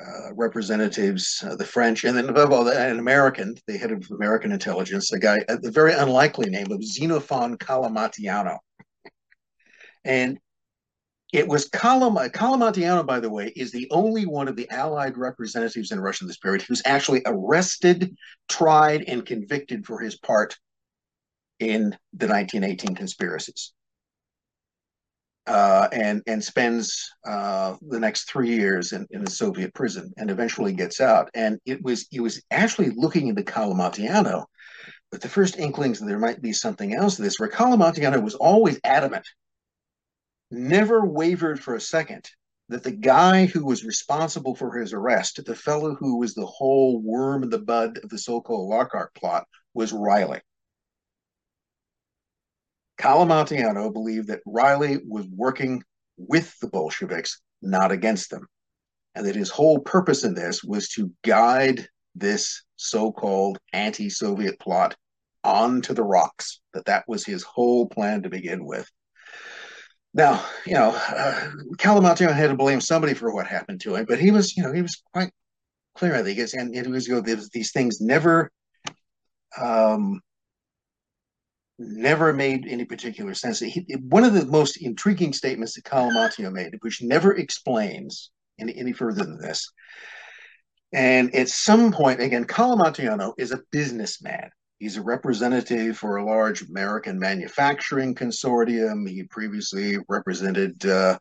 [0.00, 4.52] uh, representatives, uh, the French, and then above all, an American, the head of American
[4.52, 8.58] intelligence, a guy, the very unlikely name of Xenophon Kalamatiano.
[10.04, 10.38] And
[11.32, 15.92] it was Calam- Kalamatiano, by the way, is the only one of the Allied representatives
[15.92, 18.16] in Russia in this period who's actually arrested,
[18.48, 20.56] tried, and convicted for his part
[21.58, 23.72] in the 1918 conspiracies.
[25.46, 30.30] Uh, and and spends uh, the next three years in, in a Soviet prison and
[30.30, 31.30] eventually gets out.
[31.34, 34.44] And it was it was actually looking into Kalamatiano,
[35.10, 38.34] but the first inklings that there might be something else to this, where Kalamatiano was
[38.34, 39.26] always adamant
[40.50, 42.28] never wavered for a second
[42.68, 47.00] that the guy who was responsible for his arrest, the fellow who was the whole
[47.00, 50.40] worm in the bud of the so-called Lockhart plot, was Reilly.
[52.98, 55.82] Kalamatiano believed that Reilly was working
[56.16, 58.46] with the Bolsheviks, not against them,
[59.14, 64.96] and that his whole purpose in this was to guide this so-called anti-Soviet plot
[65.44, 66.60] onto the rocks.
[66.74, 68.90] That that was his whole plan to begin with.
[70.14, 71.50] Now, you know, uh,
[72.32, 74.82] had to blame somebody for what happened to him, but he was, you know, he
[74.82, 75.30] was quite
[75.94, 78.50] clear, I think, and it was, you know, these things never,
[79.60, 80.20] um,
[81.78, 83.60] never made any particular sense.
[83.60, 88.92] He, one of the most intriguing statements that Calamatio made, which never explains any, any
[88.92, 89.70] further than this,
[90.92, 94.50] and at some point, again, Kalamatiano is a businessman.
[94.78, 99.08] He's a representative for a large American manufacturing consortium.
[99.08, 101.18] He previously represented uh,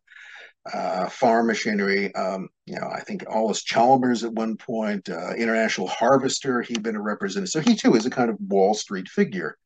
[0.71, 2.13] uh, farm machinery.
[2.13, 6.61] Um, you know, I think Allis Chalmers at one point, uh, International Harvester.
[6.61, 9.57] He'd been a representative, so he too is a kind of Wall Street figure.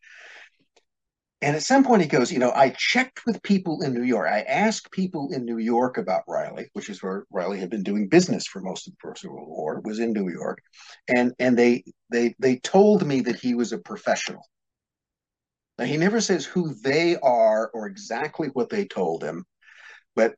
[1.41, 4.29] And at some point, he goes, You know, I checked with people in New York.
[4.31, 8.09] I asked people in New York about Reilly, which is where Reilly had been doing
[8.09, 10.61] business for most of the First World War, was in New York.
[11.07, 14.43] And, and they, they, they told me that he was a professional.
[15.79, 19.45] Now, he never says who they are or exactly what they told him,
[20.15, 20.35] but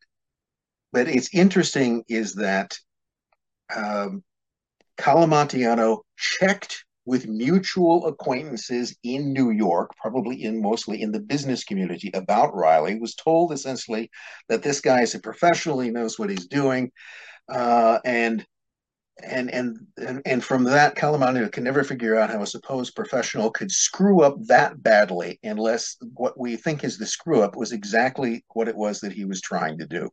[0.94, 2.78] but it's interesting is that
[3.76, 4.24] um,
[4.98, 12.10] Kalamatiano checked with mutual acquaintances in New York, probably in mostly in the business community
[12.14, 14.10] about Reilly, was told essentially
[14.48, 16.92] that this guy is a professional, he knows what he's doing,
[17.50, 18.46] uh, and
[19.22, 23.72] and and and from that, Kalamatiano can never figure out how a supposed professional could
[23.72, 28.68] screw up that badly, unless what we think is the screw up was exactly what
[28.68, 30.10] it was that he was trying to do.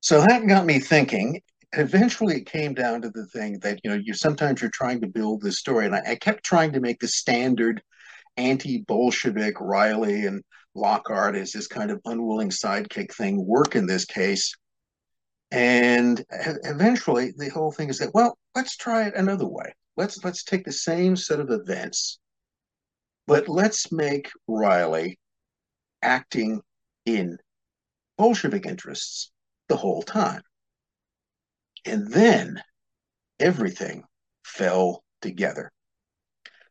[0.00, 1.42] So that got me thinking,
[1.72, 5.06] eventually it came down to the thing that you know you sometimes you're trying to
[5.06, 7.82] build this story and I, I kept trying to make the standard
[8.36, 10.42] anti-bolshevik Reilly and
[10.74, 14.54] lockhart as this kind of unwilling sidekick thing work in this case.
[15.50, 16.24] And
[16.64, 19.74] eventually the whole thing is that well let's try it another way.
[19.96, 22.18] Let's let's take the same set of events
[23.26, 25.18] but let's make Reilly
[26.02, 26.62] acting
[27.06, 27.38] in
[28.18, 29.30] bolshevik interests
[29.68, 30.42] the whole time
[31.84, 32.62] and then
[33.38, 34.04] everything
[34.44, 35.70] fell together.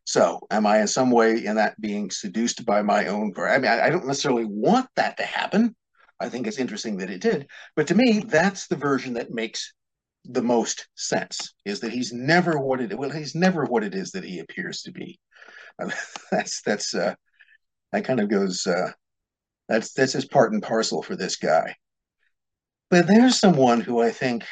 [0.05, 3.31] So, am I in some way in that being seduced by my own?
[3.37, 5.75] I mean, I don't necessarily want that to happen.
[6.19, 7.47] I think it's interesting that it did.
[7.75, 9.71] But to me, that's the version that makes
[10.25, 14.11] the most sense is that he's never what it well he's never what it is
[14.11, 15.19] that he appears to be
[16.31, 17.13] that's that's uh
[17.91, 18.91] that kind of goes uh
[19.67, 21.73] that's that's his part and parcel for this guy
[22.89, 24.43] but there's someone who i think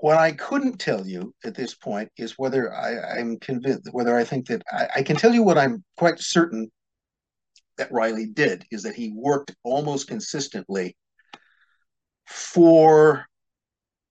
[0.00, 4.24] what I couldn't tell you at this point is whether I, am convinced, whether I
[4.24, 6.72] think that I, I, can tell you what I'm quite certain
[7.76, 10.96] that Reilly did is that he worked almost consistently
[12.26, 13.26] for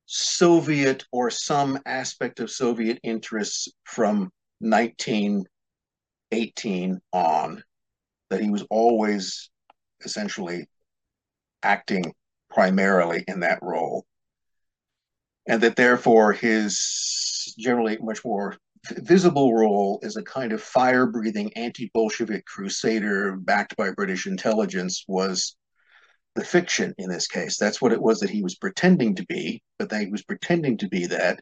[0.05, 7.63] Soviet or some aspect of Soviet interests from 1918 on,
[8.29, 9.49] that he was always
[10.05, 10.67] essentially
[11.63, 12.13] acting
[12.49, 14.05] primarily in that role
[15.49, 18.55] and that therefore his generally much more
[18.91, 25.03] visible role as a kind of fire breathing anti Bolshevik crusader backed by British intelligence
[25.07, 25.57] was
[26.35, 27.57] the fiction in this case.
[27.57, 30.77] That's what it was that he was pretending to be, but that he was pretending
[30.77, 31.39] to be that.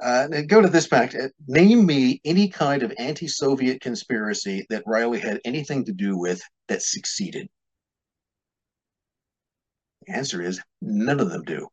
[0.00, 1.14] Uh, go to this fact.
[1.14, 6.18] Uh, name me any kind of anti Soviet conspiracy that Reilly had anything to do
[6.18, 7.48] with that succeeded.
[10.06, 11.68] The answer is none of them do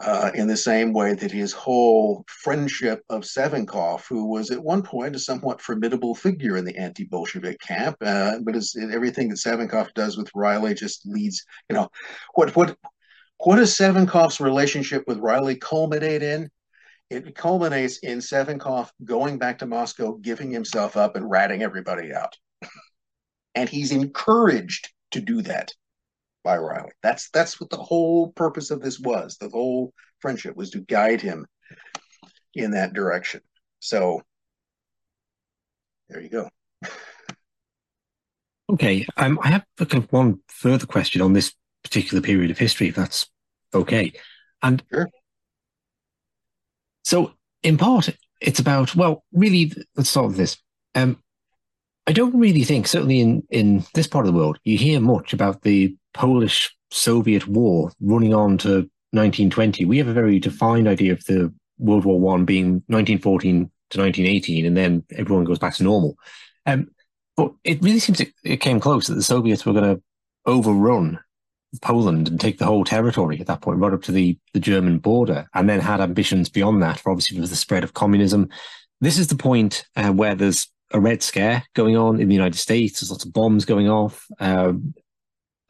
[0.00, 4.82] uh, in the same way that his whole friendship of Savinkov, who was at one
[4.82, 9.94] point a somewhat formidable figure in the anti-Bolshevik camp, uh, but as, everything that Savinkov
[9.94, 11.88] does with Reilly just leads, you know,
[12.34, 12.76] what what
[13.38, 16.50] what does Savinkov's relationship with Reilly culminate in?
[17.10, 22.36] It culminates in Savinkov going back to Moscow, giving himself up, and ratting everybody out.
[23.54, 25.72] and he's encouraged to do that
[26.44, 26.92] by Reilly.
[27.02, 29.38] That's that's what the whole purpose of this was.
[29.38, 31.46] The whole friendship was to guide him
[32.54, 33.40] in that direction.
[33.80, 34.22] So
[36.08, 36.48] there you go.
[38.70, 39.64] Okay, um, I have
[40.10, 41.52] one further question on this
[41.82, 43.26] particular period of history, if that's
[43.74, 44.12] okay.
[44.62, 45.10] And sure.
[47.02, 48.08] so, in part,
[48.40, 49.72] it's about well, really.
[49.96, 50.56] Let's start with this.
[50.94, 51.18] Um,
[52.06, 55.32] I don't really think, certainly in in this part of the world, you hear much
[55.32, 61.12] about the Polish Soviet War running on to 1920, we have a very defined idea
[61.12, 65.82] of the World War One being 1914 to 1918, and then everyone goes back to
[65.82, 66.16] normal.
[66.66, 66.88] Um,
[67.36, 70.02] but it really seems it, it came close that the Soviets were going to
[70.46, 71.18] overrun
[71.82, 74.98] Poland and take the whole territory at that point, right up to the, the German
[74.98, 78.48] border, and then had ambitions beyond that, for obviously with the spread of communism.
[79.00, 82.58] This is the point uh, where there's a red scare going on in the United
[82.58, 83.00] States.
[83.00, 84.26] There's lots of bombs going off.
[84.38, 84.94] Um,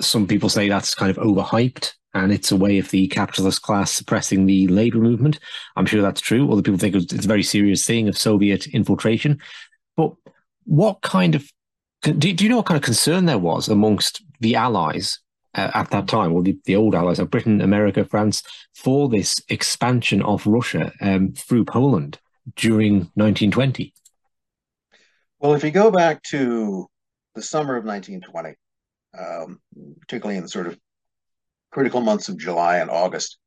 [0.00, 3.90] some people say that's kind of overhyped and it's a way of the capitalist class
[3.90, 5.40] suppressing the labor movement.
[5.76, 6.50] I'm sure that's true.
[6.50, 9.40] Other people think it's a very serious thing of Soviet infiltration.
[9.96, 10.12] But
[10.64, 11.50] what kind of
[12.02, 15.18] do, do you know what kind of concern there was amongst the allies
[15.54, 18.42] uh, at that time, or the, the old allies of Britain, America, France,
[18.74, 22.18] for this expansion of Russia um, through Poland
[22.56, 23.94] during 1920?
[25.38, 26.88] Well, if you go back to
[27.34, 28.56] the summer of 1920,
[29.18, 29.60] um,
[30.00, 30.78] particularly in the sort of
[31.72, 33.38] critical months of July and August.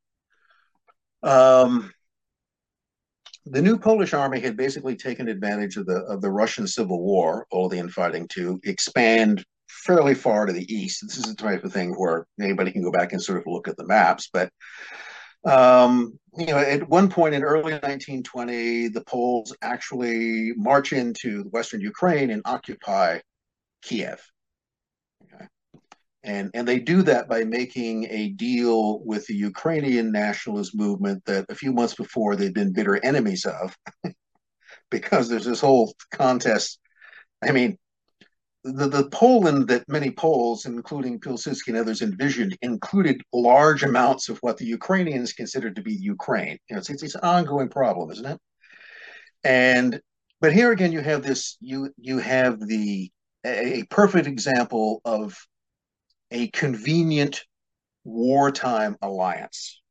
[1.24, 1.92] Um,
[3.46, 7.48] the new Polish army had basically taken advantage of the of the Russian Civil War,
[7.50, 11.04] all the infighting, to expand fairly far to the east.
[11.08, 13.68] This is the type of thing where anybody can go back and sort of look
[13.68, 14.30] at the maps.
[14.32, 14.52] But
[15.46, 21.82] um, you know, at one point in early 1920, the Poles actually march into western
[21.82, 23.20] Ukraine and occupy
[23.82, 24.22] Kiev.
[26.28, 31.46] And, and they do that by making a deal with the Ukrainian nationalist movement that
[31.48, 33.76] a few months before they'd been bitter enemies of,
[34.92, 36.80] because there's this whole contest.
[37.42, 37.78] I mean,
[38.66, 44.38] the, the Poland that many Poles, including Pilsudski and others, envisioned included large amounts of
[44.40, 46.58] what the Ukrainians considered to be Ukraine.
[46.70, 48.40] You know, it's, it's, it's an ongoing problem, isn't it?
[49.46, 50.02] And
[50.42, 51.56] but here again, you have this.
[51.62, 53.10] You you have the
[53.46, 55.38] a, a perfect example of
[56.32, 57.44] a convenient
[58.04, 59.82] wartime alliance.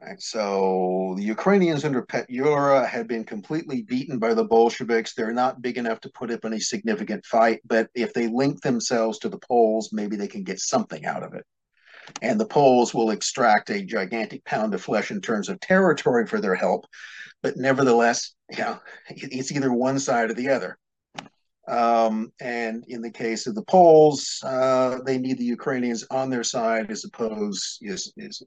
[0.00, 5.14] Right, so the Ukrainians under Petlura had been completely beaten by the Bolsheviks.
[5.14, 9.18] They're not big enough to put up any significant fight, but if they link themselves
[9.20, 11.44] to the Poles, maybe they can get something out of it.
[12.22, 16.40] And the Poles will extract a gigantic pound of flesh in terms of territory for
[16.40, 16.86] their help,
[17.42, 18.78] but nevertheless, you know,
[19.08, 20.78] it's either one side or the other.
[21.68, 26.42] Um, and in the case of the Poles, uh, they need the Ukrainians on their
[26.42, 28.42] side as opposed as, as,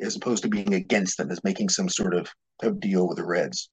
[0.00, 2.28] as, opposed to being against them, as making some sort of,
[2.62, 3.68] of deal with the Reds.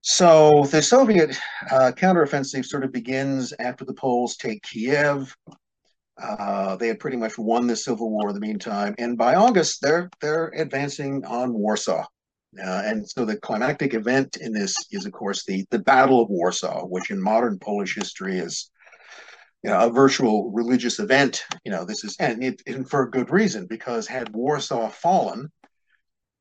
[0.00, 1.38] So the Soviet
[1.70, 5.34] uh, counteroffensive sort of begins after the Poles take Kiev.
[6.20, 9.80] Uh, they had pretty much won the Civil War in the meantime, and by August
[9.80, 12.04] they're they're advancing on Warsaw.
[12.62, 16.28] Uh, and so the climactic event in this is, of course, the, the Battle of
[16.28, 18.70] Warsaw, which in modern Polish history is
[19.62, 21.44] you know, a virtual religious event.
[21.64, 25.50] You know, this is, and, it, and for good reason, because had Warsaw fallen,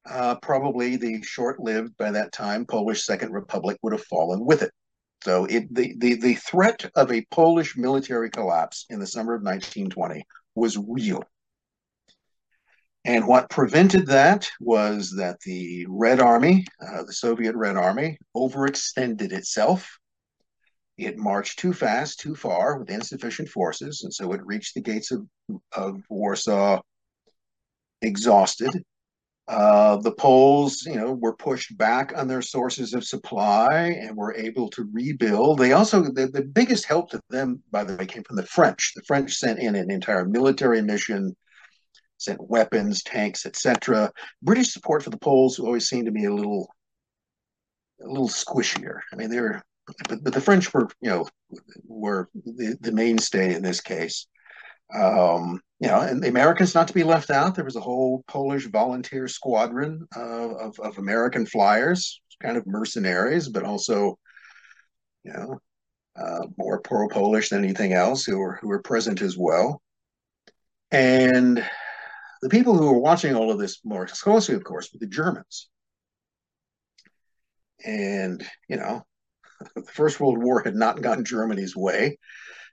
[0.10, 4.72] uh, probably the short-lived by that time Polish Second Republic would have fallen with it.
[5.24, 9.42] So it, the, the, the threat of a Polish military collapse in the summer of
[9.42, 10.24] 1920
[10.56, 11.24] was real.
[13.08, 19.32] And what prevented that was that the Red Army, uh, the Soviet Red Army, overextended
[19.32, 19.98] itself.
[20.98, 25.12] It marched too fast, too far, with insufficient forces, and so it reached the gates
[25.12, 25.26] of,
[25.72, 26.82] of Warsaw
[28.02, 28.72] exhausted.
[29.48, 34.36] Uh, the Poles, you know, were pushed back on their sources of supply and were
[34.36, 35.60] able to rebuild.
[35.60, 38.92] They also, the, the biggest help to them, by the way, came from the French.
[38.98, 41.34] The French sent in an entire military mission
[42.18, 44.12] sent weapons, tanks, etc.
[44.42, 46.68] British support for the Poles always seemed to be a little,
[48.04, 49.00] a little squishier.
[49.14, 49.64] I mean, they're,
[50.10, 51.28] but, but the French were, you know,
[51.86, 54.28] were the, the mainstay in this case.
[54.94, 57.56] Um, you know, and the Americans not to be left out.
[57.56, 63.50] There was a whole Polish volunteer squadron of, of, of American flyers, kind of mercenaries,
[63.50, 64.18] but also,
[65.24, 65.60] you know,
[66.18, 69.82] uh, more pro-Polish than anything else, who were who were present as well.
[70.90, 71.64] And
[72.42, 75.70] the people who were watching all of this more closely, of course, were the Germans.
[77.86, 79.06] And, you know,
[79.76, 82.18] the First World War had not gone Germany's way.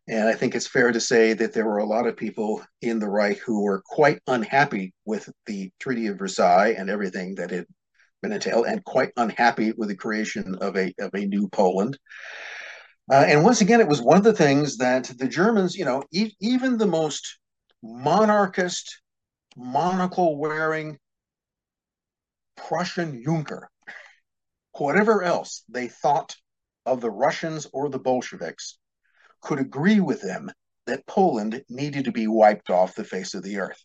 [0.06, 2.98] And I think it's fair to say that there were a lot of people in
[2.98, 7.66] the Reich who were quite unhappy with the Treaty of Versailles and everything that had
[8.22, 11.98] been entailed, and quite unhappy with the creation of a, of a new Poland.
[13.10, 16.02] Uh, and once again, it was one of the things that the Germans, you know,
[16.10, 17.38] e- even the most
[17.82, 19.00] monarchist
[19.56, 20.98] monocle wearing
[22.56, 23.68] Prussian Junker,
[24.72, 26.36] whatever else they thought
[26.86, 28.78] of the Russians or the Bolsheviks,
[29.40, 30.50] could agree with them
[30.86, 33.82] that Poland needed to be wiped off the face of the earth.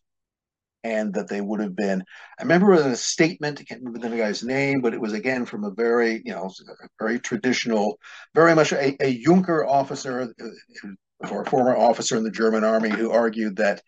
[0.82, 2.06] And that they would have been.
[2.40, 5.66] I remember a statement, I can't remember the guy's name, but it was again from
[5.66, 6.50] a very, you know,
[6.98, 8.00] very traditional,
[8.34, 12.90] very much a, a Junker officer uh, or a former officer in the German army
[12.90, 13.82] who argued that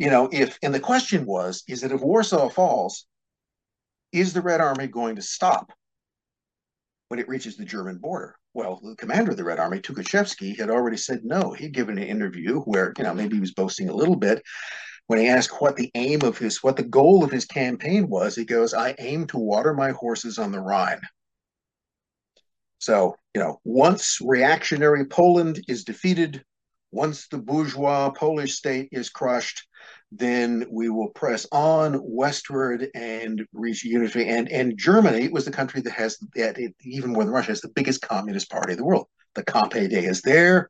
[0.00, 3.06] you know, if and the question was, is that if Warsaw falls,
[4.12, 5.72] is the Red Army going to stop
[7.08, 8.36] when it reaches the German border?
[8.52, 11.52] well, the commander of the Red Army, Tukhachevsky, had already said no.
[11.52, 14.42] He'd given an interview where, you know, maybe he was boasting a little bit.
[15.06, 18.34] When he asked what the aim of his, what the goal of his campaign was,
[18.36, 21.00] he goes, I aim to water my horses on the Rhine.
[22.78, 26.44] So, you know, once reactionary Poland is defeated,
[26.92, 29.66] once the bourgeois Polish state is crushed,
[30.12, 34.28] then we will press on westward and reach unity.
[34.28, 37.68] And and Germany was the country that has that even more than Russia has the
[37.68, 39.06] biggest communist party of the world.
[39.34, 40.68] The KPD is there.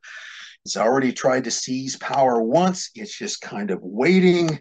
[0.65, 2.91] It's already tried to seize power once.
[2.93, 4.59] It's just kind of waiting.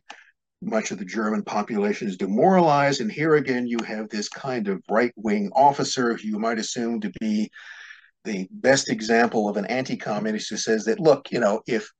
[0.62, 4.82] Much of the German population is demoralized, and here again you have this kind of
[4.90, 7.50] right-wing officer who you might assume to be
[8.24, 11.90] the best example of an anti-communist who says that look, you know, if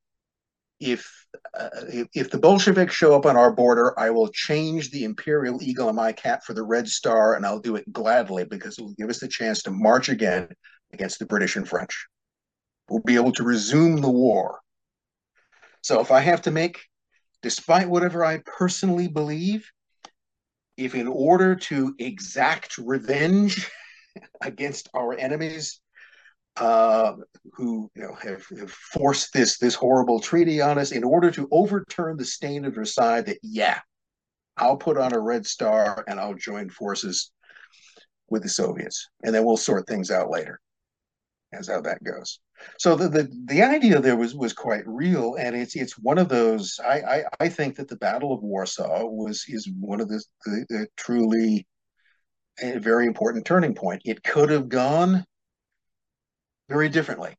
[0.80, 1.26] if,
[1.58, 5.62] uh, if, if the Bolsheviks show up on our border, I will change the imperial
[5.62, 8.82] eagle on my cap for the red star, and I'll do it gladly because it
[8.82, 10.48] will give us the chance to march again
[10.92, 12.06] against the British and French.
[12.88, 14.60] We'll be able to resume the war.
[15.82, 16.80] So if I have to make,
[17.42, 19.70] despite whatever I personally believe,
[20.76, 23.70] if in order to exact revenge
[24.40, 25.79] against our enemies,
[26.60, 27.14] uh,
[27.54, 31.48] who you know have, have, forced this this horrible treaty on us in order to
[31.50, 33.22] overturn the stain of Versailles.
[33.22, 33.80] That yeah,
[34.56, 37.32] I'll put on a red star and I'll join forces
[38.28, 40.60] with the Soviets, and then we'll sort things out later.
[41.52, 42.38] As how that goes.
[42.78, 46.28] So the, the the idea there was was quite real, and it's it's one of
[46.28, 46.78] those.
[46.84, 50.66] I I, I think that the Battle of Warsaw was is one of the, the,
[50.68, 51.66] the truly
[52.62, 54.02] a very important turning point.
[54.04, 55.24] It could have gone
[56.70, 57.36] very differently.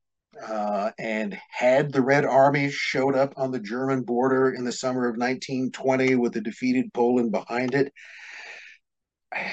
[0.47, 5.07] Uh, and had the Red Army showed up on the German border in the summer
[5.07, 7.93] of 1920 with the defeated Poland behind it,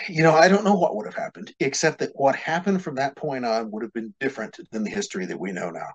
[0.08, 3.16] you know, I don't know what would have happened, except that what happened from that
[3.16, 5.90] point on would have been different than the history that we know now.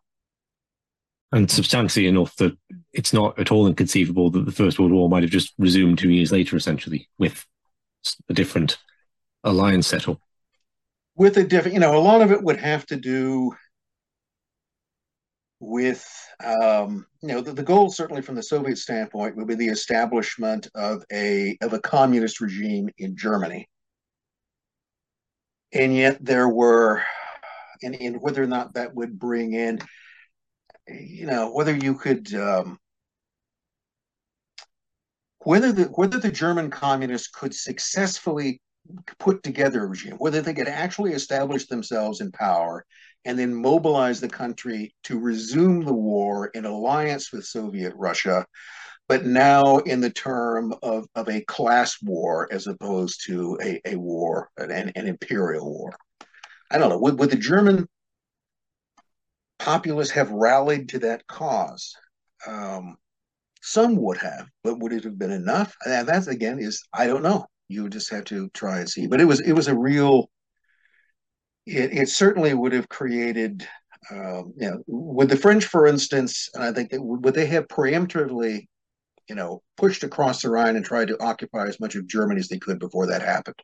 [1.31, 2.55] And substantially enough that
[2.93, 6.11] it's not at all inconceivable that the First World War might have just resumed two
[6.11, 7.45] years later, essentially, with
[8.29, 8.77] a different
[9.43, 10.19] alliance setup.
[11.15, 13.53] With a different, you know, a lot of it would have to do
[15.63, 16.05] with
[16.43, 20.67] um, you know the, the, goal certainly from the Soviet standpoint would be the establishment
[20.75, 23.67] of a of a communist regime in Germany,
[25.71, 27.01] and yet there were,
[27.81, 29.79] and, and whether or not that would bring in,
[30.87, 32.33] you know, whether you could.
[32.35, 32.79] Um,
[35.39, 38.61] whether the whether the German communists could successfully
[39.19, 42.85] put together a regime, whether they could actually establish themselves in power
[43.25, 48.45] and then mobilize the country to resume the war in alliance with Soviet Russia,
[49.07, 53.95] but now in the term of, of a class war as opposed to a, a
[53.95, 55.93] war, an, an imperial war.
[56.69, 57.87] I don't know, would, would the German
[59.59, 61.95] populace have rallied to that cause?
[62.45, 62.97] Um,
[63.61, 65.73] some would have, but would it have been enough?
[65.85, 67.45] And that's again is I don't know.
[67.67, 69.07] You just have to try and see.
[69.07, 70.29] But it was it was a real
[71.65, 73.67] it, it certainly would have created,
[74.11, 77.67] um, you know, with the French, for instance, and I think that would they have
[77.67, 78.67] preemptively,
[79.29, 82.49] you know, pushed across the Rhine and tried to occupy as much of Germany as
[82.49, 83.61] they could before that happened.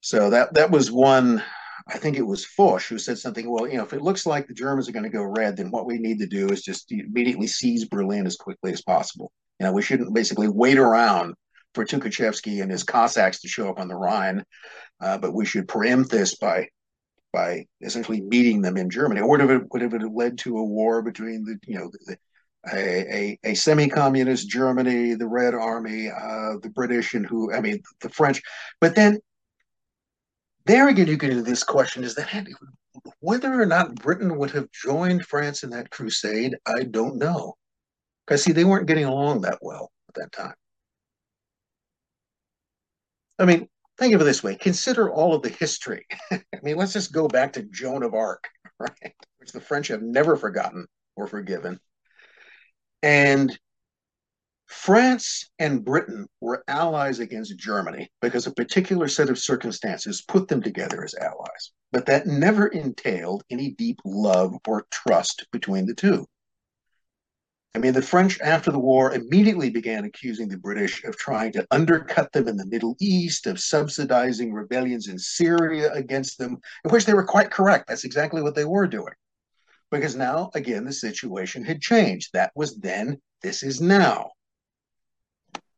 [0.00, 1.42] So that that was one.
[1.88, 3.50] I think it was Foch who said something.
[3.50, 5.72] Well, you know, if it looks like the Germans are going to go red, then
[5.72, 9.32] what we need to do is just immediately seize Berlin as quickly as possible.
[9.58, 11.34] You know, we shouldn't basically wait around
[11.74, 14.44] for Tukhachevsky and his Cossacks to show up on the Rhine,
[15.00, 16.68] uh, but we should preempt this by
[17.32, 19.20] by essentially meeting them in Germany.
[19.20, 22.16] Or would have would have led to a war between the you know the,
[22.72, 27.82] a, a, a semi-communist Germany, the Red Army, uh, the British, and who I mean
[28.00, 28.42] the French.
[28.80, 29.18] But then
[30.66, 32.46] there again, you get into this question: Is that
[33.20, 36.56] whether or not Britain would have joined France in that crusade?
[36.66, 37.54] I don't know,
[38.26, 40.54] because see, they weren't getting along that well at that time.
[43.38, 43.68] I mean,
[43.98, 46.06] think of it this way consider all of the history.
[46.30, 48.48] I mean, let's just go back to Joan of Arc,
[48.78, 49.14] right?
[49.38, 50.86] Which the French have never forgotten
[51.16, 51.80] or forgiven.
[53.02, 53.58] And
[54.66, 60.62] France and Britain were allies against Germany because a particular set of circumstances put them
[60.62, 61.72] together as allies.
[61.90, 66.26] But that never entailed any deep love or trust between the two.
[67.74, 71.66] I mean, the French after the war immediately began accusing the British of trying to
[71.70, 77.06] undercut them in the Middle East, of subsidizing rebellions in Syria against them, in which
[77.06, 77.88] they were quite correct.
[77.88, 79.14] That's exactly what they were doing.
[79.90, 82.30] Because now, again, the situation had changed.
[82.34, 84.32] That was then, this is now.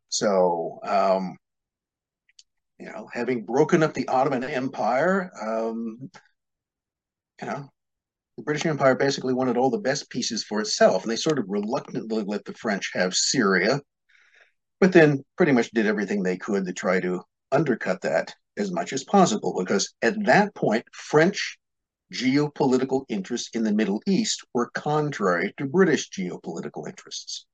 [0.09, 1.37] So, um,
[2.77, 6.11] you know, having broken up the Ottoman Empire, um,
[7.41, 7.69] you know,
[8.37, 11.45] the British Empire basically wanted all the best pieces for itself, and they sort of
[11.47, 13.81] reluctantly let the French have Syria,
[14.79, 17.21] but then pretty much did everything they could to try to
[17.51, 21.57] undercut that as much as possible, because at that point, French
[22.13, 27.45] geopolitical interests in the Middle East were contrary to British geopolitical interests.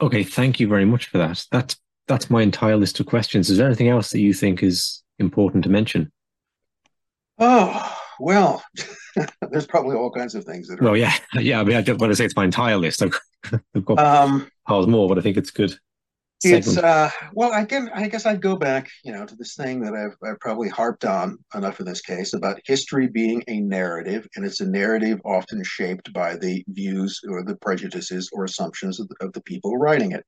[0.00, 1.44] Okay, thank you very much for that.
[1.52, 1.76] That's
[2.08, 3.48] that's my entire list of questions.
[3.48, 6.10] Is there anything else that you think is important to mention?
[7.38, 8.62] Oh, well,
[9.50, 10.84] there's probably all kinds of things that are.
[10.84, 11.60] Well, yeah, yeah.
[11.60, 13.02] I mean, I don't want to say it's my entire list.
[13.02, 13.20] I've,
[13.84, 15.76] got um, piles more, but I think it's good.
[16.40, 16.66] Segment.
[16.66, 19.80] It's uh, well, I can, I guess I'd go back, you know, to this thing
[19.80, 24.26] that I've, I've probably harped on enough in this case about history being a narrative,
[24.34, 29.08] and it's a narrative often shaped by the views or the prejudices or assumptions of
[29.08, 30.24] the, of the people writing it.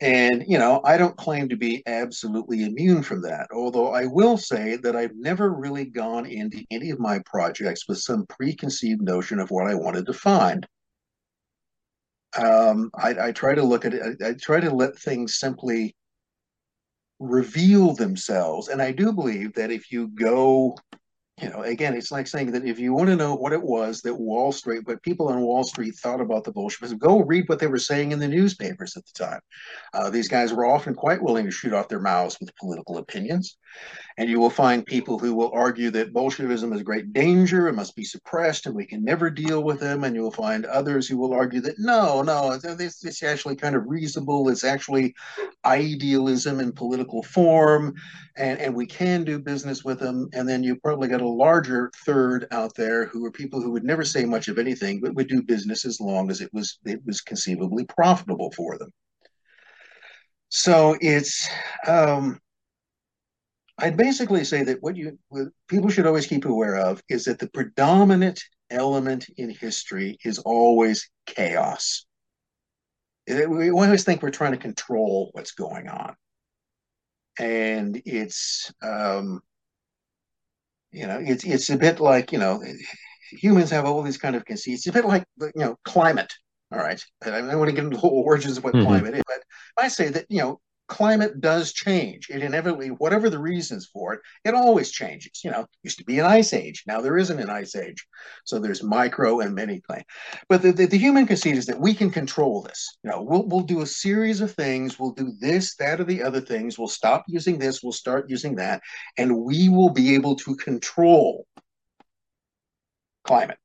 [0.00, 4.38] And, you know, I don't claim to be absolutely immune from that, although I will
[4.38, 9.38] say that I've never really gone into any of my projects with some preconceived notion
[9.38, 10.66] of what I wanted to find.
[12.38, 15.94] Um, I, I, try to look at it, I, I try to let things simply
[17.18, 18.68] reveal themselves.
[18.68, 20.78] And I do believe that if you go
[21.40, 24.02] you know, again, it's like saying that if you want to know what it was
[24.02, 27.58] that Wall Street, what people on Wall Street thought about the Bolsheviks, go read what
[27.58, 29.40] they were saying in the newspapers at the time.
[29.94, 33.56] Uh, these guys were often quite willing to shoot off their mouths with political opinions.
[34.18, 37.76] And you will find people who will argue that Bolshevism is a great danger, and
[37.76, 40.04] must be suppressed, and we can never deal with them.
[40.04, 43.74] And you will find others who will argue that no, no, this, is actually kind
[43.74, 44.48] of reasonable.
[44.48, 45.14] It's actually
[45.64, 47.94] idealism in political form,
[48.36, 50.28] and, and we can do business with them.
[50.34, 53.84] And then you probably got a larger third out there who are people who would
[53.84, 57.00] never say much of anything, but would do business as long as it was it
[57.06, 58.90] was conceivably profitable for them.
[60.50, 61.48] So it's
[61.86, 62.40] um,
[63.80, 67.38] I'd basically say that what you what people should always keep aware of is that
[67.38, 72.06] the predominant element in history is always chaos.
[73.26, 76.16] We always think we're trying to control what's going on,
[77.38, 79.40] and it's um,
[80.90, 82.62] you know it's it's a bit like you know
[83.30, 84.86] humans have all these kind of conceits.
[84.86, 86.32] It's a bit like you know climate.
[86.72, 88.86] All right, I don't want to get into the whole origins of what mm-hmm.
[88.86, 89.42] climate is, but
[89.76, 90.60] I say that you know
[90.90, 92.28] climate does change.
[92.28, 95.40] It inevitably, whatever the reasons for it, it always changes.
[95.44, 96.82] You know, used to be an ice age.
[96.86, 98.04] Now there isn't an ice age.
[98.44, 100.04] So there's micro and many things.
[100.48, 102.98] But the, the, the, human conceit is that we can control this.
[103.04, 104.98] You know, we'll, we'll do a series of things.
[104.98, 106.76] We'll do this, that, or the other things.
[106.76, 107.82] We'll stop using this.
[107.82, 108.82] We'll start using that.
[109.16, 111.46] And we will be able to control
[113.22, 113.58] climate.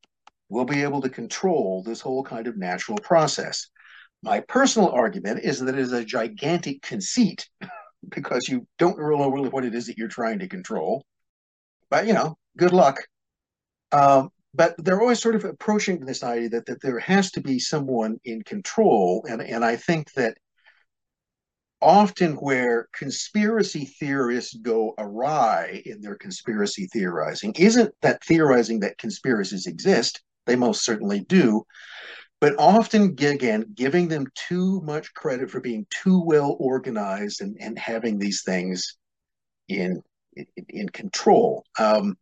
[0.50, 3.68] We'll be able to control this whole kind of natural process.
[4.26, 7.48] My personal argument is that it is a gigantic conceit
[8.10, 11.06] because you don't really know really what it is that you're trying to control.
[11.92, 12.98] But, you know, good luck.
[13.92, 17.60] Um, but they're always sort of approaching this idea that, that there has to be
[17.60, 19.24] someone in control.
[19.30, 20.40] And, and I think that
[21.80, 29.68] often where conspiracy theorists go awry in their conspiracy theorizing isn't that theorizing that conspiracies
[29.68, 31.64] exist, they most certainly do,
[32.42, 37.78] but often again giving them too much credit for being too well organized and, and
[37.80, 38.98] having these things
[39.68, 40.02] in
[40.36, 41.64] in, in control.
[41.80, 42.18] Um,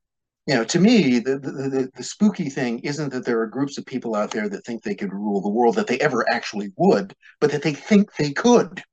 [0.48, 3.85] you know to me the, the the spooky thing isn't that there are groups of
[3.85, 7.15] people out there that think they could rule the world that they ever actually would
[7.40, 8.84] but that they think they could.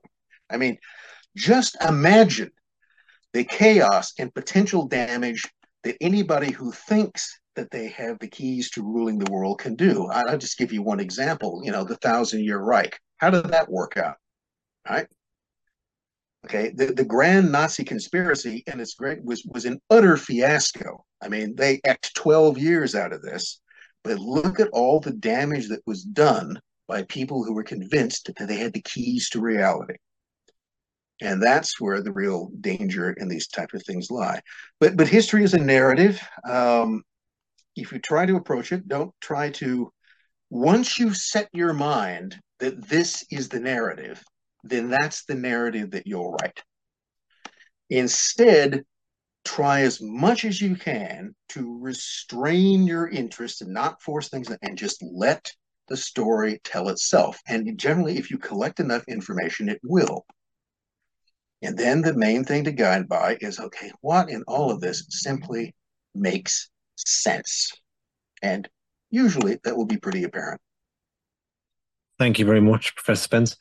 [0.50, 0.78] I mean
[1.36, 2.50] just imagine
[3.32, 5.44] the chaos and potential damage
[5.84, 10.06] that anybody who thinks that they have the keys to ruling the world can do.
[10.06, 11.60] I'll just give you one example.
[11.64, 12.98] You know, the Thousand Year Reich.
[13.18, 14.16] How did that work out?
[14.88, 15.06] Right.
[16.44, 16.70] Okay.
[16.74, 21.04] The, the grand Nazi conspiracy and its great was was an utter fiasco.
[21.20, 23.60] I mean, they act 12 years out of this,
[24.04, 28.46] but look at all the damage that was done by people who were convinced that
[28.46, 29.96] they had the keys to reality.
[31.20, 34.40] And that's where the real danger in these type of things lie.
[34.78, 36.20] But but history is a narrative.
[36.48, 37.02] Um,
[37.76, 39.92] if you try to approach it, don't try to,
[40.50, 44.22] once you set your mind that this is the narrative,
[44.64, 46.62] then that's the narrative that you'll write.
[47.90, 48.82] Instead,
[49.44, 54.76] try as much as you can to restrain your interest and not force things and
[54.76, 55.52] just let
[55.88, 57.38] the story tell itself.
[57.46, 60.26] And generally, if you collect enough information, it will.
[61.62, 65.06] And then the main thing to guide by is okay, what in all of this
[65.10, 65.74] simply
[66.14, 67.72] makes sense.
[68.42, 68.68] And
[69.10, 70.60] usually that will be pretty apparent.
[72.18, 73.56] Thank you very much, Professor Spence.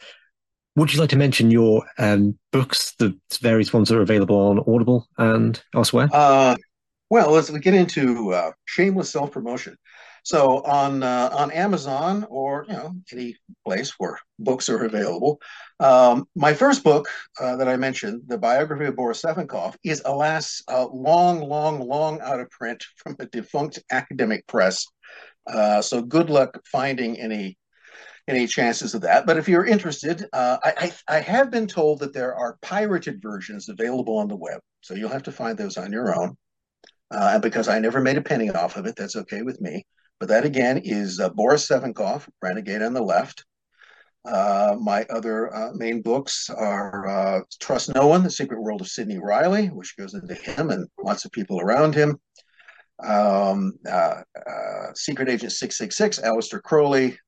[0.75, 4.59] Would you like to mention your um, books, the various ones that are available on
[4.59, 6.09] Audible and elsewhere?
[6.11, 6.55] Uh,
[7.09, 9.77] Well, let's we get into uh, shameless self promotion.
[10.25, 15.39] So on uh, on Amazon or you know any place where books are available,
[15.79, 17.07] um, my first book
[17.39, 22.21] uh, that I mentioned, the biography of Boris Savinkov, is alas uh, long, long, long
[22.21, 24.87] out of print from a defunct academic press.
[25.45, 27.55] Uh, so good luck finding any
[28.27, 29.27] any chances of that.
[29.27, 33.21] But if you're interested, uh, I, I, I have been told that there are pirated
[33.21, 36.35] versions available on the web, so you'll have to find those on your own.
[37.11, 39.85] Uh, and because I never made a penny off of it, that's okay with me.
[40.19, 43.43] But that again is uh, Boris Savinkov, Renegade on the Left.
[44.25, 48.87] Uh, my other uh, main books are uh, Trust No One, The Secret World of
[48.87, 52.19] Sidney Reilly, which goes into him and lots of people around him.
[53.03, 57.19] Um, uh, uh, Secret Agent 666, Aleister Crowley,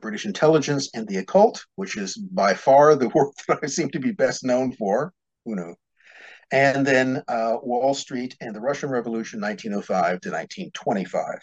[0.00, 3.98] British Intelligence, and the Occult, which is by far the work that I seem to
[3.98, 5.12] be best known for.
[5.44, 5.74] Who knows?
[6.52, 11.40] And then Wall Street and the Russian Revolution, 1905 to 1925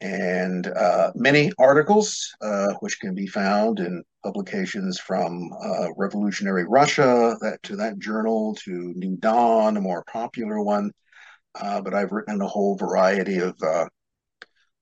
[0.00, 7.36] and uh, many articles, uh, which can be found in publications from uh, Revolutionary Russia
[7.40, 10.90] that, to that journal to New Dawn, a more popular one.
[11.54, 13.86] Uh, but I've written a whole variety of uh,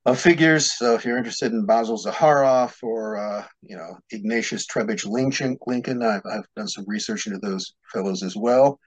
[0.04, 0.72] of figures.
[0.72, 6.22] So if you're interested in Basil Zaharoff or uh, you know Ignatius Trebitsch Lincoln, I've,
[6.30, 8.78] I've done some research into those fellows as well.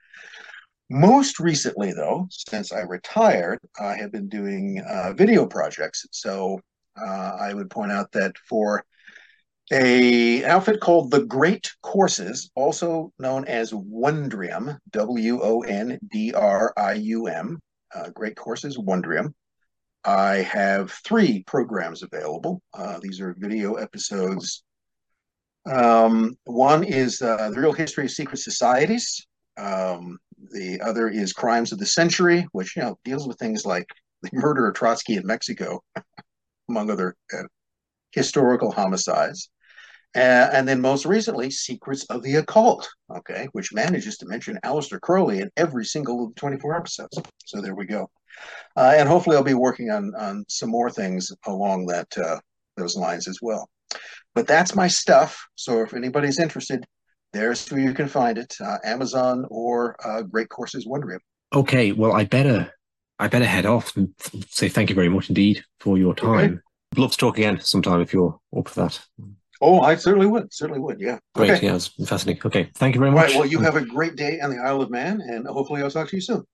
[0.88, 6.06] Most recently, though, since I retired, I have been doing uh, video projects.
[6.12, 6.60] So
[7.00, 8.84] uh, I would point out that for
[9.72, 16.72] a outfit called the Great Courses, also known as Wondrium, W O N D R
[16.76, 17.58] I U M,
[17.92, 19.34] uh, Great Courses Wondrium.
[20.04, 22.62] I have three programs available.
[22.72, 24.62] Uh, these are video episodes.
[25.68, 29.26] Um, one is uh, the real history of secret societies.
[29.56, 30.18] Um,
[30.52, 33.86] the other is Crimes of the Century, which you know deals with things like
[34.22, 35.82] the murder of Trotsky in Mexico,
[36.68, 37.44] among other uh,
[38.12, 39.50] historical homicides.
[40.14, 44.98] Uh, and then most recently, Secrets of the Occult, okay, which manages to mention Aleister
[44.98, 47.18] Crowley in every single of the 24 episodes.
[47.44, 48.08] So there we go.
[48.76, 52.38] Uh, and hopefully I'll be working on, on some more things along that uh,
[52.78, 53.68] those lines as well.
[54.34, 55.46] But that's my stuff.
[55.54, 56.86] So if anybody's interested,
[57.36, 61.20] there's where you can find it: uh, Amazon or uh, Great Courses Wondrium.
[61.54, 62.72] Okay, well, I better
[63.18, 64.14] I better head off and
[64.48, 66.38] say thank you very much indeed for your time.
[66.38, 66.56] Okay.
[67.00, 69.00] Love to talk again sometime if you're up for that.
[69.60, 70.52] Oh, I certainly would.
[70.52, 71.00] Certainly would.
[71.00, 71.18] Yeah.
[71.34, 71.52] Great.
[71.52, 71.66] Okay.
[71.66, 72.42] Yeah, it's fascinating.
[72.44, 72.70] Okay.
[72.74, 73.30] Thank you very much.
[73.30, 75.90] Right, well, you have a great day on the Isle of Man, and hopefully I'll
[75.90, 76.44] talk to you soon.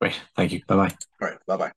[0.00, 0.20] Great.
[0.36, 0.60] Thank you.
[0.66, 0.96] Bye bye.
[1.20, 1.38] All right.
[1.46, 1.72] Bye bye.